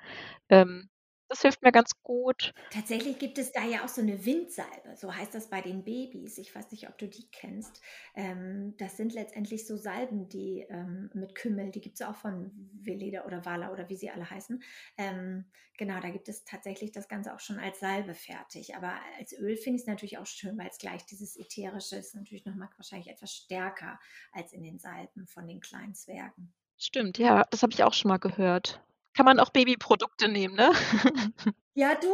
Ähm, 0.51 0.89
das 1.29 1.43
hilft 1.43 1.63
mir 1.63 1.73
ganz 1.73 1.93
gut. 2.03 2.53
Tatsächlich 2.71 3.19
gibt 3.19 3.39
es 3.39 3.51
da 3.53 3.65
ja 3.65 3.83
auch 3.83 3.89
so 3.89 4.03
'ne 4.03 4.27
Windsalbe, 4.27 4.95
so 4.95 5.15
heißt 5.15 5.35
das 5.35 5.49
bei 5.49 5.63
den 5.63 5.85
Babys. 5.85 6.37
Ich 6.37 6.55
weiß 6.55 6.71
nicht, 6.71 6.87
ob 6.87 6.99
du 6.99 7.09
die 7.09 7.31
kennst. 7.31 7.81
Ähm, 8.15 8.75
das 8.77 8.99
sind 8.99 9.15
letztendlich 9.15 9.67
so 9.67 9.79
Salben, 9.79 10.29
die, 10.29 10.67
ähm, 10.69 11.09
mit 11.15 11.35
Kümmel 11.35 11.71
die 11.71 11.81
gibt's 11.81 12.03
auch 12.03 12.15
von 12.15 12.51
Weleda 12.83 13.25
oder 13.25 13.47
Wala 13.47 13.73
oder 13.73 13.89
wie 13.89 13.97
sie 13.97 14.11
alle 14.11 14.29
heißen. 14.29 14.63
Ähm, 14.99 15.47
genau, 15.79 15.99
da 16.01 16.11
gibt 16.11 16.29
es 16.29 16.45
tatsächlich 16.45 16.93
das 16.93 17.09
Ganze 17.09 17.35
auch 17.35 17.41
schon 17.41 17.59
als 17.59 17.81
Salbe 17.81 18.13
fertig. 18.15 18.77
Aber 18.77 19.01
als 19.19 19.33
Öl 19.33 19.57
finde 19.57 19.79
ich's 19.79 19.87
natürlich 19.87 20.19
auch 20.19 20.27
schön, 20.27 20.59
weil's 20.59 20.77
gleich 20.77 21.07
dieses 21.07 21.37
Ätherische 21.39 21.97
ist 21.97 22.15
natürlich 22.15 22.45
noch 22.45 22.55
mal 22.55 22.69
wahrscheinlich 22.77 23.09
etwas 23.09 23.33
stärker 23.33 23.99
als 24.33 24.53
in 24.53 24.63
den 24.63 24.79
Salben 24.79 25.27
von 25.27 25.47
den 25.49 25.61
kleinen 25.61 25.95
Zwergen. 25.95 26.53
Stimmt, 26.81 27.19
ja, 27.19 27.45
das 27.51 27.63
habe 27.63 27.73
ich 27.73 27.83
auch 27.85 27.93
schon 27.93 28.09
mal 28.09 28.19
gehört. 28.19 28.81
Kann 29.19 29.25
man 29.25 29.41
auch 29.41 29.51
Babyprodukte 29.51 30.29
nehmen, 30.29 30.55
ne? 30.55 30.71
Ja, 31.75 31.95
du, 31.95 32.09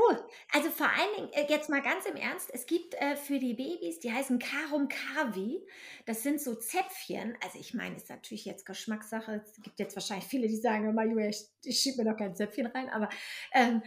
also 0.52 0.68
vor 0.68 0.88
allen 0.88 1.14
Dingen, 1.16 1.32
äh, 1.32 1.50
jetzt 1.50 1.70
mal 1.70 1.80
ganz 1.80 2.04
im 2.04 2.16
Ernst, 2.16 2.50
es 2.52 2.66
gibt 2.66 2.92
äh, 2.96 3.16
für 3.16 3.38
die 3.38 3.54
Babys, 3.54 3.98
die 3.98 4.12
heißen 4.12 4.38
Karum 4.38 4.88
Kavi. 4.88 5.66
Das 6.04 6.22
sind 6.22 6.38
so 6.38 6.54
Zäpfchen. 6.54 7.34
Also 7.42 7.58
ich 7.58 7.72
meine, 7.72 7.96
ist 7.96 8.10
natürlich 8.10 8.44
jetzt 8.44 8.66
Geschmackssache. 8.66 9.42
Es 9.42 9.62
gibt 9.62 9.78
jetzt 9.78 9.96
wahrscheinlich 9.96 10.26
viele, 10.26 10.48
die 10.48 10.56
sagen, 10.56 10.90
immer, 10.90 11.06
Julia, 11.06 11.30
ich, 11.30 11.46
ich 11.62 11.80
schiebe 11.80 12.04
mir 12.04 12.10
doch 12.10 12.18
kein 12.18 12.36
Zäpfchen 12.36 12.66
rein. 12.66 12.90
Aber 12.90 13.08
ähm, 13.54 13.82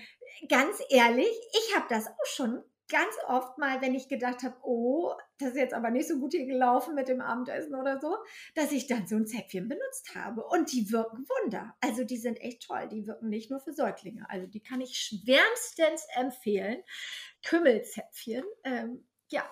ganz 0.50 0.80
ehrlich, 0.90 1.30
ich 1.52 1.76
habe 1.76 1.86
das 1.90 2.08
auch 2.08 2.26
schon 2.26 2.64
ganz 2.90 3.16
oft 3.28 3.58
mal, 3.58 3.82
wenn 3.82 3.96
ich 3.96 4.08
gedacht 4.08 4.44
habe, 4.44 4.56
oh, 4.64 5.14
das 5.40 5.50
ist 5.50 5.58
jetzt 5.58 5.74
aber 5.74 5.90
nicht 5.90 6.08
so 6.08 6.20
gut 6.20 6.34
hier 6.34 6.46
gelaufen 6.46 6.96
mit 6.96 7.08
dem 7.08 7.22
Abendessen 7.22 7.76
oder 7.76 8.00
so, 8.00 8.16
dass 8.56 8.72
ich 8.72 8.88
dann 8.88 9.08
so 9.08 9.16
ein 9.16 9.28
Zäpfchen 9.28 9.68
benutzt 9.68 10.16
habe. 10.16 10.44
Und 10.46 10.72
die 10.72 10.92
wirken 10.92 11.26
Wunder. 11.28 11.76
Also 11.82 12.04
die 12.04 12.18
sind 12.18 12.40
echt 12.40 12.66
toll. 12.68 12.88
Die 12.90 13.06
wirken 13.06 13.30
nicht 13.30 13.52
nur 13.52 13.60
für 13.60 13.74
Säuglinge. 13.74 14.26
Also 14.30 14.48
die 14.48 14.62
kann 14.62 14.82
ich 14.82 14.98
schwärmstens 14.98 16.08
empfehlen. 16.16 16.82
Kümmelzäpfchen. 17.46 18.44
Ähm, 18.64 19.06
ja, 19.30 19.44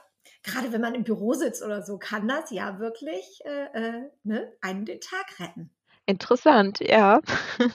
gerade 0.43 0.71
wenn 0.71 0.81
man 0.81 0.95
im 0.95 1.03
Büro 1.03 1.33
sitzt 1.33 1.63
oder 1.63 1.83
so, 1.83 1.97
kann 1.97 2.27
das 2.27 2.51
ja 2.51 2.79
wirklich 2.79 3.41
äh, 3.45 3.65
äh, 3.73 4.11
ne, 4.23 4.53
einen 4.61 4.86
den 4.86 5.01
Tag 5.01 5.39
retten. 5.39 5.69
Interessant, 6.05 6.79
ja. 6.79 7.21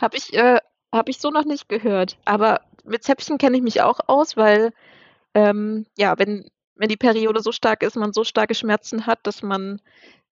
Habe 0.00 0.16
ich, 0.16 0.32
äh, 0.32 0.58
hab 0.92 1.08
ich 1.08 1.18
so 1.18 1.30
noch 1.30 1.44
nicht 1.44 1.68
gehört. 1.68 2.16
Aber 2.24 2.62
mit 2.84 3.02
Zäpfchen 3.02 3.36
kenne 3.36 3.56
ich 3.56 3.62
mich 3.62 3.82
auch 3.82 4.00
aus, 4.06 4.36
weil 4.36 4.72
ähm, 5.36 5.84
ja, 5.98 6.18
wenn, 6.18 6.46
wenn 6.76 6.88
die 6.88 6.96
Periode 6.96 7.42
so 7.42 7.52
stark 7.52 7.82
ist, 7.82 7.94
man 7.94 8.14
so 8.14 8.24
starke 8.24 8.54
Schmerzen 8.54 9.06
hat, 9.06 9.18
dass 9.24 9.42
man, 9.42 9.82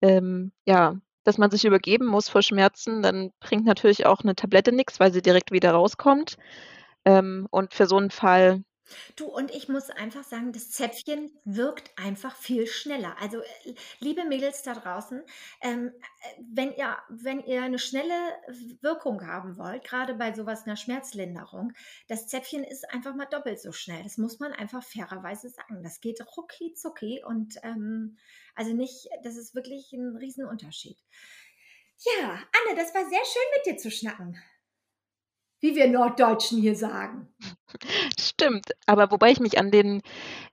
ähm, 0.01 0.51
ja, 0.65 0.97
dass 1.25 1.37
man 1.37 1.51
sich 1.51 1.67
übergeben 1.67 2.07
muss 2.07 2.31
vor 2.31 2.41
Schmerzen, 2.41 3.03
dann 3.03 3.31
bringt 3.39 3.67
natürlich 3.67 4.07
auch 4.07 4.21
eine 4.23 4.35
Tablette 4.35 4.73
nichts, 4.73 5.01
weil 5.01 5.13
sie 5.13 5.21
direkt 5.21 5.53
wieder 5.53 5.73
rauskommt. 5.73 6.39
Ähm, 7.05 7.47
und 7.51 7.75
für 7.75 7.87
so 7.87 7.99
einen 7.99 8.11
Fall 8.11 8.65
Du, 9.17 9.27
und 9.27 9.51
ich 9.51 9.69
muss 9.69 9.91
einfach 9.91 10.25
sagen, 10.25 10.53
das 10.53 10.71
Zäpfchen 10.71 11.31
wirkt 11.45 11.91
einfach 11.99 12.37
viel 12.37 12.67
schneller. 12.67 13.17
Also, 13.21 13.41
äh, 13.41 13.75
liebe 14.01 14.25
Mädels 14.25 14.63
da 14.63 14.75
draußen, 14.75 15.23
ähm, 15.61 15.89
äh, 15.89 16.43
wenn 16.53 16.73
ihr 16.75 16.97
wenn 17.09 17.41
ihr 17.45 17.63
eine 17.63 17.79
schnelle 17.79 18.15
Wirkung 18.81 19.27
haben 19.27 19.57
wollt, 19.57 19.85
gerade 19.85 20.15
bei 20.15 20.35
sowas 20.35 20.65
einer 20.65 20.77
Schmerzlinderung, 20.77 21.73
das 22.09 22.27
Zäpfchen 22.27 22.65
ist 22.65 22.91
einfach 22.93 23.15
mal 23.15 23.27
doppelt 23.27 23.61
so 23.61 23.73
schnell. 23.73 24.03
Das 24.03 24.19
muss 24.19 24.39
man 24.39 24.53
einfach 24.53 24.83
fairerweise 24.83 25.49
sagen. 25.49 25.83
Das 25.83 26.01
geht 26.01 26.21
rucki 26.37 26.75
zucki 26.75 27.23
und, 27.25 27.57
ähm, 27.63 28.17
also 28.55 28.73
nicht 28.73 29.09
das 29.23 29.37
ist 29.37 29.55
wirklich 29.55 29.93
ein 29.93 30.17
Riesenunterschied. 30.17 30.99
Ja, 31.99 32.29
Anne, 32.29 32.77
das 32.77 32.95
war 32.95 33.09
sehr 33.09 33.25
schön, 33.25 33.43
mit 33.57 33.67
dir 33.67 33.79
zu 33.79 33.91
schnacken 33.91 34.37
wie 35.65 35.75
wir 35.75 35.89
Norddeutschen 35.89 36.61
hier 36.61 36.77
sagen. 36.77 37.27
Stimmt, 38.21 38.73
aber 38.85 39.11
wobei 39.11 39.31
ich 39.31 39.41
mich 39.41 39.59
an 39.59 39.71
den 39.71 40.03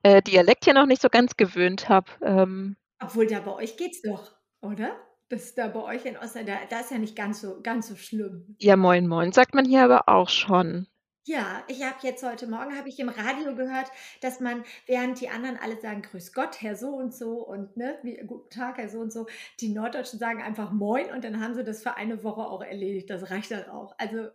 äh, 0.04 0.22
Dialekt 0.22 0.64
hier 0.64 0.74
noch 0.74 0.86
nicht 0.86 1.02
so 1.02 1.10
ganz 1.10 1.36
gewöhnt 1.36 1.90
habe. 1.90 2.10
Ähm, 2.22 2.78
Obwohl 3.04 3.28
da 3.28 3.42
bei 3.42 3.52
euch 3.52 3.76
geht's 3.76 4.02
doch, 4.02 4.32
oder? 4.62 4.96
Das 5.28 5.44
ist 5.44 5.58
da 5.58 5.68
bei 5.68 5.84
euch 5.84 6.06
in 6.06 6.18
Oster, 6.18 6.46
da, 6.46 6.60
da 6.70 6.80
ist 6.80 6.92
ja 6.92 6.98
nicht 6.98 7.18
ganz 7.18 7.42
so, 7.42 7.62
ganz 7.62 7.90
so 7.90 7.96
schlimm. 7.98 8.56
ja, 8.60 8.78
moin, 8.78 9.06
moin, 9.06 9.34
sagt 9.34 9.54
man 9.54 9.66
hier 9.66 9.84
aber 9.84 10.08
auch 10.08 10.30
schon. 10.30 10.88
Ja, 11.26 11.64
ich 11.68 11.84
habe 11.84 11.98
jetzt 12.02 12.24
heute 12.24 12.48
Morgen 12.48 12.76
habe 12.76 12.90
ich 12.90 13.00
im 13.00 13.10
Radio 13.10 13.54
gehört, 13.54 13.92
dass 14.22 14.40
man, 14.40 14.64
während 14.88 15.22
die 15.22 15.30
anderen 15.30 15.58
alle 15.58 15.80
sagen, 15.80 16.02
Grüß 16.02 16.34
Gott, 16.34 16.62
Herr 16.62 16.76
so 16.76 16.88
und 16.88 17.14
so 17.14 17.46
und 17.46 17.78
ne, 17.78 18.00
wie, 18.02 18.16
guten 18.26 18.50
Tag, 18.50 18.78
Herr 18.78 18.90
so 18.90 19.00
und 19.00 19.14
so, 19.14 19.28
die 19.60 19.70
Norddeutschen 19.70 20.20
sagen 20.20 20.42
einfach 20.42 20.72
Moin 20.72 21.12
und 21.12 21.24
dann 21.24 21.40
haben 21.40 21.54
sie 21.54 21.64
das 21.64 21.84
für 21.84 21.96
eine 21.96 22.24
Woche 22.24 22.42
auch 22.42 22.64
erledigt. 22.64 23.10
Das 23.10 23.30
reicht 23.30 23.52
dann 23.52 23.70
auch. 23.70 23.94
Also 24.00 24.30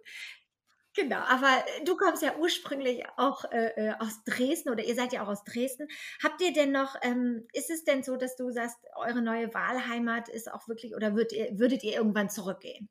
Genau, 0.97 1.19
aber 1.29 1.49
äh, 1.49 1.85
du 1.85 1.95
kommst 1.97 2.23
ja 2.23 2.37
ursprünglich 2.39 3.05
auch 3.19 3.45
äh, 3.53 3.67
äh, 3.77 3.93
aus 3.99 4.25
Dresden 4.25 4.71
oder 4.71 4.83
ihr 4.83 4.95
seid 4.95 5.13
ja 5.13 5.23
auch 5.23 5.29
aus 5.29 5.45
Dresden. 5.45 5.89
Habt 6.25 6.41
ihr 6.41 6.55
denn 6.55 6.73
noch, 6.73 6.97
ähm, 7.03 7.47
ist 7.53 7.71
es 7.71 7.85
denn 7.85 8.03
so, 8.03 8.17
dass 8.17 8.35
du 8.35 8.51
sagst, 8.51 8.79
eure 8.97 9.21
neue 9.21 9.53
Wahlheimat 9.53 10.31
ist 10.31 10.51
auch 10.51 10.69
wirklich 10.69 10.97
oder 10.97 11.15
würdet 11.15 11.33
ihr, 11.33 11.59
würdet 11.59 11.85
ihr 11.85 11.93
irgendwann 11.93 12.31
zurückgehen? 12.31 12.89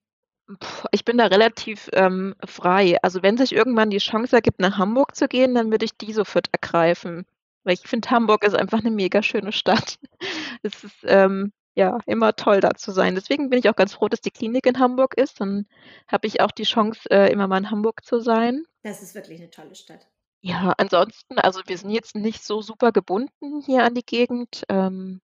Ich 0.91 1.03
bin 1.03 1.17
da 1.17 1.25
relativ 1.25 1.89
ähm, 1.93 2.35
frei. 2.45 2.99
Also 3.01 3.23
wenn 3.23 3.37
sich 3.37 3.51
irgendwann 3.51 3.89
die 3.89 3.97
Chance 3.97 4.35
ergibt, 4.35 4.59
nach 4.59 4.77
Hamburg 4.77 5.15
zu 5.15 5.27
gehen, 5.27 5.55
dann 5.55 5.71
würde 5.71 5.85
ich 5.85 5.97
die 5.97 6.13
sofort 6.13 6.49
ergreifen. 6.51 7.25
Weil 7.63 7.73
ich 7.73 7.81
finde, 7.81 8.11
Hamburg 8.11 8.43
ist 8.43 8.53
einfach 8.53 8.81
eine 8.81 8.91
mega 8.91 9.23
schöne 9.23 9.51
Stadt. 9.51 9.97
es 10.61 10.83
ist 10.83 10.97
ähm, 11.05 11.51
ja, 11.75 11.99
immer 12.05 12.35
toll, 12.35 12.61
da 12.61 12.73
zu 12.73 12.91
sein. 12.91 13.15
Deswegen 13.15 13.49
bin 13.49 13.59
ich 13.59 13.69
auch 13.69 13.75
ganz 13.75 13.93
froh, 13.93 14.07
dass 14.07 14.21
die 14.21 14.31
Klinik 14.31 14.65
in 14.65 14.79
Hamburg 14.79 15.15
ist. 15.15 15.41
Dann 15.41 15.67
habe 16.07 16.25
ich 16.27 16.41
auch 16.41 16.51
die 16.51 16.63
Chance, 16.63 17.01
äh, 17.11 17.31
immer 17.31 17.47
mal 17.47 17.57
in 17.57 17.69
Hamburg 17.69 18.03
zu 18.05 18.19
sein. 18.21 18.63
Das 18.83 19.01
ist 19.01 19.13
wirklich 19.13 19.39
eine 19.39 19.51
tolle 19.51 19.75
Stadt. 19.75 20.07
Ja, 20.41 20.73
ansonsten, 20.77 21.37
also 21.37 21.61
wir 21.65 21.77
sind 21.77 21.89
jetzt 21.89 22.15
nicht 22.15 22.43
so 22.43 22.61
super 22.61 22.91
gebunden 22.91 23.61
hier 23.61 23.83
an 23.83 23.93
die 23.93 24.05
Gegend. 24.05 24.63
Ähm, 24.69 25.21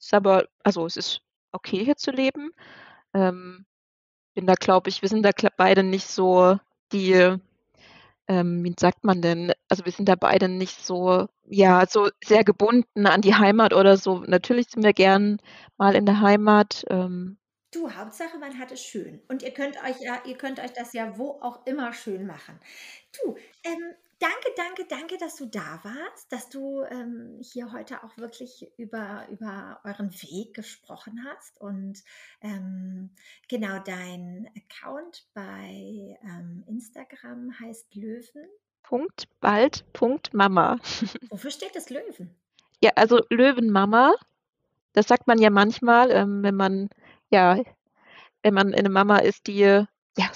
ist 0.00 0.12
aber, 0.14 0.46
also 0.64 0.84
es 0.84 0.96
ist 0.96 1.20
okay 1.52 1.84
hier 1.84 1.96
zu 1.96 2.10
leben. 2.10 2.50
Ähm, 3.14 3.64
bin 4.34 4.46
da, 4.46 4.54
glaube 4.54 4.88
ich, 4.88 5.02
wir 5.02 5.08
sind 5.08 5.22
da 5.22 5.30
beide 5.56 5.84
nicht 5.84 6.08
so 6.08 6.58
die 6.92 7.38
ähm, 8.28 8.64
wie 8.64 8.74
sagt 8.78 9.04
man 9.04 9.20
denn? 9.20 9.52
Also 9.68 9.84
wir 9.84 9.92
sind 9.92 10.08
da 10.08 10.14
beide 10.14 10.48
nicht 10.48 10.84
so, 10.84 11.28
ja, 11.52 11.86
so 11.86 12.08
sehr 12.24 12.44
gebunden 12.44 13.06
an 13.06 13.20
die 13.20 13.34
Heimat 13.34 13.74
oder 13.74 13.96
so. 13.96 14.20
Natürlich 14.26 14.68
sind 14.70 14.82
wir 14.82 14.94
gern 14.94 15.38
mal 15.76 15.94
in 15.94 16.06
der 16.06 16.20
Heimat. 16.20 16.84
Ähm, 16.88 17.38
Du, 17.72 17.90
Hauptsache, 17.90 18.36
man 18.38 18.58
hat 18.58 18.70
es 18.70 18.82
schön. 18.82 19.22
Und 19.28 19.42
ihr 19.42 19.50
könnt 19.52 19.82
euch 19.82 19.98
ja, 20.00 20.22
ihr 20.26 20.36
könnt 20.36 20.60
euch 20.60 20.74
das 20.74 20.92
ja 20.92 21.16
wo 21.16 21.40
auch 21.40 21.66
immer 21.66 21.94
schön 21.94 22.26
machen. 22.26 22.60
Du, 23.12 23.34
ähm, 23.64 23.94
danke, 24.18 24.48
danke, 24.56 24.84
danke, 24.88 25.16
dass 25.16 25.36
du 25.36 25.46
da 25.46 25.80
warst, 25.82 26.30
dass 26.30 26.50
du 26.50 26.82
ähm, 26.84 27.40
hier 27.40 27.72
heute 27.72 28.04
auch 28.04 28.16
wirklich 28.18 28.70
über, 28.76 29.26
über 29.30 29.80
euren 29.84 30.12
Weg 30.12 30.54
gesprochen 30.54 31.24
hast. 31.26 31.58
Und 31.62 32.02
ähm, 32.42 33.14
genau, 33.48 33.78
dein 33.78 34.50
Account 34.54 35.26
bei 35.32 36.18
ähm, 36.22 36.64
Instagram 36.66 37.58
heißt 37.58 37.94
Löwen. 37.94 38.48
Punkt, 38.82 39.24
bald, 39.40 39.84
Punkt, 39.92 40.34
Mama. 40.34 40.78
Wofür 41.30 41.50
steht 41.50 41.74
das 41.74 41.90
Löwen? 41.90 42.34
Ja, 42.82 42.90
also 42.96 43.20
Löwenmama. 43.30 44.14
Das 44.92 45.08
sagt 45.08 45.26
man 45.26 45.38
ja 45.38 45.50
manchmal, 45.50 46.10
ähm, 46.10 46.42
wenn 46.42 46.56
man 46.56 46.90
ja, 47.30 47.58
wenn 48.42 48.54
man 48.54 48.74
eine 48.74 48.90
Mama 48.90 49.18
ist, 49.18 49.46
die 49.46 49.58
ja 49.58 49.86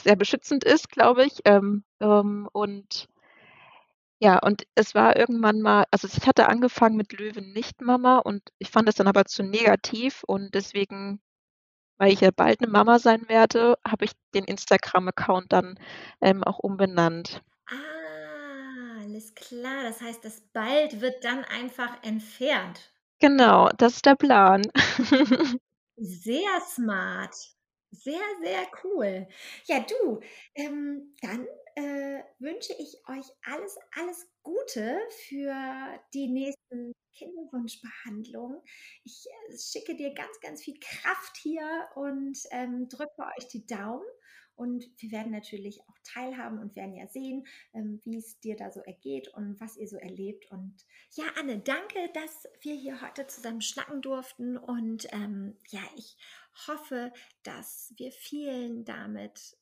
sehr 0.03 0.16
beschützend 0.16 0.64
ist, 0.64 0.88
glaube 0.90 1.24
ich. 1.24 1.40
Ähm, 1.44 1.84
ähm, 2.01 2.49
und 2.53 3.09
ja, 4.18 4.38
und 4.38 4.66
es 4.74 4.94
war 4.94 5.16
irgendwann 5.16 5.61
mal, 5.61 5.84
also 5.90 6.09
ich 6.09 6.26
hatte 6.26 6.49
angefangen 6.49 6.97
mit 6.97 7.12
Löwen 7.12 7.53
nicht 7.53 7.82
Mama 7.82 8.18
und 8.18 8.42
ich 8.59 8.70
fand 8.70 8.88
es 8.88 8.94
dann 8.94 9.09
aber 9.09 9.26
zu 9.26 9.42
negativ 9.42 10.24
und 10.26 10.55
deswegen, 10.55 11.20
weil 11.99 12.12
ich 12.12 12.20
ja 12.22 12.30
bald 12.34 12.62
eine 12.62 12.70
Mama 12.70 12.99
sein 12.99 13.28
werde, 13.28 13.76
habe 13.86 14.07
ich 14.07 14.12
den 14.34 14.44
Instagram-Account 14.44 15.53
dann 15.53 15.78
ähm, 16.22 16.42
auch 16.44 16.59
umbenannt. 16.59 17.42
Ah, 17.66 17.74
alles 19.17 19.35
klar. 19.35 19.83
Das 19.83 20.01
heißt, 20.01 20.25
das 20.25 20.41
bald 20.53 21.01
wird 21.01 21.25
dann 21.25 21.45
einfach 21.45 22.03
entfernt. 22.03 22.93
Genau, 23.19 23.71
das 23.79 23.95
ist 23.95 24.07
der 24.07 24.17
Plan. 24.17 24.62
Sehr 25.97 26.61
smart. 26.61 27.35
Sehr, 27.91 28.21
sehr 28.43 28.67
cool. 28.85 29.27
Ja, 29.64 29.81
du, 29.81 30.21
ähm, 30.55 31.14
dann 31.23 31.47
äh, 31.77 32.23
wünsche 32.39 32.75
ich 32.79 33.01
euch 33.09 33.25
alles, 33.45 33.79
alles 33.93 34.27
Gute 34.43 35.01
für 35.29 35.55
die 36.12 36.29
nächsten 36.29 36.93
Kinderwunschbehandlungen. 37.14 38.61
Ich 39.05 39.25
äh, 39.27 39.57
schicke 39.57 39.97
dir 39.97 40.12
ganz, 40.12 40.39
ganz 40.43 40.62
viel 40.62 40.79
Kraft 40.79 41.39
hier 41.39 41.89
und 41.95 42.37
ähm, 42.51 42.87
drücke 42.91 43.23
euch 43.39 43.49
die 43.49 43.67
Daumen. 43.67 44.05
Und 44.57 44.89
wir 44.99 45.13
werden 45.13 45.33
natürlich 45.33 45.81
auch 45.83 45.99
teilhaben 46.03 46.59
und 46.59 46.77
werden 46.77 46.97
ja 46.97 47.07
sehen, 47.07 47.47
ähm, 47.75 48.01
wie 48.05 48.17
es 48.17 48.41
dir 48.41 48.57
da 48.57 48.71
so 48.71 48.81
ergeht 48.81 49.29
und 49.29 49.61
was 49.61 49.77
ihr 49.77 49.87
so 49.87 49.97
erlebt. 49.97 50.51
Und 50.51 50.85
ja, 51.13 51.25
Anne, 51.39 51.59
danke, 51.59 52.11
dass 52.15 52.49
wir 52.63 52.75
hier 52.75 53.01
heute 53.03 53.27
zusammen 53.27 53.61
schnacken 53.61 54.03
durften. 54.03 54.57
Und 54.57 55.07
ähm, 55.13 55.57
ja, 55.69 55.83
ich 55.97 56.17
hoffe, 56.67 57.13
dass 57.43 57.93
wir 57.97 58.11
vielen 58.13 58.85
damit 58.85 59.57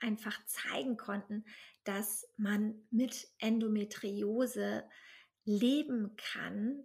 einfach 0.00 0.44
zeigen 0.46 0.96
konnten, 0.96 1.44
dass 1.84 2.28
man 2.36 2.74
mit 2.90 3.28
Endometriose 3.38 4.84
leben 5.44 6.16
kann, 6.16 6.84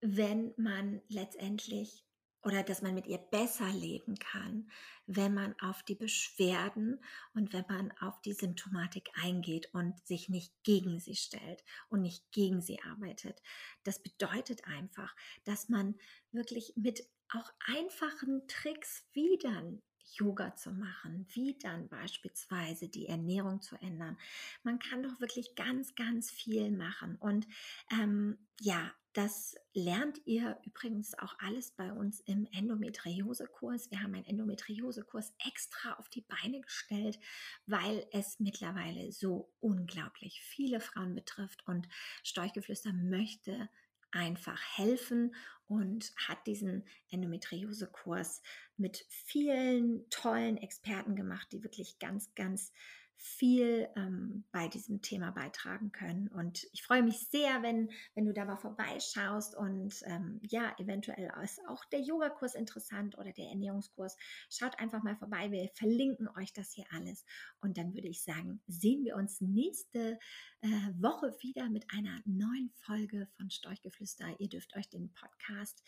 wenn 0.00 0.52
man 0.56 1.00
letztendlich 1.08 2.03
oder 2.44 2.62
dass 2.62 2.82
man 2.82 2.94
mit 2.94 3.06
ihr 3.06 3.18
besser 3.18 3.68
leben 3.68 4.16
kann, 4.18 4.70
wenn 5.06 5.34
man 5.34 5.54
auf 5.60 5.82
die 5.82 5.94
Beschwerden 5.94 7.02
und 7.34 7.52
wenn 7.52 7.64
man 7.68 7.92
auf 8.00 8.20
die 8.22 8.32
Symptomatik 8.32 9.10
eingeht 9.22 9.72
und 9.72 9.98
sich 10.06 10.28
nicht 10.28 10.52
gegen 10.62 11.00
sie 11.00 11.16
stellt 11.16 11.64
und 11.88 12.02
nicht 12.02 12.30
gegen 12.32 12.60
sie 12.60 12.80
arbeitet. 12.82 13.42
Das 13.82 14.02
bedeutet 14.02 14.64
einfach, 14.66 15.14
dass 15.44 15.68
man 15.68 15.94
wirklich 16.32 16.74
mit 16.76 17.08
auch 17.30 17.50
einfachen 17.66 18.46
Tricks 18.46 19.04
wie 19.12 19.38
dann 19.42 19.82
Yoga 20.12 20.54
zu 20.54 20.70
machen, 20.70 21.26
wie 21.32 21.58
dann 21.58 21.88
beispielsweise 21.88 22.88
die 22.88 23.06
Ernährung 23.06 23.62
zu 23.62 23.76
ändern. 23.76 24.18
Man 24.62 24.78
kann 24.78 25.02
doch 25.02 25.20
wirklich 25.20 25.54
ganz, 25.54 25.94
ganz 25.94 26.30
viel 26.30 26.70
machen. 26.70 27.16
Und 27.16 27.46
ähm, 27.90 28.38
ja, 28.60 28.92
das 29.14 29.54
lernt 29.72 30.20
ihr 30.26 30.58
übrigens 30.64 31.16
auch 31.18 31.36
alles 31.38 31.70
bei 31.70 31.92
uns 31.92 32.20
im 32.20 32.46
Endometriose-Kurs. 32.52 33.90
Wir 33.92 34.02
haben 34.02 34.14
einen 34.14 34.26
Endometriose-Kurs 34.26 35.32
extra 35.46 35.94
auf 35.94 36.08
die 36.08 36.22
Beine 36.22 36.60
gestellt, 36.60 37.20
weil 37.66 38.06
es 38.10 38.40
mittlerweile 38.40 39.12
so 39.12 39.52
unglaublich 39.60 40.42
viele 40.42 40.80
Frauen 40.80 41.14
betrifft 41.14 41.66
und 41.66 41.88
Storchgeflüster 42.24 42.92
möchte 42.92 43.68
einfach 44.10 44.60
helfen 44.76 45.34
und 45.68 46.12
hat 46.16 46.46
diesen 46.48 46.84
Endometriose-Kurs 47.08 48.42
mit 48.76 49.06
vielen 49.08 50.08
tollen 50.10 50.56
Experten 50.56 51.14
gemacht, 51.14 51.48
die 51.52 51.62
wirklich 51.62 52.00
ganz, 52.00 52.34
ganz 52.34 52.72
viel 53.16 53.88
ähm, 53.96 54.44
bei 54.52 54.68
diesem 54.68 55.00
Thema 55.00 55.30
beitragen 55.30 55.92
können. 55.92 56.28
Und 56.28 56.66
ich 56.72 56.82
freue 56.82 57.02
mich 57.02 57.28
sehr, 57.28 57.62
wenn, 57.62 57.90
wenn 58.14 58.26
du 58.26 58.32
da 58.32 58.44
mal 58.44 58.56
vorbeischaust 58.56 59.56
und 59.56 60.02
ähm, 60.06 60.40
ja, 60.42 60.74
eventuell 60.78 61.32
ist 61.42 61.60
auch 61.68 61.84
der 61.86 62.00
Yogakurs 62.00 62.54
interessant 62.54 63.16
oder 63.16 63.32
der 63.32 63.48
Ernährungskurs. 63.48 64.16
Schaut 64.50 64.78
einfach 64.78 65.02
mal 65.02 65.16
vorbei. 65.16 65.50
Wir 65.50 65.68
verlinken 65.74 66.28
euch 66.36 66.52
das 66.52 66.72
hier 66.72 66.86
alles. 66.92 67.24
Und 67.60 67.78
dann 67.78 67.94
würde 67.94 68.08
ich 68.08 68.22
sagen, 68.22 68.60
sehen 68.66 69.04
wir 69.04 69.16
uns 69.16 69.40
nächste 69.40 70.18
äh, 70.60 70.68
Woche 70.98 71.34
wieder 71.40 71.68
mit 71.70 71.84
einer 71.90 72.20
neuen 72.24 72.70
Folge 72.74 73.28
von 73.36 73.50
Storchgeflüster. 73.50 74.38
Ihr 74.38 74.48
dürft 74.48 74.76
euch 74.76 74.88
den 74.88 75.12
Podcast 75.12 75.82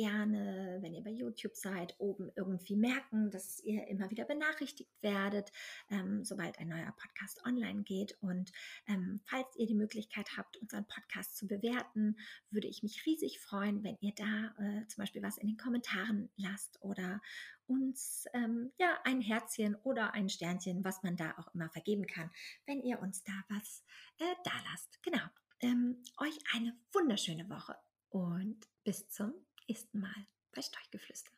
gerne, 0.00 0.78
wenn 0.80 0.94
ihr 0.94 1.04
bei 1.04 1.10
YouTube 1.10 1.54
seid, 1.54 1.94
oben 1.98 2.30
irgendwie 2.34 2.74
merken, 2.74 3.30
dass 3.30 3.60
ihr 3.60 3.86
immer 3.88 4.10
wieder 4.10 4.24
benachrichtigt 4.24 4.90
werdet, 5.02 5.52
ähm, 5.90 6.24
sobald 6.24 6.58
ein 6.58 6.68
neuer 6.68 6.90
Podcast 6.92 7.44
online 7.44 7.82
geht. 7.82 8.16
Und 8.22 8.50
ähm, 8.86 9.20
falls 9.26 9.54
ihr 9.56 9.66
die 9.66 9.74
Möglichkeit 9.74 10.38
habt, 10.38 10.56
unseren 10.56 10.86
Podcast 10.86 11.36
zu 11.36 11.46
bewerten, 11.46 12.16
würde 12.50 12.66
ich 12.66 12.82
mich 12.82 13.04
riesig 13.04 13.40
freuen, 13.40 13.84
wenn 13.84 13.98
ihr 14.00 14.14
da 14.16 14.54
äh, 14.58 14.86
zum 14.86 15.02
Beispiel 15.02 15.22
was 15.22 15.36
in 15.36 15.48
den 15.48 15.58
Kommentaren 15.58 16.30
lasst 16.36 16.80
oder 16.80 17.20
uns 17.66 18.24
ähm, 18.32 18.72
ja 18.78 18.98
ein 19.04 19.20
Herzchen 19.20 19.74
oder 19.82 20.14
ein 20.14 20.30
Sternchen, 20.30 20.82
was 20.82 21.02
man 21.02 21.18
da 21.18 21.34
auch 21.36 21.54
immer 21.54 21.68
vergeben 21.68 22.06
kann, 22.06 22.30
wenn 22.64 22.80
ihr 22.80 23.00
uns 23.00 23.22
da 23.22 23.32
was 23.50 23.84
äh, 24.16 24.34
da 24.44 24.52
lasst. 24.70 25.02
Genau. 25.02 25.26
Ähm, 25.60 26.02
euch 26.16 26.38
eine 26.54 26.74
wunderschöne 26.94 27.50
Woche 27.50 27.76
und 28.08 28.66
bis 28.82 29.08
zum 29.10 29.34
nächsten 29.70 30.00
Mal 30.00 30.26
bei 30.52 30.62
Steichgeflüster. 30.62 31.30